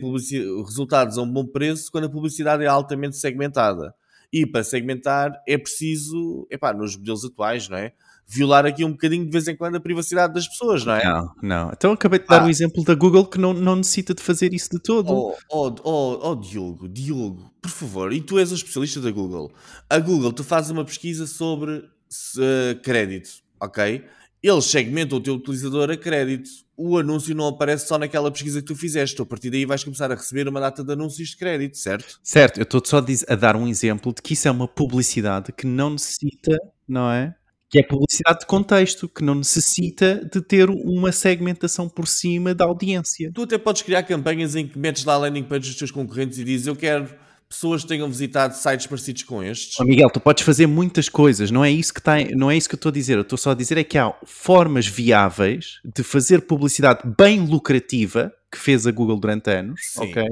resultados 0.64 1.16
a 1.18 1.22
um 1.22 1.30
bom 1.30 1.46
preço 1.46 1.90
quando 1.90 2.04
a 2.04 2.10
publicidade 2.10 2.64
é 2.64 2.66
altamente 2.66 3.16
segmentada. 3.16 3.94
E 4.32 4.46
para 4.46 4.64
segmentar 4.64 5.32
é 5.46 5.56
preciso, 5.56 6.46
epá, 6.50 6.72
nos 6.72 6.96
modelos 6.96 7.24
atuais, 7.24 7.68
não 7.68 7.78
é? 7.78 7.92
violar 8.28 8.66
aqui 8.66 8.84
um 8.84 8.90
bocadinho 8.90 9.24
de 9.24 9.30
vez 9.30 9.46
em 9.46 9.56
quando 9.56 9.76
a 9.76 9.80
privacidade 9.80 10.34
das 10.34 10.48
pessoas, 10.48 10.84
não 10.84 10.94
é? 10.94 11.04
Não, 11.04 11.34
não. 11.40 11.70
Então 11.72 11.92
acabei 11.92 12.18
de 12.18 12.26
dar 12.26 12.42
ah. 12.42 12.46
o 12.46 12.50
exemplo 12.50 12.82
da 12.82 12.94
Google 12.94 13.24
que 13.24 13.38
não, 13.38 13.54
não 13.54 13.76
necessita 13.76 14.12
de 14.12 14.22
fazer 14.22 14.52
isso 14.52 14.70
de 14.70 14.80
todo. 14.80 15.12
Oh, 15.12 15.34
oh, 15.50 15.74
oh, 15.84 16.30
oh, 16.30 16.34
Diogo, 16.34 16.88
Diogo, 16.88 17.50
por 17.62 17.70
favor, 17.70 18.12
e 18.12 18.20
tu 18.20 18.38
és 18.38 18.50
o 18.50 18.56
especialista 18.56 19.00
da 19.00 19.10
Google. 19.10 19.52
A 19.88 19.98
Google, 19.98 20.32
tu 20.32 20.42
fazes 20.42 20.70
uma 20.70 20.84
pesquisa 20.84 21.26
sobre 21.26 21.76
uh, 21.76 22.80
crédito, 22.82 23.30
ok? 23.60 24.04
Eles 24.48 24.66
segmentam 24.66 25.18
o 25.18 25.20
teu 25.20 25.34
utilizador 25.34 25.90
a 25.90 25.96
crédito. 25.96 26.48
O 26.76 26.96
anúncio 26.96 27.34
não 27.34 27.48
aparece 27.48 27.88
só 27.88 27.98
naquela 27.98 28.30
pesquisa 28.30 28.60
que 28.60 28.66
tu 28.68 28.76
fizeste. 28.76 29.20
A 29.20 29.26
partir 29.26 29.50
daí 29.50 29.64
vais 29.64 29.82
começar 29.82 30.12
a 30.12 30.14
receber 30.14 30.46
uma 30.46 30.60
data 30.60 30.84
de 30.84 30.92
anúncios 30.92 31.30
de 31.30 31.36
crédito, 31.36 31.76
certo? 31.76 32.20
Certo, 32.22 32.58
eu 32.58 32.62
estou 32.62 32.80
só 32.84 33.04
a 33.28 33.34
dar 33.34 33.56
um 33.56 33.66
exemplo 33.66 34.14
de 34.14 34.22
que 34.22 34.34
isso 34.34 34.46
é 34.46 34.50
uma 34.52 34.68
publicidade 34.68 35.50
que 35.50 35.66
não 35.66 35.90
necessita, 35.90 36.56
não 36.86 37.10
é? 37.10 37.34
Que 37.68 37.80
é 37.80 37.82
publicidade 37.82 38.38
de 38.38 38.46
contexto, 38.46 39.08
que 39.08 39.24
não 39.24 39.34
necessita 39.34 40.24
de 40.32 40.40
ter 40.40 40.70
uma 40.70 41.10
segmentação 41.10 41.88
por 41.88 42.06
cima 42.06 42.54
da 42.54 42.66
audiência. 42.66 43.32
Tu 43.34 43.42
até 43.42 43.58
podes 43.58 43.82
criar 43.82 44.04
campanhas 44.04 44.54
em 44.54 44.68
que 44.68 44.78
metes 44.78 45.04
lá 45.04 45.14
a 45.14 45.18
landing 45.18 45.42
page 45.42 45.70
dos 45.70 45.74
teus 45.74 45.90
concorrentes 45.90 46.38
e 46.38 46.44
dizes 46.44 46.68
eu 46.68 46.76
quero 46.76 47.12
pessoas 47.48 47.82
que 47.82 47.88
tenham 47.88 48.08
visitado 48.08 48.54
sites 48.54 48.86
parecidos 48.86 49.22
com 49.22 49.42
estes. 49.42 49.78
Oh, 49.78 49.84
Miguel, 49.84 50.10
tu 50.10 50.20
podes 50.20 50.44
fazer 50.44 50.66
muitas 50.66 51.08
coisas, 51.08 51.50
não 51.50 51.64
é 51.64 51.70
isso 51.70 51.92
que 51.92 52.00
está, 52.00 52.16
não 52.34 52.50
é 52.50 52.56
isso 52.56 52.68
que 52.68 52.74
eu 52.74 52.78
estou 52.78 52.90
a 52.90 52.92
dizer. 52.92 53.16
Eu 53.16 53.22
estou 53.22 53.38
só 53.38 53.52
a 53.52 53.54
dizer 53.54 53.78
é 53.78 53.84
que 53.84 53.98
há 53.98 54.12
formas 54.24 54.86
viáveis 54.86 55.80
de 55.84 56.02
fazer 56.02 56.42
publicidade 56.42 57.00
bem 57.16 57.40
lucrativa 57.40 58.32
que 58.50 58.58
fez 58.58 58.86
a 58.86 58.90
Google 58.90 59.18
durante 59.18 59.50
anos, 59.50 59.80
Sim. 59.82 60.10
ok? 60.10 60.24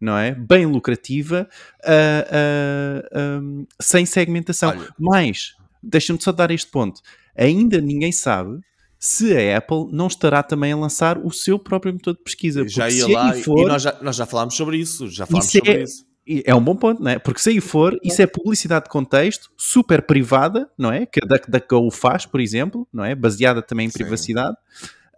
Não 0.00 0.18
é? 0.18 0.34
Bem 0.34 0.66
lucrativa, 0.66 1.48
uh, 1.84 3.16
uh, 3.16 3.40
um, 3.40 3.66
sem 3.80 4.04
segmentação. 4.04 4.70
Olha, 4.70 4.88
Mas 4.98 5.54
deixa-me 5.82 6.20
só 6.20 6.32
dar 6.32 6.50
este 6.50 6.70
ponto. 6.70 7.00
Ainda 7.36 7.80
ninguém 7.80 8.12
sabe 8.12 8.60
se 8.98 9.36
a 9.36 9.58
Apple 9.58 9.88
não 9.90 10.06
estará 10.06 10.42
também 10.42 10.72
a 10.72 10.76
lançar 10.76 11.18
o 11.18 11.30
seu 11.32 11.58
próprio 11.58 11.92
motor 11.92 12.14
de 12.14 12.22
pesquisa. 12.22 12.66
Já 12.68 12.88
ia 12.88 13.08
lá 13.08 13.32
for, 13.34 13.58
e 13.58 13.64
nós 13.64 13.82
já, 13.82 13.98
nós 14.00 14.16
já 14.16 14.26
falámos 14.26 14.54
sobre 14.54 14.76
isso. 14.76 15.08
Já 15.08 15.26
falámos 15.26 15.50
sobre 15.50 15.70
é, 15.72 15.82
isso. 15.82 16.04
É 16.44 16.54
um 16.54 16.62
bom 16.62 16.76
ponto, 16.76 17.02
não 17.02 17.10
é? 17.10 17.18
Porque 17.18 17.40
se 17.40 17.50
aí 17.50 17.60
for, 17.60 17.98
isso 18.02 18.22
é 18.22 18.26
publicidade 18.26 18.84
de 18.84 18.90
contexto, 18.90 19.50
super 19.56 20.02
privada, 20.02 20.68
não 20.78 20.92
é? 20.92 21.04
Que 21.04 21.20
a 21.22 21.26
DuckDuckGo 21.26 21.90
faz, 21.90 22.24
por 22.26 22.40
exemplo, 22.40 22.86
não 22.92 23.04
é? 23.04 23.14
Baseada 23.14 23.60
também 23.60 23.86
em 23.86 23.90
Sim. 23.90 23.98
privacidade. 23.98 24.56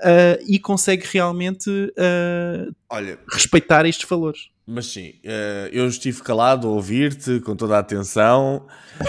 ah, 0.01 0.39
e 0.47 0.59
consegue 0.59 1.07
realmente 1.13 1.71
ah, 1.99 2.67
Olha, 2.91 3.19
respeitar 3.31 3.85
estes 3.87 4.09
valores. 4.09 4.49
mas 4.67 4.87
sim, 4.87 5.15
eh, 5.23 5.69
eu 5.73 5.87
estive 5.87 6.23
calado 6.23 6.67
a 6.67 6.71
ouvir-te 6.71 7.39
com 7.41 7.55
toda 7.55 7.77
a 7.77 7.81
atenção. 7.81 8.67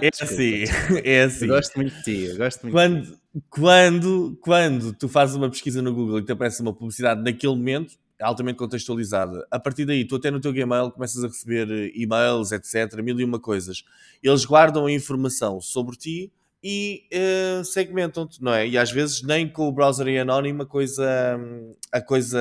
É 0.00 0.10
assim, 0.22 0.64
é 1.04 1.22
assim. 1.24 1.46
Eu 1.46 1.54
gosto 1.54 1.76
muito 1.76 1.94
de 1.96 2.02
ti, 2.02 2.24
eu 2.24 2.36
gosto 2.36 2.62
muito 2.62 2.64
de 2.64 2.70
ti. 2.70 2.70
Quando, 2.70 3.18
quando, 3.50 4.38
quando 4.40 4.92
tu 4.94 5.08
fazes 5.08 5.34
uma 5.36 5.50
pesquisa 5.50 5.80
no 5.82 5.92
Google 5.94 6.18
e 6.20 6.22
te 6.24 6.32
aparece 6.32 6.60
uma 6.62 6.72
publicidade 6.72 7.22
naquele 7.22 7.54
momento, 7.54 7.94
altamente 8.22 8.56
contextualizada. 8.58 9.46
A 9.50 9.58
partir 9.58 9.84
daí, 9.84 10.04
tu 10.04 10.16
até 10.16 10.30
no 10.30 10.40
teu 10.40 10.52
Gmail 10.52 10.90
começas 10.90 11.22
a 11.24 11.28
receber 11.28 11.70
eh, 11.70 11.92
e-mails, 11.94 12.52
etc., 12.52 13.00
mil 13.02 13.18
e 13.20 13.24
uma 13.24 13.38
coisas. 13.40 13.84
Eles 14.22 14.44
guardam 14.44 14.86
a 14.86 14.92
informação 14.92 15.60
sobre 15.60 15.96
ti 15.96 16.32
e 16.64 17.04
eh, 17.10 17.62
segmentam-te, 17.64 18.42
não 18.42 18.54
é? 18.54 18.66
E 18.68 18.78
às 18.78 18.90
vezes 18.90 19.22
nem 19.22 19.48
com 19.48 19.66
o 19.68 19.72
browser 19.72 20.06
anónimo 20.20 20.62
a 20.62 20.66
coisa, 20.66 21.04
a 21.90 22.00
coisa 22.00 22.38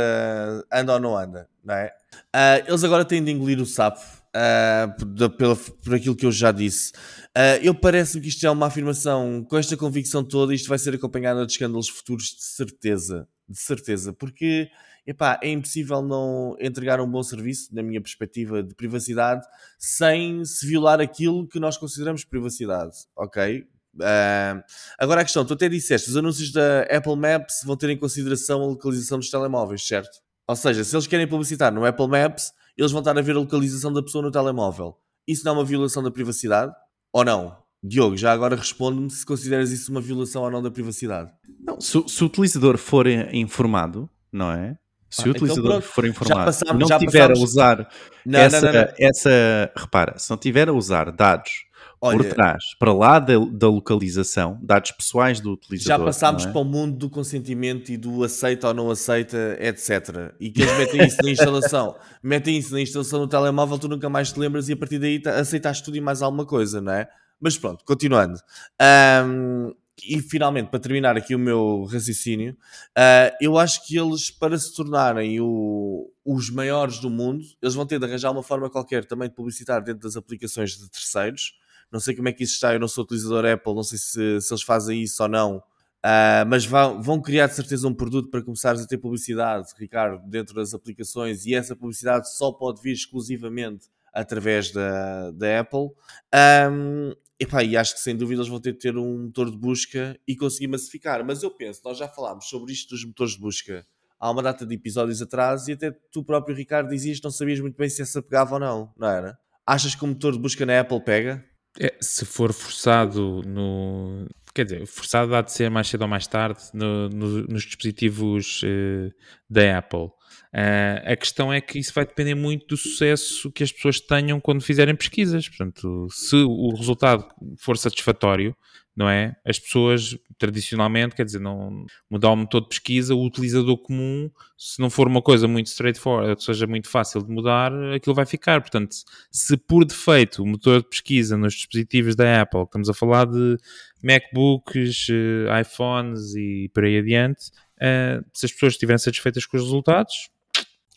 anda 0.72 0.94
ou 0.94 1.00
não 1.00 1.18
anda, 1.18 1.48
não 1.64 1.74
é? 1.76 1.92
Ah, 2.32 2.60
eles 2.68 2.84
agora 2.84 3.06
têm 3.06 3.24
de 3.24 3.32
engolir 3.32 3.60
o 3.60 3.66
sapo 3.66 4.00
ah, 4.34 4.94
por, 5.18 5.30
pela- 5.32 5.56
por 5.56 5.96
aquilo 5.96 6.16
que 6.16 6.26
eu 6.26 6.32
já 6.32 6.52
disse. 6.52 6.92
Ah, 7.36 7.58
eu 7.62 7.74
parece-me 7.74 8.22
que 8.22 8.30
isto 8.30 8.46
é 8.46 8.52
uma 8.52 8.68
afirmação 8.68 9.44
com 9.50 9.58
esta 9.58 9.76
convicção 9.76 10.24
toda, 10.24 10.54
isto 10.54 10.70
vai 10.70 10.78
ser 10.78 10.94
acompanhado 10.94 11.46
de 11.46 11.52
escândalos 11.54 11.90
futuros 11.90 12.26
de 12.26 12.44
certeza, 12.44 13.28
de 13.48 13.60
certeza, 13.60 14.14
porque 14.14 14.70
epá, 15.06 15.40
é 15.42 15.50
impossível 15.50 16.02
não 16.02 16.56
entregar 16.60 17.00
um 17.00 17.10
bom 17.10 17.24
serviço, 17.24 17.74
na 17.74 17.82
minha 17.82 18.02
perspectiva 18.02 18.62
de 18.62 18.76
privacidade, 18.76 19.46
sem 19.78 20.44
se 20.46 20.66
violar 20.66 21.00
aquilo 21.00 21.48
que 21.48 21.60
nós 21.60 21.78
consideramos 21.78 22.24
privacidade, 22.24 22.96
ok? 23.16 23.66
Ah, 24.00 24.64
agora 24.98 25.22
a 25.22 25.24
questão, 25.24 25.46
tu 25.46 25.54
até 25.54 25.68
disseste, 25.68 26.10
os 26.10 26.16
anúncios 26.16 26.52
da 26.52 26.84
Apple 26.84 27.16
Maps 27.16 27.62
vão 27.66 27.76
ter 27.76 27.90
em 27.90 27.98
consideração 27.98 28.62
a 28.62 28.66
localização 28.66 29.20
dos 29.20 29.30
telemóveis, 29.30 29.86
certo? 29.86 30.20
Ou 30.48 30.56
seja, 30.56 30.84
se 30.84 30.96
eles 30.96 31.08
querem 31.08 31.28
publicitar 31.28 31.74
no 31.74 31.86
Apple 31.86 32.08
Maps, 32.08 32.52
eles 32.78 32.92
vão 32.92 33.00
estar 33.00 33.18
a 33.18 33.22
ver 33.22 33.36
a 33.36 33.40
localização 33.40 33.92
da 33.92 34.02
pessoa 34.02 34.24
no 34.24 34.32
telemóvel. 34.32 34.98
Isso 35.28 35.46
não 35.46 35.54
é 35.54 35.56
uma 35.56 35.66
violação 35.66 36.02
da 36.02 36.12
privacidade? 36.12 36.74
Ou 37.14 37.24
não? 37.24 37.58
Diogo, 37.84 38.16
já 38.16 38.32
agora 38.32 38.56
responde-me 38.56 39.10
se 39.10 39.26
consideras 39.26 39.72
isso 39.72 39.92
uma 39.92 40.02
violação 40.02 40.44
ou 40.44 40.52
não 40.52 40.62
da 40.62 40.70
privacidade. 40.70 41.32
Não, 41.60 41.80
se, 41.82 42.04
se 42.08 42.24
o 42.24 42.28
utilizador 42.28 42.78
for 42.78 43.08
informado, 43.08 44.10
não 44.32 44.52
é? 44.52 44.78
Se 45.12 45.22
Ah, 45.22 45.26
o 45.26 45.30
então 45.32 45.42
utilizador 45.44 45.72
pronto. 45.82 45.84
for 45.94 46.06
informado 46.08 46.46
passámos- 46.46 46.76
e 46.76 46.80
não 46.80 46.88
já 46.88 46.98
tiver 46.98 47.28
passámos- 47.28 47.40
a 47.40 47.44
usar 47.44 47.90
Não, 48.26 48.40
essa, 48.40 48.62
não, 48.72 48.74
não, 48.82 48.88
essa, 49.00 49.72
repara, 49.76 50.18
se 50.18 50.30
não 50.30 50.38
tiver 50.38 50.70
a 50.70 50.74
usar 50.74 51.12
dados 51.12 51.52
por 52.00 52.16
Olha, 52.16 52.30
trás, 52.30 52.64
para 52.80 52.92
lá 52.94 53.20
da, 53.20 53.34
da 53.52 53.68
localização, 53.70 54.58
dados 54.64 54.90
pessoais 54.92 55.40
do 55.40 55.50
já 55.50 55.54
utilizador. 55.54 56.06
passámos 56.08 56.44
não 56.46 56.50
é? 56.50 56.54
para 56.54 56.62
o 56.62 56.66
mundo 56.66 56.98
do 56.98 57.10
consentimento 57.12 57.92
e 57.92 57.98
do 57.98 58.24
aceita 58.24 58.70
ou 58.70 58.74
não 58.74 58.90
aceita, 58.90 59.38
etc. 59.60 60.34
E 60.40 60.50
que 60.50 60.64
eles 60.64 60.78
metem 60.80 61.06
isso 61.06 61.18
na 61.22 61.30
instalação. 61.30 61.96
metem 62.24 62.58
isso 62.58 62.74
na 62.74 62.82
instalação 62.82 63.20
do 63.20 63.28
telemóvel, 63.28 63.78
tu 63.78 63.88
nunca 63.88 64.10
mais 64.10 64.32
te 64.32 64.40
lembras 64.40 64.68
e 64.70 64.74
a 64.74 64.78
partir 64.78 64.98
daí 64.98 65.20
ta- 65.22 65.36
aceitaste 65.40 65.84
tudo 65.84 65.98
e 65.98 66.02
mais 66.02 66.24
alguma 66.24 66.46
coisa, 66.46 66.82
não 66.82 66.92
é? 66.94 67.08
Mas 67.40 67.56
pronto, 67.58 67.84
continuando. 67.86 68.40
Ahm, 68.80 69.72
e 70.04 70.22
finalmente, 70.22 70.70
para 70.70 70.80
terminar 70.80 71.16
aqui 71.18 71.36
o 71.36 71.40
meu 71.40 71.84
raciocínio, 71.86 72.58
ah, 72.96 73.32
eu 73.42 73.58
acho 73.58 73.86
que 73.86 73.98
eles, 73.98 74.32
para 74.32 74.58
se 74.58 74.74
tornarem 74.76 75.40
o- 75.42 76.12
os 76.26 76.50
maiores 76.50 77.00
do 77.00 77.10
mundo, 77.10 77.44
eles 77.62 77.76
vão 77.76 77.86
ter 77.86 78.00
de 78.00 78.06
arranjar 78.06 78.32
uma 78.32 78.44
forma 78.44 78.70
qualquer 78.70 79.06
também 79.06 79.30
de 79.30 79.36
publicitar 79.36 79.84
dentro 79.84 80.02
das 80.02 80.16
aplicações 80.16 80.72
de 80.78 80.90
terceiros. 80.90 81.54
Não 81.92 82.00
sei 82.00 82.16
como 82.16 82.30
é 82.30 82.34
que 82.34 82.44
isso 82.44 82.54
está, 82.54 82.74
eu 82.74 82.80
não 82.80 82.88
sou 82.88 83.04
utilizador 83.04 83.46
Apple, 83.46 83.76
não 83.76 83.84
sei 83.84 83.98
se, 83.98 84.42
se 84.42 84.54
eles 84.54 84.64
fazem 84.64 85.02
isso 85.04 85.22
ou 85.24 85.30
não. 85.30 85.62
Ah, 86.04 86.46
mas 86.48 86.66
vão, 86.66 87.02
vão 87.02 87.22
criar 87.22 87.48
de 87.48 87.56
certeza 87.56 87.88
um 87.88 87.94
produto 87.94 88.30
para 88.32 88.42
começares 88.42 88.82
a 88.82 88.88
ter 88.88 88.98
publicidade, 88.98 89.68
Ricardo, 89.78 90.28
dentro 90.28 90.56
das 90.56 90.74
aplicações 90.74 91.46
e 91.46 91.54
essa 91.54 91.76
publicidade 91.76 92.34
só 92.36 92.52
pode 92.52 92.82
vir 92.82 92.94
exclusivamente 92.94 93.86
através 94.14 94.72
da, 94.72 95.32
da 95.32 95.60
Apple. 95.60 95.90
Ahm, 96.34 97.14
epá, 97.42 97.64
e 97.64 97.76
acho 97.76 97.94
que 97.96 98.00
sem 98.00 98.16
dúvida 98.16 98.42
eles 98.42 98.50
vão 98.50 98.60
ter 98.60 98.74
de 98.74 98.80
ter 98.80 98.98
um 98.98 99.24
motor 99.26 99.50
de 99.50 99.58
busca 99.58 100.18
e 100.28 100.36
conseguir 100.36 100.68
massificar. 100.68 101.26
Mas 101.26 101.44
eu 101.44 101.52
penso, 101.52 101.82
nós 101.84 101.98
já 101.98 102.08
falámos 102.08 102.46
sobre 102.48 102.72
isto 102.72 102.90
dos 102.96 103.04
motores 103.06 103.34
de 103.34 103.40
busca 103.40 103.86
há 104.20 104.30
uma 104.30 104.44
data 104.44 104.66
de 104.66 104.76
episódios 104.76 105.22
atrás 105.22 105.68
e 105.68 105.72
até 105.72 105.92
tu 106.12 106.24
próprio, 106.24 106.56
Ricardo, 106.56 106.90
dizias 106.90 107.18
que 107.18 107.24
não 107.24 107.32
sabias 107.32 107.60
muito 107.60 107.76
bem 107.76 107.90
se 107.90 108.02
essa 108.04 108.22
pegava 108.22 108.54
ou 108.54 108.60
não, 108.60 108.94
não 108.98 109.08
era? 109.08 109.38
Achas 109.66 109.96
que 109.96 110.04
o 110.04 110.08
motor 110.08 110.34
de 110.34 110.40
busca 110.40 110.66
na 110.66 110.80
Apple 110.80 111.02
pega? 111.04 111.44
É, 111.80 111.96
se 112.02 112.26
for 112.26 112.52
forçado 112.54 113.42
no. 113.46 114.28
Quer 114.54 114.66
dizer, 114.66 114.86
forçado 114.86 115.34
há 115.34 115.42
de 115.42 115.52
ser 115.54 115.70
mais 115.72 115.88
cedo 115.88 116.02
ou 116.02 116.08
mais 116.08 116.28
tarde 116.28 116.62
no- 116.74 117.08
no- 117.10 117.48
nos 117.48 117.64
dispositivos 117.64 118.62
eh, 118.66 119.10
da 119.50 119.78
Apple. 119.78 120.10
Ah, 120.54 121.02
a 121.06 121.16
questão 121.16 121.52
é 121.52 121.62
que 121.62 121.80
isso 121.80 121.94
vai 121.94 122.06
depender 122.06 122.36
muito 122.36 122.68
do 122.68 122.78
sucesso 122.78 123.52
que 123.52 123.64
as 123.64 123.72
pessoas 123.72 124.00
tenham 124.00 124.40
quando 124.40 124.62
fizerem 124.62 124.96
pesquisas. 124.96 125.48
Portanto, 125.48 126.08
se 126.12 126.36
o 126.36 126.76
resultado 126.76 127.26
for 127.58 127.78
satisfatório, 127.78 128.56
não 128.96 129.08
é? 129.10 129.36
As 129.46 129.58
pessoas, 129.58 130.18
tradicionalmente, 130.38 131.16
quer 131.16 131.24
dizer, 131.24 131.40
não 131.40 131.86
mudar 132.10 132.32
o 132.32 132.36
motor 132.36 132.62
de 132.62 132.68
pesquisa, 132.68 133.16
o 133.16 133.26
utilizador 133.26 133.78
comum, 133.78 134.30
se 134.58 134.82
não 134.82 134.90
for 134.90 135.08
uma 135.08 135.22
coisa 135.22 135.48
muito 135.48 135.68
straightforward, 135.68 136.32
ou 136.32 136.40
seja, 136.40 136.68
muito 136.68 136.90
fácil 136.90 137.24
de 137.24 137.32
mudar, 137.32 137.72
aquilo 137.96 138.14
vai 138.14 138.26
ficar. 138.26 138.60
Portanto, 138.60 138.94
se 139.32 139.56
por 139.56 139.86
defeito 139.86 140.44
o 140.44 140.46
motor 140.46 140.82
de 140.82 140.90
pesquisa 140.90 141.38
nos 141.38 141.54
dispositivos 141.54 142.16
da 142.16 142.42
Apple, 142.42 142.64
estamos 142.64 142.90
a 142.90 142.94
falar 142.94 143.26
de 143.26 143.58
MacBooks, 144.04 145.08
eh, 145.10 145.62
iPhones 145.62 146.36
e 146.36 146.70
por 146.74 146.84
aí 146.84 146.98
adiante, 146.98 147.52
eh, 147.80 148.20
se 148.34 148.46
as 148.46 148.52
pessoas 148.52 148.74
estiverem 148.74 148.98
satisfeitas 148.98 149.46
com 149.46 149.56
os 149.56 149.64
resultados, 149.64 150.30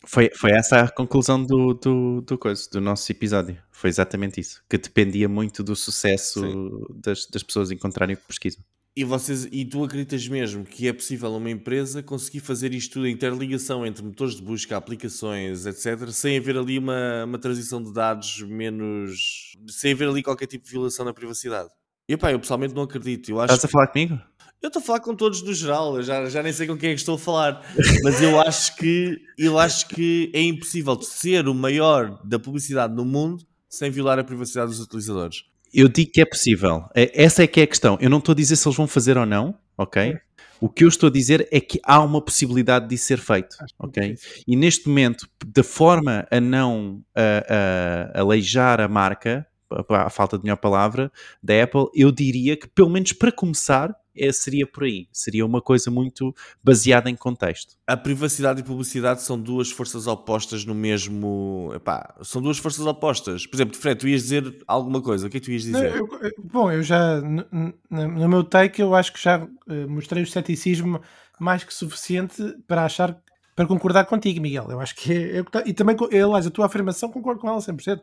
Foi, 0.06 0.30
foi 0.34 0.50
essa 0.52 0.80
a 0.80 0.90
conclusão 0.90 1.42
do, 1.42 1.74
do, 1.74 2.20
do, 2.20 2.38
coisa, 2.38 2.68
do 2.70 2.80
nosso 2.80 3.10
episódio. 3.10 3.56
Foi 3.70 3.90
exatamente 3.90 4.40
isso. 4.40 4.62
Que 4.68 4.78
dependia 4.78 5.28
muito 5.28 5.62
do 5.62 5.74
sucesso 5.74 6.86
das, 6.94 7.26
das 7.26 7.42
pessoas 7.42 7.70
encontrarem 7.70 8.14
o 8.14 8.18
que 8.18 8.26
pesquisam. 8.26 8.62
E, 8.96 9.02
vocês, 9.02 9.48
e 9.50 9.64
tu 9.64 9.82
acreditas 9.82 10.28
mesmo 10.28 10.64
que 10.64 10.86
é 10.86 10.92
possível 10.92 11.34
uma 11.34 11.50
empresa 11.50 12.00
conseguir 12.00 12.38
fazer 12.38 12.72
isto 12.72 12.92
tudo, 12.92 13.06
a 13.06 13.10
interligação 13.10 13.84
entre 13.84 14.04
motores 14.04 14.36
de 14.36 14.42
busca, 14.42 14.76
aplicações, 14.76 15.66
etc., 15.66 16.08
sem 16.10 16.38
haver 16.38 16.56
ali 16.56 16.78
uma, 16.78 17.24
uma 17.24 17.38
transição 17.38 17.82
de 17.82 17.92
dados 17.92 18.40
menos. 18.42 19.56
sem 19.68 19.92
haver 19.92 20.08
ali 20.08 20.22
qualquer 20.22 20.46
tipo 20.46 20.64
de 20.64 20.70
violação 20.70 21.04
da 21.04 21.12
privacidade? 21.12 21.70
E 22.08 22.16
pá, 22.16 22.30
eu 22.30 22.38
pessoalmente 22.38 22.72
não 22.72 22.82
acredito. 22.82 23.30
Eu 23.30 23.40
acho 23.40 23.52
Estás 23.52 23.64
a 23.64 23.68
falar 23.68 23.88
comigo? 23.88 24.20
Eu 24.64 24.68
estou 24.68 24.80
a 24.80 24.82
falar 24.82 25.00
com 25.00 25.14
todos 25.14 25.42
no 25.42 25.52
geral, 25.52 25.96
eu 25.96 26.02
já, 26.02 26.24
já 26.30 26.42
nem 26.42 26.50
sei 26.50 26.66
com 26.66 26.74
quem 26.74 26.88
é 26.88 26.94
que 26.94 26.98
estou 27.00 27.16
a 27.16 27.18
falar, 27.18 27.62
mas 28.02 28.22
eu 28.22 28.40
acho 28.40 28.74
que 28.76 29.20
eu 29.36 29.58
acho 29.58 29.86
que 29.88 30.30
é 30.32 30.40
impossível 30.40 30.98
ser 31.02 31.46
o 31.48 31.54
maior 31.54 32.18
da 32.24 32.38
publicidade 32.38 32.94
no 32.94 33.04
mundo 33.04 33.44
sem 33.68 33.90
violar 33.90 34.18
a 34.18 34.24
privacidade 34.24 34.70
dos 34.70 34.80
utilizadores. 34.80 35.44
Eu 35.70 35.86
digo 35.86 36.10
que 36.10 36.22
é 36.22 36.24
possível. 36.24 36.86
É- 36.94 37.12
Essa 37.24 37.42
é 37.42 37.46
que 37.46 37.60
é 37.60 37.64
a 37.64 37.66
questão. 37.66 37.98
Eu 38.00 38.08
não 38.08 38.16
estou 38.16 38.32
a 38.32 38.36
dizer 38.36 38.56
se 38.56 38.66
eles 38.66 38.74
vão 38.74 38.86
fazer 38.86 39.18
ou 39.18 39.26
não, 39.26 39.54
ok? 39.76 40.16
O 40.62 40.70
que 40.70 40.84
eu 40.84 40.88
estou 40.88 41.08
a 41.10 41.12
dizer 41.12 41.46
é 41.52 41.60
que 41.60 41.78
há 41.84 42.00
uma 42.00 42.22
possibilidade 42.22 42.88
disso 42.88 43.04
ser 43.04 43.18
feito, 43.18 43.54
ok? 43.78 44.16
E 44.48 44.56
neste 44.56 44.88
momento, 44.88 45.28
da 45.46 45.62
forma 45.62 46.26
a 46.30 46.40
não 46.40 47.02
a, 47.14 48.14
a- 48.14 48.20
aleijar 48.22 48.80
a 48.80 48.88
marca, 48.88 49.46
a, 49.90 50.04
a 50.06 50.08
falta 50.08 50.38
de 50.38 50.44
melhor 50.44 50.56
palavra, 50.56 51.12
da 51.42 51.62
Apple, 51.62 51.84
eu 51.94 52.10
diria 52.10 52.56
que, 52.56 52.66
pelo 52.66 52.88
menos 52.88 53.12
para 53.12 53.30
começar, 53.30 53.94
é, 54.16 54.30
seria 54.32 54.66
por 54.66 54.84
aí. 54.84 55.06
Seria 55.12 55.44
uma 55.44 55.60
coisa 55.60 55.90
muito 55.90 56.34
baseada 56.62 57.08
em 57.10 57.16
contexto. 57.16 57.74
A 57.86 57.96
privacidade 57.96 58.60
e 58.60 58.64
publicidade 58.64 59.22
são 59.22 59.38
duas 59.38 59.70
forças 59.70 60.06
opostas 60.06 60.64
no 60.64 60.74
mesmo. 60.74 61.70
Epá, 61.74 62.14
são 62.22 62.40
duas 62.42 62.58
forças 62.58 62.84
opostas. 62.86 63.46
Por 63.46 63.56
exemplo, 63.56 63.76
Fred, 63.76 63.98
tu 64.00 64.08
ias 64.08 64.22
dizer 64.22 64.62
alguma 64.66 65.00
coisa. 65.02 65.26
O 65.26 65.30
que 65.30 65.36
é 65.36 65.40
que 65.40 65.46
tu 65.46 65.52
ias 65.52 65.64
Não, 65.66 65.80
dizer? 65.80 65.96
eu- 65.96 66.08
eu- 66.22 66.32
bom, 66.44 66.70
eu 66.70 66.82
já, 66.82 67.20
no 67.20 68.28
meu 68.28 68.44
take, 68.44 68.80
eu 68.80 68.94
acho 68.94 69.12
que 69.12 69.22
já 69.22 69.46
eh, 69.68 69.86
mostrei 69.86 70.22
o 70.22 70.26
ceticismo 70.26 71.00
mais 71.38 71.64
que 71.64 71.72
suficiente 71.74 72.42
para 72.66 72.84
achar, 72.84 73.18
para 73.56 73.66
concordar 73.66 74.04
contigo, 74.06 74.40
Miguel. 74.40 74.66
Eu 74.70 74.80
acho 74.80 74.94
que 74.94 75.12
é, 75.12 75.36
é 75.38 75.42
tá- 75.42 75.62
e 75.66 75.72
também, 75.72 75.96
aliás, 76.12 76.46
a 76.46 76.50
tua 76.50 76.66
afirmação 76.66 77.10
concordo 77.10 77.40
com 77.40 77.48
ela 77.48 77.60
100%. 77.60 78.02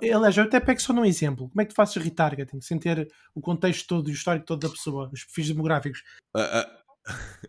Eu, 0.00 0.16
aliás, 0.16 0.36
eu 0.36 0.44
até 0.44 0.60
pego 0.60 0.80
só 0.80 0.92
num 0.92 1.04
exemplo. 1.04 1.48
Como 1.48 1.60
é 1.60 1.64
que 1.64 1.72
tu 1.72 1.76
fazes 1.76 1.96
retargeting 1.96 2.60
sem 2.60 2.78
ter 2.78 3.08
o 3.34 3.40
contexto 3.40 3.86
todo 3.86 4.08
e 4.08 4.12
o 4.12 4.14
histórico 4.14 4.46
todo 4.46 4.60
da 4.60 4.68
pessoa, 4.68 5.10
os 5.12 5.24
perfis 5.24 5.48
demográficos? 5.48 6.02
Ah, 6.34 6.60
ah, 6.60 6.82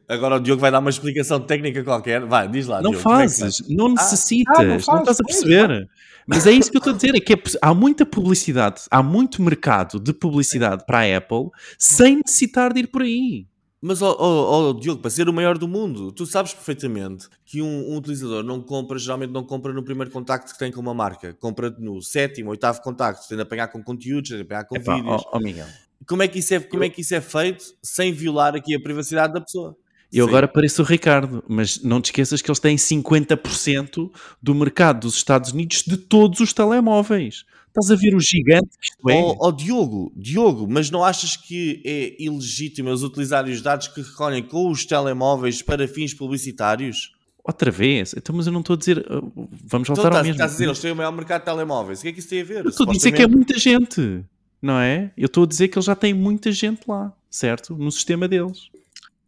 Agora 0.09 0.35
o 0.35 0.39
Diogo 0.39 0.59
vai 0.59 0.71
dar 0.71 0.79
uma 0.79 0.89
explicação 0.89 1.39
técnica 1.39 1.83
qualquer. 1.83 2.25
Vai, 2.25 2.47
diz 2.47 2.67
lá. 2.67 2.81
Não 2.81 2.91
Diogo, 2.91 2.97
é 2.97 3.01
fazes, 3.01 3.63
não 3.69 3.89
necessitas, 3.89 4.57
ah, 4.57 4.63
não 4.63 4.69
não, 4.69 4.79
fazes, 4.79 4.99
estás 5.01 5.21
a 5.21 5.23
perceber. 5.23 5.89
Mas 6.25 6.47
é 6.47 6.51
isso 6.51 6.71
que 6.71 6.77
eu 6.77 6.79
estou 6.79 6.93
a 6.93 6.95
dizer, 6.95 7.15
é 7.15 7.19
que 7.19 7.33
é 7.33 7.37
há 7.61 7.73
muita 7.73 8.05
publicidade, 8.05 8.83
há 8.89 9.03
muito 9.03 9.41
mercado 9.41 9.99
de 9.99 10.13
publicidade 10.13 10.85
para 10.85 10.99
a 10.99 11.17
Apple 11.17 11.49
sem 11.77 12.17
necessitar 12.17 12.73
de 12.73 12.81
ir 12.81 12.87
por 12.87 13.01
aí. 13.01 13.45
Mas, 13.85 14.01
ó 14.01 14.15
ó, 14.17 14.69
ó, 14.69 14.73
Diogo, 14.73 15.01
para 15.01 15.11
ser 15.11 15.27
o 15.27 15.33
maior 15.33 15.57
do 15.57 15.67
mundo, 15.67 16.09
tu 16.09 16.25
sabes 16.25 16.53
perfeitamente 16.53 17.27
que 17.45 17.61
um, 17.61 17.91
um 17.91 17.97
utilizador 17.97 18.41
não 18.41 18.61
compra, 18.61 18.97
geralmente 18.97 19.31
não 19.31 19.43
compra 19.43 19.73
no 19.73 19.83
primeiro 19.83 20.09
contacto 20.09 20.53
que 20.53 20.57
tem 20.57 20.71
com 20.71 20.79
uma 20.79 20.93
marca. 20.93 21.33
Compra 21.33 21.69
no 21.69 22.01
sétimo, 22.01 22.51
oitavo 22.51 22.81
contacto, 22.81 23.27
tem 23.27 23.35
de 23.35 23.41
apanhar 23.43 23.67
com 23.67 23.83
conteúdos, 23.83 24.29
tem 24.29 24.37
de 24.37 24.43
apanhar 24.43 24.63
com 24.63 24.77
Epá, 24.77 24.95
vídeos. 24.95 25.21
ó, 25.25 25.37
ó, 25.37 25.39
Miguel, 25.39 25.67
Como, 26.07 26.23
é 26.23 26.29
que 26.29 26.39
isso 26.39 26.53
é, 26.53 26.61
como 26.61 26.85
é 26.85 26.89
que 26.89 27.01
isso 27.01 27.13
é 27.13 27.19
feito 27.19 27.65
sem 27.83 28.13
violar 28.13 28.55
aqui 28.55 28.73
a 28.73 28.79
privacidade 28.79 29.33
da 29.33 29.41
pessoa? 29.41 29.75
Eu 30.13 30.25
Sim. 30.25 30.29
agora 30.29 30.47
pareço 30.47 30.81
o 30.81 30.85
Ricardo, 30.85 31.43
mas 31.47 31.81
não 31.81 31.99
te 32.01 32.05
esqueças 32.05 32.41
que 32.41 32.49
eles 32.49 32.59
têm 32.59 32.75
50% 32.75 34.11
do 34.41 34.55
mercado 34.55 35.01
dos 35.01 35.15
Estados 35.15 35.51
Unidos 35.51 35.83
de 35.85 35.97
todos 35.97 36.39
os 36.39 36.53
telemóveis. 36.53 37.45
Estás 37.69 37.89
a 37.89 37.95
ver 37.95 38.15
o 38.15 38.19
gigante 38.19 38.69
que 38.79 38.85
isto 38.85 39.09
é? 39.09 39.15
Ó 39.15 39.35
ó, 39.39 39.51
Diogo, 39.51 40.13
Diogo, 40.15 40.67
mas 40.69 40.91
não 40.91 41.03
achas 41.03 41.35
que 41.35 41.81
é 41.83 42.15
ilegítimo 42.23 42.89
eles 42.89 43.01
utilizarem 43.01 43.51
os 43.51 43.61
dados 43.63 43.87
que 43.87 44.01
recolhem 44.01 44.43
com 44.43 44.69
os 44.69 44.85
telemóveis 44.85 45.61
para 45.63 45.87
fins 45.87 46.13
publicitários? 46.13 47.11
Outra 47.43 47.71
vez? 47.71 48.13
Então, 48.15 48.35
mas 48.35 48.45
eu 48.45 48.53
não 48.53 48.59
estou 48.59 48.75
a 48.75 48.77
dizer. 48.77 48.99
uh, 48.99 49.49
Vamos 49.65 49.89
Então 49.89 49.95
voltar 49.95 50.09
ao 50.09 50.21
estás, 50.21 50.27
mesmo. 50.27 50.31
estás 50.33 50.51
a 50.51 50.53
dizer, 50.53 50.65
eles 50.65 50.79
têm 50.79 50.91
o 50.91 50.95
maior 50.95 51.11
mercado 51.11 51.41
de 51.41 51.45
telemóveis. 51.45 51.99
O 51.99 52.01
que 52.03 52.07
é 52.09 52.13
que 52.13 52.19
isso 52.19 52.29
tem 52.29 52.41
a 52.41 52.45
ver? 52.45 52.63
Eu 52.63 52.69
estou 52.69 52.87
a 52.87 52.93
dizer 52.93 53.11
que 53.11 53.21
é 53.23 53.27
muita 53.27 53.57
gente, 53.57 54.23
não 54.61 54.77
é? 54.79 55.11
Eu 55.17 55.25
estou 55.25 55.43
a 55.43 55.47
dizer 55.47 55.67
que 55.67 55.77
eles 55.77 55.85
já 55.85 55.95
têm 55.95 56.13
muita 56.13 56.51
gente 56.51 56.81
lá, 56.87 57.11
certo? 57.29 57.75
No 57.75 57.91
sistema 57.91 58.27
deles. 58.27 58.69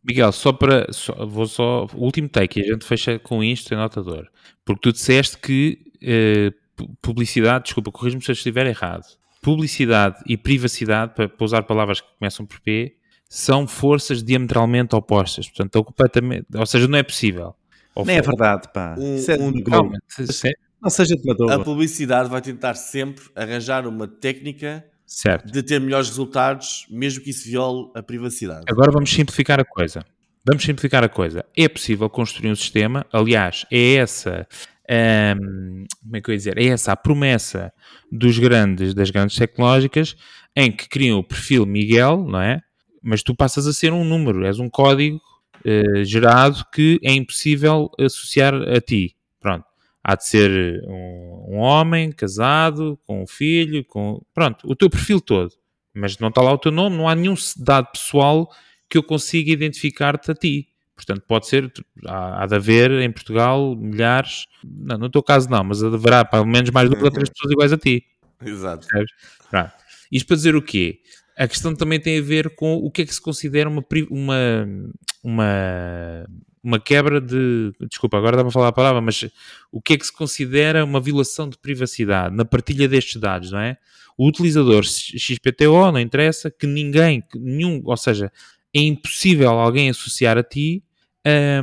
Miguel, 0.08 0.32
só 0.32 0.53
para. 0.53 0.91
só- 0.91 1.26
vou 1.26 1.47
só. 1.47 1.88
O 1.93 2.03
último 2.03 2.30
take, 2.30 2.60
e 2.60 2.64
a 2.64 2.74
gente 2.74 2.86
fecha 2.86 3.18
com 3.20 3.43
isto 3.43 3.74
em 3.74 3.78
notador. 3.78 4.28
Porque 4.64 4.82
tu 4.82 4.91
disseste 4.93 5.38
que 5.38 5.80
eh, 6.01 6.51
pu- 6.76 6.89
publicidade, 7.01 7.66
desculpa, 7.66 7.91
corrijo-me 7.91 8.24
se 8.24 8.30
eu 8.32 8.34
estiver 8.34 8.68
errado. 8.68 9.06
Publicidade 9.41 10.18
e 10.28 10.36
privacidade, 10.38 11.14
para, 11.16 11.28
para 11.30 11.43
usar 11.45 11.64
palavras 11.64 12.01
que 12.01 12.08
começam 12.20 12.45
por 12.45 12.60
P, 12.62 12.95
são 13.30 13.68
forças 13.68 14.24
diametralmente 14.24 14.95
opostas. 14.95 15.47
Portanto, 15.47 15.68
estão 15.68 15.84
completamente. 15.84 16.45
Ou 16.56 16.66
seja, 16.66 16.88
não 16.88 16.97
é 16.97 17.03
possível. 17.03 17.56
Ou 17.95 18.06
Não 18.06 18.14
é 18.14 18.22
verdade, 18.22 18.68
pá. 18.74 18.95
Um- 18.97 19.16
é 19.18 19.38
um-. 19.39 19.64
Calma, 19.64 19.97
se- 20.08 20.28
se- 20.28 20.58
Não 20.82 20.89
seja 20.89 21.16
A 21.16 21.18
demagogo. 21.18 21.64
publicidade 21.64 22.30
vai 22.30 22.41
tentar 22.41 22.76
sempre 22.76 23.24
arranjar 23.36 23.88
uma 23.88 24.08
técnica 24.08 24.86
certo. 25.06 25.51
de 25.51 25.64
ter 25.64 25.80
melhores 25.80 26.10
resultados, 26.10 26.86
mesmo 26.89 27.24
que 27.24 27.30
isso 27.30 27.47
viole 27.47 27.89
a 27.95 28.01
privacidade. 28.01 28.66
Agora 28.68 28.91
vamos 28.91 29.12
simplificar 29.12 29.60
a 29.60 29.66
coisa. 29.66 30.06
Vamos 30.45 30.64
simplificar 30.64 31.03
a 31.03 31.10
coisa. 31.10 31.43
É 31.58 31.68
possível 31.68 32.10
construir 32.10 32.51
um 32.51 32.56
sistema, 32.56 33.06
aliás, 33.12 33.66
é 33.72 33.95
essa, 33.95 34.47
ahm, 34.89 35.86
como 36.01 36.18
é 36.18 36.22
que 36.22 36.30
eu 36.30 36.34
ia 36.34 36.38
dizer? 36.38 36.58
É 36.58 36.66
essa 36.68 36.91
a 36.91 36.95
promessa 36.95 37.74
dos 38.12 38.38
grandes, 38.38 38.93
das 38.93 39.10
grandes 39.10 39.36
tecnológicas, 39.36 40.16
em 40.56 40.72
que 40.72 40.88
criam 40.88 41.18
o 41.18 41.24
perfil 41.24 41.66
Miguel, 41.66 42.26
não 42.28 42.41
é? 42.41 42.62
Mas 43.01 43.24
tu 43.24 43.36
passas 43.36 43.68
a 43.68 43.74
ser 43.74 43.91
um 43.91 44.03
número, 44.03 44.45
és 44.45 44.60
um 44.60 44.70
código 44.70 45.20
eh, 45.66 46.03
gerado 46.03 46.64
que 46.72 46.99
é 47.03 47.12
impossível 47.12 47.89
associar 47.99 48.53
a 48.53 48.80
ti. 48.80 49.14
Há 50.08 50.16
de 50.16 50.28
ser 50.28 50.84
um, 50.88 51.56
um 51.56 51.58
homem 51.58 52.12
casado, 52.12 52.99
com 53.08 53.24
um 53.24 53.28
filho, 53.28 53.84
com. 53.84 54.22
Pronto, 54.36 54.70
o 54.70 54.76
teu 54.76 54.88
perfil 54.88 55.20
todo. 55.20 55.51
Mas 55.95 56.20
não 56.20 56.28
está 56.28 56.43
lá 56.43 56.53
o 56.53 56.60
teu 56.60 56.72
nome, 56.72 56.95
não 56.95 57.10
há 57.10 57.16
nenhum 57.16 57.34
dado 57.58 57.88
pessoal 57.91 58.47
que 58.88 58.99
eu 58.99 59.01
consiga 59.01 59.51
identificar-te 59.51 60.30
a 60.30 60.36
ti. 60.36 60.68
Portanto, 60.95 61.24
pode 61.28 61.47
ser, 61.47 61.74
há, 62.06 62.43
há 62.43 62.45
de 62.45 62.53
haver 62.53 62.91
em 62.91 63.12
Portugal 63.12 63.76
milhares, 63.76 64.45
não, 64.64 64.99
no 64.99 65.10
teu 65.10 65.24
caso 65.24 65.49
não, 65.49 65.64
mas 65.64 65.84
haverá 65.84 66.24
pelo 66.24 66.45
menos 66.45 66.70
mais 66.70 66.88
duas 66.88 67.01
ou 67.01 67.10
três 67.10 67.28
pessoas 67.28 67.51
iguais 67.51 67.74
a 67.74 67.78
ti. 67.78 68.06
Exato. 68.45 68.88
Pronto. 69.49 69.72
Isto 70.12 70.28
para 70.28 70.36
dizer 70.36 70.56
o 70.56 70.62
quê? 70.62 70.99
A 71.36 71.47
questão 71.47 71.76
também 71.76 71.99
tem 71.99 72.20
a 72.20 72.22
ver 72.22 72.56
com 72.56 72.76
o 72.76 72.91
que 72.91 73.01
é 73.01 73.06
que 73.06 73.14
se 73.14 73.20
considera 73.20 73.68
uma, 73.68 73.84
uma, 74.12 74.68
uma, 75.24 76.26
uma 76.66 76.80
quebra 76.80 77.22
de. 77.22 77.72
Desculpa, 77.88 78.18
agora 78.18 78.38
dá-me 78.38 78.49
a 78.49 78.51
falar 78.51 78.70
a 78.70 78.74
palavra, 78.74 78.99
mas 78.99 79.24
o 79.72 79.80
que 79.80 79.93
é 79.93 79.97
que 79.97 80.05
se 80.05 80.11
considera 80.11 80.84
uma 80.84 80.99
violação 80.99 81.47
de 81.47 81.57
privacidade 81.57 82.36
na 82.36 82.43
partilha 82.43 82.88
destes 82.88 83.22
dados, 83.22 83.51
não 83.51 83.59
é? 83.59 83.78
O 84.18 84.28
utilizador 84.28 84.84
XPTO, 84.84 85.91
não 85.91 85.99
interessa, 85.99 86.49
que 86.49 86.66
ninguém, 86.66 87.24
nenhum, 87.36 87.82
ou 87.86 87.97
seja, 87.97 88.32
é 88.74 88.80
impossível 88.80 89.51
alguém 89.51 89.89
associar 89.89 90.38
a 90.38 90.43
ti. 90.43 90.84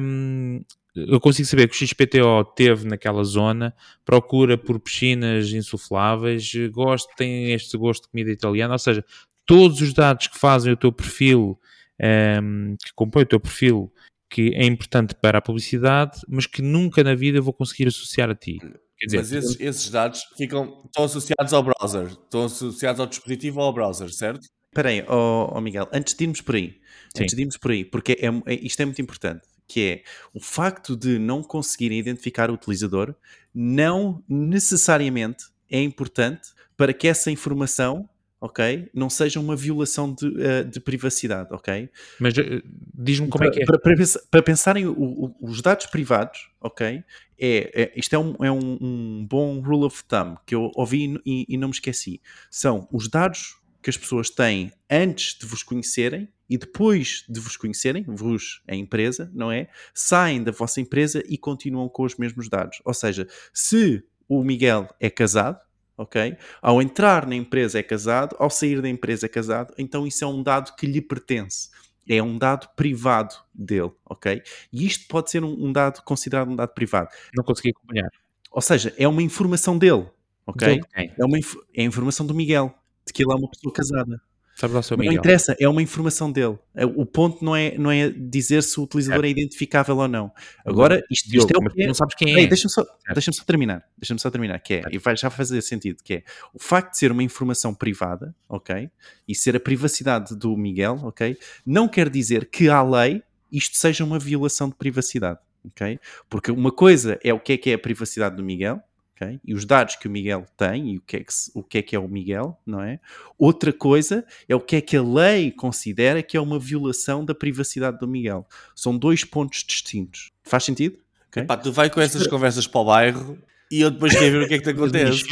hum, 0.00 0.62
eu 0.94 1.18
consigo 1.18 1.48
saber 1.48 1.68
que 1.68 1.74
o 1.74 1.86
XPTO 1.86 2.44
teve 2.54 2.86
naquela 2.86 3.24
zona, 3.24 3.74
procura 4.04 4.58
por 4.58 4.78
piscinas 4.78 5.50
insufláveis, 5.50 6.52
gosto, 6.70 7.08
tem 7.16 7.52
este 7.52 7.78
gosto 7.78 8.02
de 8.02 8.10
comida 8.10 8.30
italiana, 8.30 8.74
ou 8.74 8.78
seja, 8.78 9.02
todos 9.46 9.80
os 9.80 9.94
dados 9.94 10.26
que 10.26 10.38
fazem 10.38 10.72
o 10.72 10.76
teu 10.76 10.92
perfil, 10.92 11.58
ehm, 11.98 12.76
que 12.76 12.92
compõem 12.94 13.22
o 13.22 13.26
teu 13.26 13.40
perfil, 13.40 13.90
que 14.32 14.54
é 14.54 14.64
importante 14.64 15.14
para 15.14 15.38
a 15.38 15.42
publicidade, 15.42 16.20
mas 16.26 16.46
que 16.46 16.62
nunca 16.62 17.04
na 17.04 17.14
vida 17.14 17.38
vou 17.40 17.52
conseguir 17.52 17.86
associar 17.88 18.30
a 18.30 18.34
ti. 18.34 18.58
Quer 18.98 19.06
dizer, 19.06 19.18
Mas 19.18 19.32
esses, 19.32 19.60
esses 19.60 19.90
dados 19.90 20.22
ficam, 20.38 20.82
estão 20.86 21.04
associados 21.04 21.52
ao 21.52 21.62
browser, 21.62 22.06
estão 22.06 22.44
associados 22.46 22.98
ao 22.98 23.06
dispositivo 23.06 23.60
ou 23.60 23.66
ao 23.66 23.72
browser, 23.74 24.10
certo? 24.10 24.46
Espera 24.70 24.88
aí, 24.88 25.04
ó 25.06 25.50
ó, 25.54 25.60
Miguel, 25.60 25.86
antes 25.92 26.14
de 26.14 26.24
irmos 26.24 26.40
por 26.40 26.54
aí, 26.54 26.80
Sim. 27.14 27.24
antes 27.24 27.34
de 27.36 27.42
irmos 27.42 27.58
por 27.58 27.72
aí, 27.72 27.84
porque 27.84 28.12
é, 28.12 28.52
é- 28.52 28.54
isto 28.62 28.80
é 28.80 28.86
muito 28.86 29.02
importante, 29.02 29.42
que 29.68 29.80
é 29.82 30.02
o 30.32 30.40
facto 30.40 30.96
de 30.96 31.18
não 31.18 31.42
conseguirem 31.42 31.98
identificar 31.98 32.50
o 32.50 32.54
utilizador 32.54 33.14
não 33.54 34.24
necessariamente 34.26 35.44
é 35.70 35.82
importante 35.82 36.48
para 36.74 36.94
que 36.94 37.06
essa 37.06 37.30
informação, 37.30 38.08
ok, 38.42 38.90
não 38.92 39.08
seja 39.08 39.38
uma 39.38 39.54
violação 39.54 40.12
de, 40.12 40.26
eh, 40.42 40.64
de 40.64 40.80
privacidade, 40.80 41.48
ok? 41.54 41.88
mas 42.18 42.36
eh, 42.36 42.60
diz-me 42.92 43.28
como 43.28 43.44
é 43.44 43.50
que 43.50 43.62
é. 43.62 43.64
Para, 43.64 43.78
para, 43.78 43.94
para 44.30 44.42
pensarem 44.42 44.84
o- 44.84 44.92
o- 45.00 45.36
os 45.40 45.62
dados 45.62 45.86
privados, 45.86 46.50
ok? 46.60 47.04
É, 47.38 47.82
é- 47.82 47.92
isto 47.94 48.14
é, 48.14 48.18
um, 48.18 48.34
é 48.44 48.50
um- 48.50 48.78
um 48.80 49.26
bom 49.30 49.60
rule 49.60 49.84
of 49.84 50.02
thumb 50.04 50.36
que 50.44 50.56
eu 50.56 50.72
ouvi 50.74 51.20
e, 51.24 51.46
e 51.48 51.56
não 51.56 51.68
me 51.68 51.74
esqueci. 51.74 52.20
São 52.50 52.88
os 52.92 53.08
dados 53.08 53.56
que 53.80 53.90
as 53.90 53.96
pessoas 53.96 54.28
têm 54.28 54.72
antes 54.90 55.38
de 55.38 55.46
vos 55.46 55.62
conhecerem 55.62 56.28
e 56.50 56.58
depois 56.58 57.24
de 57.28 57.38
vos 57.38 57.56
conhecerem, 57.56 58.04
vos, 58.08 58.60
a 58.66 58.74
empresa, 58.74 59.30
não 59.32 59.52
é? 59.52 59.68
Saem 59.94 60.42
da 60.42 60.50
vossa 60.50 60.80
empresa 60.80 61.22
e 61.28 61.38
continuam 61.38 61.88
com 61.88 62.02
os 62.02 62.16
mesmos 62.16 62.48
dados. 62.48 62.80
Ou 62.84 62.92
seja, 62.92 63.26
se 63.54 64.02
o 64.28 64.42
Miguel 64.42 64.88
é 65.00 65.08
casado, 65.08 65.58
ok? 66.02 66.36
Ao 66.60 66.82
entrar 66.82 67.26
na 67.26 67.34
empresa 67.34 67.78
é 67.78 67.82
casado, 67.82 68.36
ao 68.38 68.50
sair 68.50 68.80
da 68.82 68.88
empresa 68.88 69.26
é 69.26 69.28
casado, 69.28 69.72
então 69.78 70.06
isso 70.06 70.24
é 70.24 70.26
um 70.26 70.42
dado 70.42 70.74
que 70.76 70.86
lhe 70.86 71.00
pertence. 71.00 71.70
É 72.08 72.20
um 72.22 72.36
dado 72.36 72.68
privado 72.74 73.34
dele, 73.54 73.92
ok? 74.04 74.42
E 74.72 74.84
isto 74.86 75.06
pode 75.08 75.30
ser 75.30 75.44
um, 75.44 75.66
um 75.66 75.72
dado 75.72 76.02
considerado 76.02 76.50
um 76.50 76.56
dado 76.56 76.70
privado. 76.74 77.08
Não 77.34 77.44
consegui 77.44 77.70
acompanhar. 77.70 78.10
Ou 78.50 78.60
seja, 78.60 78.92
é 78.98 79.06
uma 79.06 79.22
informação 79.22 79.78
dele, 79.78 80.06
ok? 80.46 80.68
Dele? 80.68 80.86
É, 81.16 81.24
uma, 81.24 81.38
inf- 81.38 81.56
é 81.74 81.82
a 81.82 81.84
informação 81.84 82.26
do 82.26 82.34
Miguel, 82.34 82.74
de 83.06 83.12
que 83.12 83.22
ele 83.22 83.32
é 83.32 83.36
uma 83.36 83.48
pessoa 83.48 83.72
casada. 83.72 84.20
Sabe 84.62 84.74
lá 84.74 84.78
o 84.78 84.82
seu 84.84 84.96
não 84.96 85.12
interessa, 85.12 85.56
é 85.58 85.68
uma 85.68 85.82
informação 85.82 86.30
dele. 86.30 86.56
É- 86.72 86.86
O 86.86 87.04
ponto 87.04 87.44
não 87.44 87.56
é, 87.56 87.76
não 87.76 87.90
é 87.90 88.08
dizer 88.08 88.62
se 88.62 88.78
o 88.78 88.84
utilizador 88.84 89.24
é 89.24 89.28
identificável 89.28 89.96
ou 89.96 90.06
não. 90.06 90.30
Agora, 90.64 91.04
isto, 91.10 91.26
isto 91.34 91.52
é 91.52 91.58
o 91.58 91.68
que 91.68 91.82
é, 91.82 91.86
não 91.88 91.94
sabes 91.94 92.14
quem 92.14 92.44
é. 92.44 92.46
deixa-me 92.46 92.70
só, 92.70 92.86
deixa 93.12 93.32
só 93.32 93.42
terminar. 93.42 93.84
Deixa-me 93.98 94.20
só 94.20 94.30
terminar, 94.30 94.60
que 94.60 94.74
é, 94.74 94.82
e 94.92 94.98
vai 94.98 95.16
já 95.16 95.30
fazer 95.30 95.60
sentido, 95.62 95.96
que 96.04 96.14
é 96.14 96.22
o 96.54 96.60
facto 96.60 96.92
de 96.92 96.98
ser 96.98 97.10
uma 97.10 97.24
informação 97.24 97.74
privada, 97.74 98.32
ok? 98.48 98.88
E 99.26 99.34
ser 99.34 99.56
a 99.56 99.60
privacidade 99.60 100.36
do 100.36 100.56
Miguel, 100.56 101.00
ok? 101.02 101.36
Não 101.66 101.88
quer 101.88 102.08
dizer 102.08 102.48
que 102.48 102.68
à 102.68 102.80
lei 102.84 103.20
isto 103.50 103.76
seja 103.76 104.04
uma 104.04 104.20
violação 104.20 104.68
de 104.68 104.76
privacidade, 104.76 105.40
ok? 105.66 105.98
Porque 106.30 106.52
uma 106.52 106.70
coisa 106.70 107.18
é 107.24 107.34
o 107.34 107.40
que 107.40 107.54
é 107.54 107.56
que 107.56 107.70
é 107.70 107.74
a 107.74 107.78
privacidade 107.80 108.36
do 108.36 108.44
Miguel, 108.44 108.80
ok? 109.22 109.40
E 109.44 109.54
os 109.54 109.64
dados 109.64 109.96
que 109.96 110.08
o 110.08 110.10
Miguel 110.10 110.44
tem 110.56 110.92
e 110.92 110.98
o 110.98 111.00
que 111.00 111.16
é 111.16 111.20
que, 111.20 111.32
o 111.54 111.62
que, 111.62 111.78
é, 111.78 111.82
que 111.82 111.96
é 111.96 111.98
o 111.98 112.08
Miguel, 112.08 112.58
não 112.66 112.82
é? 112.82 112.98
Outra 113.38 113.72
coisa 113.72 114.24
é 114.48 114.54
o 114.54 114.60
que 114.60 114.76
é 114.76 114.80
que 114.80 114.96
a 114.96 115.02
lei 115.02 115.50
considera 115.50 116.22
que 116.22 116.36
é 116.36 116.40
uma 116.40 116.58
violação 116.58 117.24
da 117.24 117.34
privacidade 117.34 117.98
do 117.98 118.08
Miguel. 118.08 118.46
São 118.74 118.96
dois 118.96 119.24
pontos 119.24 119.64
distintos. 119.64 120.30
Faz 120.42 120.64
sentido? 120.64 120.98
Ok? 121.28 121.42
Epá, 121.42 121.56
tu 121.56 121.72
vai 121.72 121.88
com 121.88 122.00
essas 122.00 122.26
conversas 122.26 122.66
para 122.66 122.80
o 122.80 122.84
bairro 122.84 123.38
e 123.72 123.80
eu 123.80 123.90
depois 123.90 124.12
quero 124.12 124.30
ver 124.38 124.44
o 124.44 124.48
que 124.48 124.54
é 124.54 124.58
que 124.58 124.64
te 124.64 124.70
acontece. 124.76 125.24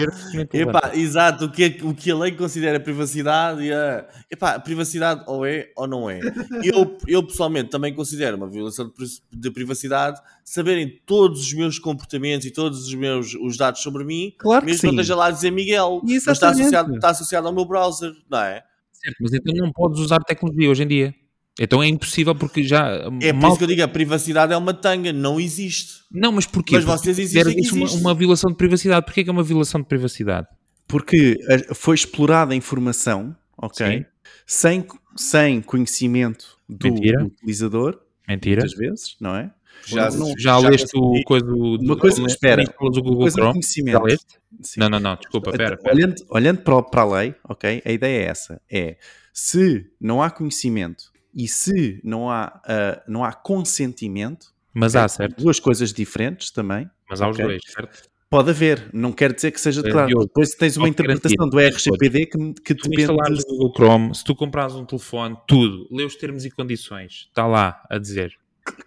Epá, 0.52 0.92
exato, 0.94 1.44
o 1.44 1.52
que, 1.52 1.62
é- 1.64 1.76
o 1.84 1.94
que 1.94 2.10
a 2.10 2.16
lei 2.16 2.32
considera 2.32 2.80
privacidade 2.80 3.62
e 3.62 3.72
a. 3.72 4.06
Epá, 4.30 4.58
privacidade 4.58 5.22
ou 5.26 5.44
é 5.44 5.70
ou 5.76 5.86
não 5.86 6.08
é. 6.08 6.20
Eu, 6.64 6.96
eu 7.06 7.22
pessoalmente 7.22 7.68
também 7.68 7.94
considero 7.94 8.36
uma 8.38 8.48
violação 8.48 8.86
de, 8.86 8.92
pri- 8.94 9.06
de 9.30 9.50
privacidade 9.50 10.18
saberem 10.42 11.00
todos 11.04 11.40
os 11.42 11.52
meus 11.52 11.78
comportamentos 11.78 12.46
e 12.46 12.50
todos 12.50 12.86
os 12.86 12.94
meus 12.94 13.34
os 13.34 13.56
dados 13.56 13.82
sobre 13.82 14.04
mim, 14.04 14.32
Claro 14.38 14.62
que 14.64 14.70
mesmo 14.72 14.80
que 14.80 14.86
não 14.86 14.92
sim. 14.94 15.00
esteja 15.00 15.14
lá 15.16 15.26
a 15.26 15.30
dizer 15.30 15.50
Miguel, 15.50 16.00
mas 16.02 16.26
está 16.26 16.48
associado, 16.50 16.94
está 16.94 17.10
associado 17.10 17.46
ao 17.46 17.52
meu 17.54 17.64
browser, 17.66 18.12
não 18.28 18.38
é? 18.40 18.64
Certo, 18.92 19.16
mas 19.20 19.32
então 19.34 19.54
não 19.54 19.70
podes 19.72 20.00
usar 20.00 20.18
tecnologia 20.20 20.70
hoje 20.70 20.82
em 20.82 20.88
dia. 20.88 21.14
Então 21.62 21.82
é 21.82 21.86
impossível 21.88 22.34
porque 22.34 22.62
já. 22.62 22.88
É 23.20 23.32
por 23.34 23.40
mal- 23.42 23.50
isso 23.50 23.58
que 23.58 23.64
eu 23.64 23.68
digo, 23.68 23.82
a 23.82 23.88
privacidade 23.88 24.50
é 24.52 24.56
uma 24.56 24.72
tanga, 24.72 25.12
não 25.12 25.38
existe. 25.38 26.00
Não, 26.10 26.32
mas 26.32 26.46
porquê? 26.46 26.76
Mas 26.76 26.84
Porque 26.86 26.98
vocês 26.98 27.18
existem 27.18 27.60
isso 27.60 27.74
uma, 27.76 27.84
existe. 27.84 28.00
uma 28.00 28.14
violação 28.14 28.50
de 28.50 28.56
privacidade. 28.56 29.04
Porquê 29.04 29.22
que 29.22 29.28
é 29.28 29.32
uma 29.32 29.42
violação 29.42 29.80
de 29.82 29.86
privacidade? 29.86 30.46
Porque 30.88 31.38
eh, 31.50 31.74
foi 31.74 31.94
explorada 31.94 32.54
a 32.54 32.56
informação, 32.56 33.36
ok? 33.58 33.86
Sim. 33.98 34.04
sem, 34.46 34.86
sem 35.14 35.60
conhecimento 35.60 36.56
do 36.68 36.88
Mentira. 36.92 37.24
utilizador, 37.24 38.00
Mentira. 38.26 38.62
muitas 38.62 38.76
vezes, 38.78 39.16
não 39.20 39.36
é? 39.36 39.50
Já, 39.86 40.10
Não- 40.10 40.34
Já, 40.38 40.58
leste 40.58 40.90
o 40.94 41.22
coisa 41.24 41.44
do. 41.46 41.76
Uma 41.80 41.96
coisa- 41.96 42.20
do- 42.20 42.26
espera. 42.26 42.62
instalas 42.62 42.96
o 42.96 43.02
Google 43.02 43.20
Coisa 43.20 43.36
de 43.36 43.42
Chrome. 43.60 43.92
Já 43.92 44.02
leste? 44.02 44.26
Sim. 44.62 44.80
Não, 44.80 44.88
não, 44.88 44.98
não, 45.00 45.14
desculpa, 45.16 45.52
pera, 45.52 45.76
pera. 45.76 45.94
Olhando, 45.94 46.14
olhando 46.30 46.58
para, 46.62 46.82
para 46.82 47.02
a 47.02 47.04
lei, 47.20 47.34
ok? 47.48 47.82
A 47.84 47.92
ideia 47.92 48.22
é 48.22 48.26
essa: 48.26 48.60
é 48.70 48.96
se 49.32 49.86
não 50.00 50.22
há 50.22 50.30
conhecimento 50.30 51.09
e 51.34 51.46
se 51.48 52.00
não 52.04 52.30
há, 52.30 52.60
ah, 52.66 53.02
não 53.08 53.24
há 53.24 53.32
consentimento, 53.32 54.48
Mas 54.74 54.94
ok? 54.94 55.04
há, 55.04 55.08
certo? 55.08 55.42
duas 55.42 55.58
coisas 55.60 55.92
diferentes 55.92 56.50
também. 56.50 56.88
Mas 57.08 57.20
há 57.20 57.28
os 57.28 57.36
Ok. 57.36 57.44
dois, 57.46 57.62
certo? 57.66 58.08
Pode 58.28 58.50
haver, 58.50 58.88
não 58.92 59.10
quer 59.10 59.32
dizer 59.32 59.50
que 59.50 59.60
seja 59.60 59.82
declarado. 59.82 60.10
Diogo, 60.10 60.26
Depois 60.26 60.50
tens 60.50 60.76
uma 60.76 60.88
interpretação 60.88 61.48
do 61.48 61.58
RGPD 61.58 62.26
que, 62.26 62.52
que 62.62 62.74
Tu 62.76 62.88
depende. 62.88 63.06
de- 63.08 63.42
o 63.42 63.44
Google 63.56 63.72
Chrome, 63.74 64.14
se 64.14 64.22
tu 64.22 64.36
comprares 64.36 64.74
um 64.76 64.84
telefone, 64.84 65.36
tudo, 65.48 65.88
lê 65.90 66.04
os 66.04 66.14
termos 66.14 66.44
e 66.44 66.50
condições, 66.50 67.26
está 67.28 67.44
lá 67.46 67.82
a 67.90 67.98
dizer. 67.98 68.32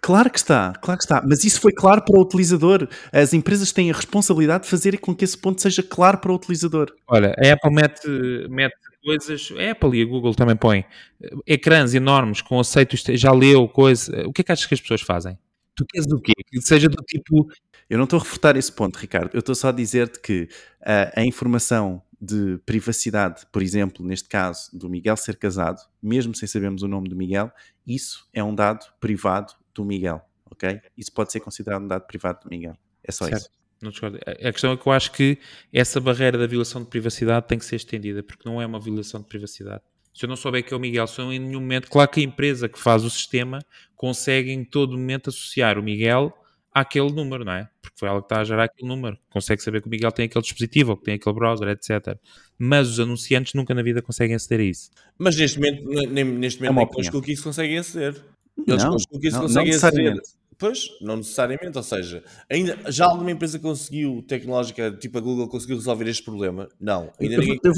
Claro 0.00 0.30
que 0.30 0.38
está, 0.38 0.72
claro 0.80 0.96
que 0.98 1.04
está. 1.04 1.22
Mas 1.28 1.44
isso 1.44 1.60
foi 1.60 1.72
claro 1.72 2.00
para 2.02 2.18
o 2.18 2.22
utilizador. 2.22 2.88
As 3.12 3.34
empresas 3.34 3.70
têm 3.70 3.90
a 3.90 3.94
responsabilidade 3.94 4.64
de 4.64 4.70
fazer 4.70 4.96
com 4.98 5.14
que 5.14 5.24
esse 5.24 5.36
ponto 5.36 5.60
seja 5.60 5.82
claro 5.82 6.16
para 6.18 6.32
o 6.32 6.36
utilizador. 6.36 6.90
Olha, 7.06 7.34
a 7.38 7.52
Apple 7.52 7.70
mete, 7.74 8.08
mete 8.48 8.74
coisas, 9.04 9.50
a 9.58 9.70
Apple 9.72 9.98
e 9.98 10.02
a 10.02 10.06
Google 10.06 10.34
também 10.34 10.56
põem 10.56 10.84
eh, 11.22 11.30
ecrãs 11.46 11.94
enormes 11.94 12.40
com 12.42 12.58
aceitos, 12.60 13.02
já 13.02 13.32
leu 13.32 13.68
coisa. 13.68 14.26
O 14.26 14.32
que 14.32 14.40
é 14.42 14.44
que 14.44 14.52
achas 14.52 14.66
que 14.66 14.74
as 14.74 14.80
pessoas 14.80 15.02
fazem? 15.02 15.38
Tu 15.76 15.84
queres 15.86 16.06
o 16.12 16.20
quê? 16.20 16.32
Que 16.46 16.60
seja 16.62 16.88
do 16.88 17.02
tipo, 17.04 17.48
Eu 17.90 17.98
não 17.98 18.04
estou 18.04 18.18
a 18.18 18.22
refutar 18.22 18.56
esse 18.56 18.72
ponto, 18.72 18.96
Ricardo. 18.98 19.30
Eu 19.34 19.40
estou 19.40 19.54
só 19.54 19.68
a 19.68 19.72
dizer-te 19.72 20.20
que 20.20 20.48
ah, 20.84 21.12
a 21.16 21.24
informação 21.24 22.02
de 22.20 22.58
privacidade, 22.64 23.44
por 23.52 23.62
exemplo, 23.62 24.04
neste 24.06 24.28
caso 24.28 24.70
do 24.72 24.88
Miguel 24.88 25.16
ser 25.16 25.36
casado, 25.36 25.80
mesmo 26.02 26.34
sem 26.34 26.48
sabermos 26.48 26.82
o 26.82 26.88
nome 26.88 27.08
do 27.08 27.16
Miguel, 27.16 27.50
isso 27.86 28.26
é 28.32 28.42
um 28.42 28.54
dado 28.54 28.86
privado 29.00 29.52
do 29.74 29.84
Miguel, 29.84 30.22
ok? 30.50 30.80
Isso 30.96 31.12
pode 31.12 31.32
ser 31.32 31.40
considerado 31.40 31.82
um 31.84 31.88
dado 31.88 32.06
privado 32.06 32.40
do 32.44 32.48
Miguel. 32.50 32.76
É 33.02 33.12
só 33.12 33.26
Certo. 33.26 33.40
isso. 33.42 33.50
Não 33.84 33.90
discordo. 33.90 34.18
A 34.26 34.50
questão 34.50 34.72
é 34.72 34.76
que 34.76 34.86
eu 34.86 34.92
acho 34.92 35.12
que 35.12 35.38
essa 35.72 36.00
barreira 36.00 36.38
da 36.38 36.46
violação 36.46 36.82
de 36.82 36.88
privacidade 36.88 37.46
tem 37.46 37.58
que 37.58 37.64
ser 37.66 37.76
estendida, 37.76 38.22
porque 38.22 38.48
não 38.48 38.60
é 38.60 38.66
uma 38.66 38.80
violação 38.80 39.20
de 39.20 39.26
privacidade. 39.28 39.82
Se 40.12 40.24
eu 40.24 40.28
não 40.28 40.36
souber 40.36 40.64
que 40.64 40.72
é 40.72 40.76
o 40.76 40.80
Miguel, 40.80 41.06
se 41.06 41.20
eu 41.20 41.32
em 41.32 41.38
nenhum 41.38 41.60
momento, 41.60 41.90
claro 41.90 42.10
que 42.10 42.20
a 42.20 42.22
empresa 42.22 42.68
que 42.68 42.78
faz 42.78 43.04
o 43.04 43.10
sistema 43.10 43.58
consegue 43.94 44.50
em 44.52 44.64
todo 44.64 44.92
momento 44.96 45.28
associar 45.28 45.78
o 45.78 45.82
Miguel 45.82 46.32
àquele 46.72 47.10
número, 47.12 47.44
não 47.44 47.52
é? 47.52 47.68
Porque 47.82 47.98
foi 47.98 48.08
ela 48.08 48.20
que 48.20 48.26
está 48.26 48.40
a 48.40 48.44
gerar 48.44 48.64
aquele 48.64 48.88
número. 48.88 49.18
Consegue 49.28 49.62
saber 49.62 49.80
que 49.82 49.86
o 49.86 49.90
Miguel 49.90 50.10
tem 50.12 50.24
aquele 50.26 50.42
dispositivo, 50.42 50.92
ou 50.92 50.96
que 50.96 51.04
tem 51.04 51.14
aquele 51.14 51.34
browser, 51.34 51.68
etc. 51.68 52.16
Mas 52.58 52.88
os 52.88 53.00
anunciantes 53.00 53.54
nunca 53.54 53.74
na 53.74 53.82
vida 53.82 54.00
conseguem 54.00 54.34
aceder 54.34 54.60
a 54.60 54.70
isso. 54.70 54.90
Mas 55.18 55.36
neste 55.36 55.58
momento, 55.58 55.84
nem, 56.10 56.24
neste 56.24 56.58
É 56.64 56.70
momento 56.70 56.72
uma 56.72 57.02
nem 57.02 57.10
com 57.10 57.30
os 57.32 57.40
conseguem 57.40 57.78
aceder. 57.78 58.22
Eles 58.66 58.82
Não, 58.82 58.90
com 58.90 58.96
os 58.96 59.06
cookies 59.06 59.32
não- 59.32 59.40
não 59.40 59.46
conseguem 59.48 59.74
aceder. 59.74 60.22
Pois, 60.58 60.88
não 61.00 61.16
necessariamente, 61.16 61.76
ou 61.76 61.82
seja, 61.82 62.22
ainda, 62.50 62.78
já 62.90 63.06
alguma 63.06 63.30
empresa 63.30 63.58
conseguiu, 63.58 64.22
tecnológica, 64.26 64.90
tipo 64.92 65.18
a 65.18 65.20
Google, 65.20 65.48
conseguiu 65.48 65.76
resolver 65.76 66.08
este 66.08 66.22
problema? 66.22 66.68
Não. 66.80 67.10
Ainda 67.20 67.34
Eu 67.34 67.40
ninguém... 67.40 67.56
vou- 67.56 67.60
eu 67.64 67.70
eu 67.70 67.74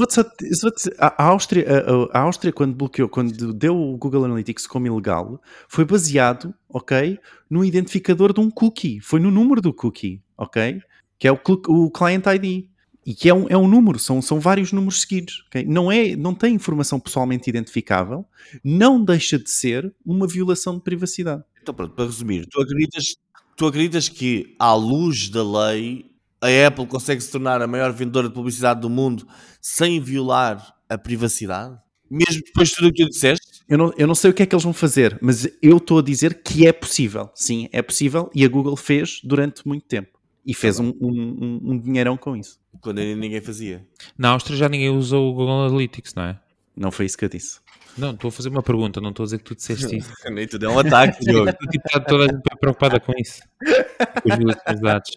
vou-te 0.63 0.79
dizer, 0.79 0.95
a, 0.99 1.25
Áustria, 1.25 1.65
a, 2.13 2.19
a- 2.19 2.23
Áustria, 2.23 2.53
quando 2.53 2.75
bloqueou, 2.75 3.09
quando 3.09 3.53
deu 3.55 3.77
o 3.77 3.97
Google 3.97 4.25
Analytics 4.25 4.67
como 4.67 4.87
ilegal, 4.87 5.41
foi 5.69 5.85
baseado, 5.85 6.55
ok, 6.69 7.19
no 7.49 7.65
identificador 7.65 8.33
de 8.33 8.41
um 8.41 8.51
cookie. 8.51 9.01
Foi 9.01 9.21
no 9.21 9.31
número 9.31 9.61
do 9.61 9.73
cookie, 9.73 10.21
ok? 10.37 10.81
Que 11.19 11.29
é 11.29 11.33
o, 11.33 11.39
o 11.69 11.91
Client 11.91 12.25
ID. 12.27 12.67
E 13.09 13.15
que 13.15 13.29
é 13.29 13.35
um, 13.35 13.47
é 13.49 13.57
um 13.57 13.69
número, 13.69 14.01
são, 14.01 14.21
são 14.21 14.41
vários 14.41 14.73
números 14.73 15.03
seguidos. 15.03 15.45
Não, 15.69 15.93
é, 15.93 16.17
não 16.17 16.35
tem 16.35 16.53
informação 16.57 16.99
pessoalmente 16.99 17.49
identificável, 17.49 18.27
não 18.65 19.01
deixa 19.05 19.39
de 19.39 19.49
ser 19.49 19.95
uma 20.05 20.27
violação 20.27 20.75
de 20.75 20.83
privacidade. 20.83 21.45
Então 21.67 21.75
pronto, 21.75 21.95
para 21.97 22.05
resumir, 22.05 22.47
tu 22.47 22.61
acreditas, 22.63 23.17
tu 23.57 23.67
acreditas 23.67 24.09
que 24.09 24.55
à 24.57 24.73
luz 24.73 25.29
da 25.29 25.43
lei 25.43 26.07
a 26.41 26.69
Apple 26.69 26.87
consegue 26.87 27.21
se 27.21 27.33
tornar 27.33 27.61
a 27.61 27.67
maior 27.67 27.93
vendedora 27.93 28.29
de 28.29 28.35
publicidade 28.35 28.81
do 28.81 28.89
mundo 28.89 29.27
sem 29.61 29.99
violar 30.01 30.77
a 30.89 30.97
privacidade? 30.97 31.77
Mesmo 32.09 32.41
depois 32.47 32.69
de 32.69 32.77
tudo 32.77 32.89
o 32.89 32.93
que 32.93 33.03
tu 33.05 33.11
disseste? 33.11 33.63
Eu 33.69 33.77
não, 33.79 33.93
eu 33.99 34.07
não 34.07 34.15
sei 34.15 34.31
o 34.31 34.35
que 34.35 34.45
é 34.45 34.47
que 34.47 34.55
eles 34.55 34.63
vão 34.63 34.73
fazer, 34.73 35.19
mas 35.21 35.49
eu 35.61 35.79
estou 35.79 35.99
a 35.99 36.03
dizer 36.03 36.41
que 36.41 36.69
é 36.69 36.73
possível. 36.73 37.31
Sim, 37.35 37.69
é 37.73 37.83
possível 37.83 38.31
e 38.33 38.45
a 38.45 38.49
Google 38.49 38.77
fez 38.77 39.21
durante 39.25 39.67
muito 39.67 39.87
tempo. 39.87 40.17
E 40.47 40.55
fez 40.55 40.79
um, 40.79 40.93
um, 41.01 41.61
um- 41.73 41.79
dinheirão 41.81 42.17
com 42.17 42.37
isso. 42.37 42.61
Quando 42.81 43.01
ainda 43.01 43.17
ninguém 43.21 43.41
fazia. 43.41 43.85
Na 44.17 44.29
Áustria 44.31 44.57
já 44.57 44.69
ninguém 44.69 44.91
usa 44.91 45.17
o 45.17 45.33
Google 45.33 45.65
Analytics, 45.67 46.15
não 46.15 46.23
é? 46.23 46.39
Não 46.77 46.93
foi 46.93 47.07
isso 47.07 47.19
que 47.19 47.25
eu 47.25 47.29
disse. 47.29 47.59
Não, 47.97 48.13
estou 48.13 48.29
a 48.29 48.33
fazer 48.33 48.49
uma 48.49 48.63
pergunta, 48.63 49.01
não 49.01 49.11
estou 49.11 49.25
a 49.25 49.27
dizer 49.27 49.39
que 49.39 49.45
tu 49.45 49.55
disseste 49.55 49.97
isso. 49.97 50.13
Nem 50.31 50.47
tudo 50.47 50.67
é 50.67 50.69
um 50.69 50.79
ataque, 50.79 51.25
Diogo. 51.25 51.53
Tipo, 51.71 51.87
está 51.87 52.01
toda 52.01 52.25
a 52.25 52.29
gente 52.29 52.43
preocupada 52.61 53.01
com 53.01 53.13
isso. 53.17 53.41
Com 54.23 54.33
as 54.33 54.39
violações 54.39 54.77
de 54.77 54.83
dados. 54.83 55.11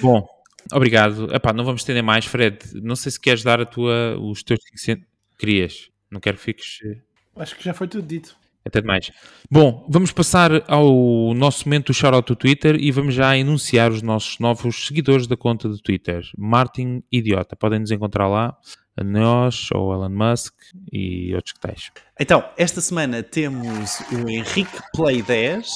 Bom, 0.00 0.26
obrigado. 0.72 1.34
Epá, 1.34 1.52
não 1.52 1.64
vamos 1.64 1.82
estender 1.82 2.02
mais, 2.02 2.24
Fred. 2.24 2.58
Não 2.74 2.96
sei 2.96 3.12
se 3.12 3.20
queres 3.20 3.42
dar 3.42 3.60
a 3.60 3.66
tua, 3.66 4.18
os 4.18 4.42
teus 4.42 4.60
500. 4.64 5.04
Querias. 5.38 5.90
Não 6.10 6.20
quero 6.20 6.36
que 6.36 6.42
fiques 6.42 6.78
eh, 6.84 6.98
Acho 7.36 7.56
que 7.56 7.64
já 7.64 7.72
foi 7.72 7.88
tudo 7.88 8.06
dito. 8.06 8.36
Até 8.64 8.80
demais. 8.80 9.10
Bom, 9.50 9.86
vamos 9.88 10.12
passar 10.12 10.50
ao 10.68 11.34
nosso 11.34 11.66
momento 11.66 11.86
do 11.86 11.94
shout-out 11.94 12.26
do 12.26 12.36
Twitter 12.36 12.76
e 12.78 12.90
vamos 12.90 13.14
já 13.14 13.36
enunciar 13.36 13.90
os 13.90 14.02
nossos 14.02 14.38
novos 14.38 14.86
seguidores 14.86 15.26
da 15.26 15.36
conta 15.36 15.68
do 15.68 15.78
Twitter. 15.78 16.22
Martin 16.36 17.02
Idiota. 17.10 17.56
Podem 17.56 17.80
nos 17.80 17.90
encontrar 17.90 18.28
lá. 18.28 18.56
A 18.96 19.04
nós, 19.04 19.68
ou 19.72 19.94
Elon 19.94 20.10
Musk 20.10 20.52
e 20.92 21.32
outros 21.34 21.54
que 21.54 21.60
tais. 21.60 21.90
Então, 22.18 22.44
esta 22.58 22.80
semana 22.82 23.22
temos 23.22 24.00
o 24.12 24.28
Henrique 24.28 24.78
Play 24.94 25.22
10, 25.22 25.70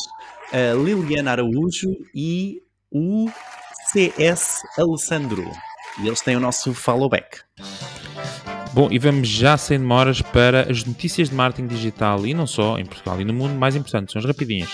a 0.52 0.74
Liliana 0.74 1.30
Araújo 1.30 1.90
e 2.14 2.60
o 2.90 3.30
CS 3.92 4.60
Alessandro. 4.76 5.48
E 6.02 6.06
eles 6.06 6.20
têm 6.20 6.36
o 6.36 6.40
nosso 6.40 6.74
follow 6.74 7.08
back. 7.08 7.38
Bom, 8.74 8.88
e 8.90 8.98
vamos 8.98 9.28
já 9.28 9.56
sem 9.56 9.78
demoras 9.78 10.20
para 10.20 10.68
as 10.68 10.84
notícias 10.84 11.28
de 11.28 11.34
marketing 11.36 11.68
digital 11.68 12.26
e 12.26 12.34
não 12.34 12.44
só 12.44 12.76
em 12.76 12.84
Portugal 12.84 13.20
e 13.20 13.24
no 13.24 13.32
mundo 13.32 13.54
mais 13.54 13.76
importantes, 13.76 14.12
são 14.12 14.18
as 14.18 14.26
rapidinhas. 14.26 14.68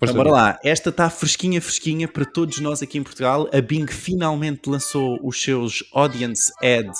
Então, 0.00 0.14
bora 0.14 0.30
lá, 0.30 0.58
esta 0.64 0.88
está 0.88 1.10
fresquinha, 1.10 1.60
fresquinha 1.60 2.08
para 2.08 2.24
todos 2.24 2.58
nós 2.60 2.80
aqui 2.80 2.96
em 2.96 3.02
Portugal. 3.02 3.50
A 3.52 3.60
Bing 3.60 3.86
finalmente 3.86 4.70
lançou 4.70 5.18
os 5.22 5.40
seus 5.40 5.84
Audience 5.92 6.50
Ads 6.62 6.98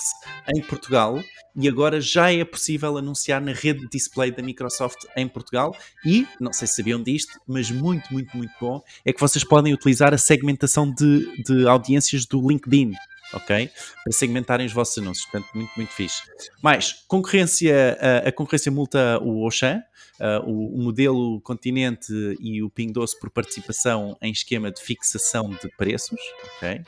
em 0.55 0.61
Portugal 0.61 1.18
e 1.57 1.66
agora 1.66 2.03
já 2.03 2.30
é 2.30 2.44
possível 2.44 2.98
anunciar 2.98 3.40
na 3.40 3.53
rede 3.53 3.80
de 3.80 3.88
display 3.88 4.30
da 4.30 4.42
Microsoft 4.42 4.98
em 5.16 5.26
Portugal. 5.26 5.74
E, 6.05 6.26
não 6.38 6.53
sei 6.53 6.68
se 6.68 6.76
sabiam 6.76 7.03
disto, 7.03 7.32
mas 7.48 7.70
muito, 7.70 8.12
muito, 8.12 8.36
muito 8.36 8.53
bom, 8.61 8.82
é 9.07 9.12
que 9.12 9.20
vocês 9.20 9.42
podem 9.42 9.72
utilizar 9.72 10.12
a 10.12 10.18
segmentação 10.18 10.92
de, 10.92 11.42
de 11.42 11.66
audiências 11.66 12.26
do 12.26 12.46
LinkedIn. 12.46 12.92
Ok? 13.32 13.70
Para 14.04 14.12
segmentarem 14.12 14.66
os 14.66 14.72
vossos 14.72 14.98
anúncios. 14.98 15.26
Portanto, 15.26 15.50
muito, 15.54 15.72
muito 15.76 15.92
fixe. 15.92 16.22
Mais, 16.62 17.04
concorrência, 17.08 17.98
a, 18.00 18.28
a 18.28 18.32
concorrência 18.32 18.70
multa 18.70 19.18
o 19.22 19.44
Auchan, 19.44 19.82
o, 20.44 20.78
o 20.78 20.82
modelo 20.82 21.40
Continente 21.40 22.12
e 22.40 22.62
o 22.62 22.70
Ping 22.70 22.92
Doce 22.92 23.18
por 23.18 23.30
participação 23.30 24.16
em 24.22 24.30
esquema 24.30 24.70
de 24.70 24.80
fixação 24.80 25.50
de 25.50 25.68
preços. 25.76 26.18
ok? 26.56 26.82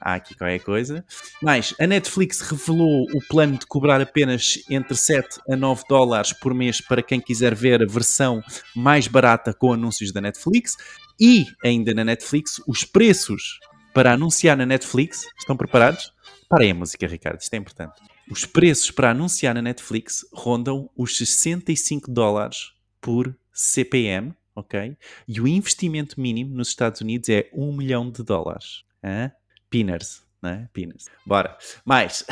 Há 0.00 0.14
aqui 0.14 0.34
qualquer 0.36 0.60
coisa. 0.60 1.04
Mais, 1.42 1.74
a 1.78 1.86
Netflix 1.86 2.40
revelou 2.40 3.06
o 3.14 3.20
plano 3.28 3.58
de 3.58 3.66
cobrar 3.66 4.00
apenas 4.00 4.58
entre 4.68 4.96
7 4.96 5.40
a 5.48 5.56
9 5.56 5.84
dólares 5.88 6.32
por 6.32 6.52
mês 6.52 6.80
para 6.80 7.02
quem 7.02 7.20
quiser 7.20 7.54
ver 7.54 7.82
a 7.82 7.86
versão 7.86 8.42
mais 8.74 9.06
barata 9.06 9.54
com 9.54 9.72
anúncios 9.72 10.12
da 10.12 10.20
Netflix. 10.20 10.76
E, 11.20 11.46
ainda 11.64 11.94
na 11.94 12.04
Netflix, 12.04 12.60
os 12.66 12.84
preços 12.84 13.58
para 13.98 14.12
anunciar 14.12 14.56
na 14.56 14.64
Netflix. 14.64 15.26
Estão 15.36 15.56
preparados? 15.56 16.14
Parem 16.48 16.70
a 16.70 16.74
música, 16.76 17.04
Ricardo, 17.04 17.40
isto 17.40 17.52
é 17.52 17.56
importante. 17.56 18.00
Os 18.30 18.46
preços 18.46 18.92
para 18.92 19.10
anunciar 19.10 19.56
na 19.56 19.60
Netflix 19.60 20.24
rondam 20.32 20.88
os 20.96 21.18
65 21.18 22.08
dólares 22.08 22.70
por 23.00 23.36
CPM, 23.52 24.32
ok? 24.54 24.96
E 25.26 25.40
o 25.40 25.48
investimento 25.48 26.20
mínimo 26.20 26.54
nos 26.54 26.68
Estados 26.68 27.00
Unidos 27.00 27.28
é 27.28 27.50
1 27.52 27.72
milhão 27.72 28.08
de 28.08 28.22
dólares. 28.22 28.84
Hã? 29.02 29.32
Pinners, 29.68 30.22
não 30.40 30.50
é? 30.50 30.68
Pinners. 30.72 31.06
Bora. 31.26 31.58
Mais. 31.84 32.24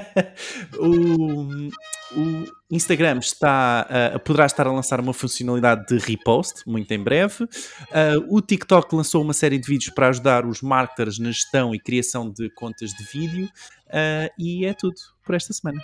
o, 0.80 1.68
o 2.12 2.44
Instagram 2.70 3.18
está, 3.18 3.86
uh, 4.14 4.20
poderá 4.20 4.46
estar 4.46 4.66
a 4.66 4.72
lançar 4.72 5.00
uma 5.00 5.12
funcionalidade 5.12 5.86
de 5.86 5.98
repost, 5.98 6.62
muito 6.66 6.92
em 6.92 7.02
breve. 7.02 7.44
Uh, 7.44 8.26
o 8.28 8.40
TikTok 8.40 8.94
lançou 8.94 9.22
uma 9.22 9.32
série 9.32 9.58
de 9.58 9.66
vídeos 9.66 9.92
para 9.94 10.08
ajudar 10.08 10.46
os 10.46 10.62
marketers 10.62 11.18
na 11.18 11.30
gestão 11.30 11.74
e 11.74 11.78
criação 11.78 12.30
de 12.30 12.48
contas 12.50 12.90
de 12.90 13.04
vídeo. 13.04 13.46
Uh, 13.86 14.30
e 14.38 14.64
é 14.66 14.74
tudo 14.74 14.96
por 15.24 15.34
esta 15.34 15.52
semana. 15.52 15.80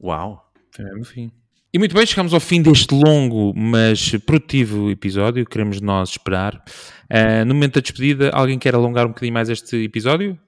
Uau! 0.00 0.50
É, 0.78 0.82
no 0.82 1.04
fim. 1.04 1.30
E 1.74 1.78
muito 1.78 1.94
bem, 1.94 2.04
chegamos 2.04 2.34
ao 2.34 2.40
fim 2.40 2.60
deste 2.60 2.94
longo, 2.94 3.54
mas 3.56 4.14
produtivo 4.26 4.90
episódio. 4.90 5.46
Queremos 5.46 5.80
nós 5.80 6.10
esperar. 6.10 6.62
Uh, 7.10 7.44
no 7.46 7.54
momento 7.54 7.74
da 7.74 7.80
despedida, 7.80 8.30
alguém 8.30 8.58
quer 8.58 8.74
alongar 8.74 9.06
um 9.06 9.08
bocadinho 9.08 9.32
mais 9.32 9.48
este 9.48 9.76
episódio? 9.76 10.38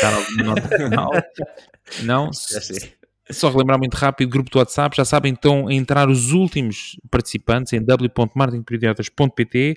Dar 0.00 0.14
alguma 0.14 0.42
nota 0.44 0.68
final? 0.68 1.10
Não? 2.02 2.30
Já 2.32 2.60
sei. 2.60 2.97
Só 3.30 3.50
relembrar 3.50 3.78
muito 3.78 3.94
rápido, 3.94 4.28
grupo 4.28 4.50
do 4.50 4.58
WhatsApp, 4.58 4.96
já 4.96 5.04
sabem 5.04 5.32
então 5.32 5.70
entrar 5.70 6.08
os 6.08 6.32
últimos 6.32 6.98
participantes 7.10 7.72
em 7.72 7.82
w.marketingperiodas.pt 7.82 9.76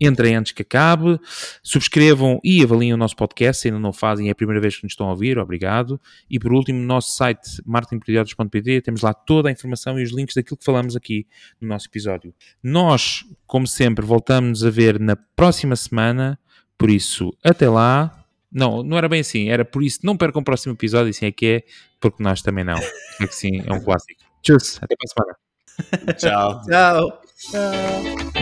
entrem 0.00 0.36
antes 0.36 0.52
que 0.52 0.62
acabe, 0.62 1.18
subscrevam 1.62 2.40
e 2.44 2.62
avaliem 2.62 2.94
o 2.94 2.96
nosso 2.96 3.16
podcast, 3.16 3.62
se 3.62 3.68
ainda 3.68 3.80
não 3.80 3.92
fazem, 3.92 4.28
é 4.28 4.30
a 4.30 4.34
primeira 4.34 4.60
vez 4.60 4.76
que 4.76 4.84
nos 4.84 4.92
estão 4.92 5.08
a 5.08 5.10
ouvir, 5.10 5.38
obrigado. 5.38 6.00
E 6.30 6.38
por 6.38 6.52
último, 6.52 6.78
no 6.78 6.86
nosso 6.86 7.16
site 7.16 7.62
marketingperiodos.pt 7.66 8.82
temos 8.82 9.02
lá 9.02 9.12
toda 9.12 9.48
a 9.48 9.52
informação 9.52 9.98
e 9.98 10.02
os 10.02 10.12
links 10.12 10.34
daquilo 10.34 10.56
que 10.56 10.64
falamos 10.64 10.94
aqui 10.94 11.26
no 11.60 11.68
nosso 11.68 11.88
episódio. 11.88 12.32
Nós, 12.62 13.24
como 13.46 13.66
sempre, 13.66 14.04
voltamos 14.04 14.64
a 14.64 14.70
ver 14.70 15.00
na 15.00 15.16
próxima 15.16 15.74
semana, 15.76 16.38
por 16.76 16.90
isso, 16.90 17.32
até 17.42 17.68
lá. 17.68 18.14
Não, 18.50 18.82
não 18.82 18.96
era 18.96 19.10
bem 19.10 19.20
assim, 19.20 19.50
era 19.50 19.62
por 19.62 19.82
isso, 19.82 20.00
não 20.02 20.16
percam 20.16 20.40
o 20.40 20.44
próximo 20.44 20.72
episódio, 20.72 21.10
assim 21.10 21.26
é 21.26 21.30
que 21.30 21.46
é, 21.46 21.62
porque 22.00 22.22
nós 22.22 22.42
também 22.42 22.64
não. 22.64 22.78
É 23.20 23.26
que 23.26 23.34
sim, 23.34 23.62
é 23.66 23.72
um 23.72 23.80
clássico. 23.80 24.20
Tchau, 24.42 24.56
até 24.80 24.94
para 24.96 25.04
a 25.04 26.14
semana. 26.14 26.14
Tchau. 26.18 26.62
Tchau. 26.62 27.22
Tchau. 27.50 28.37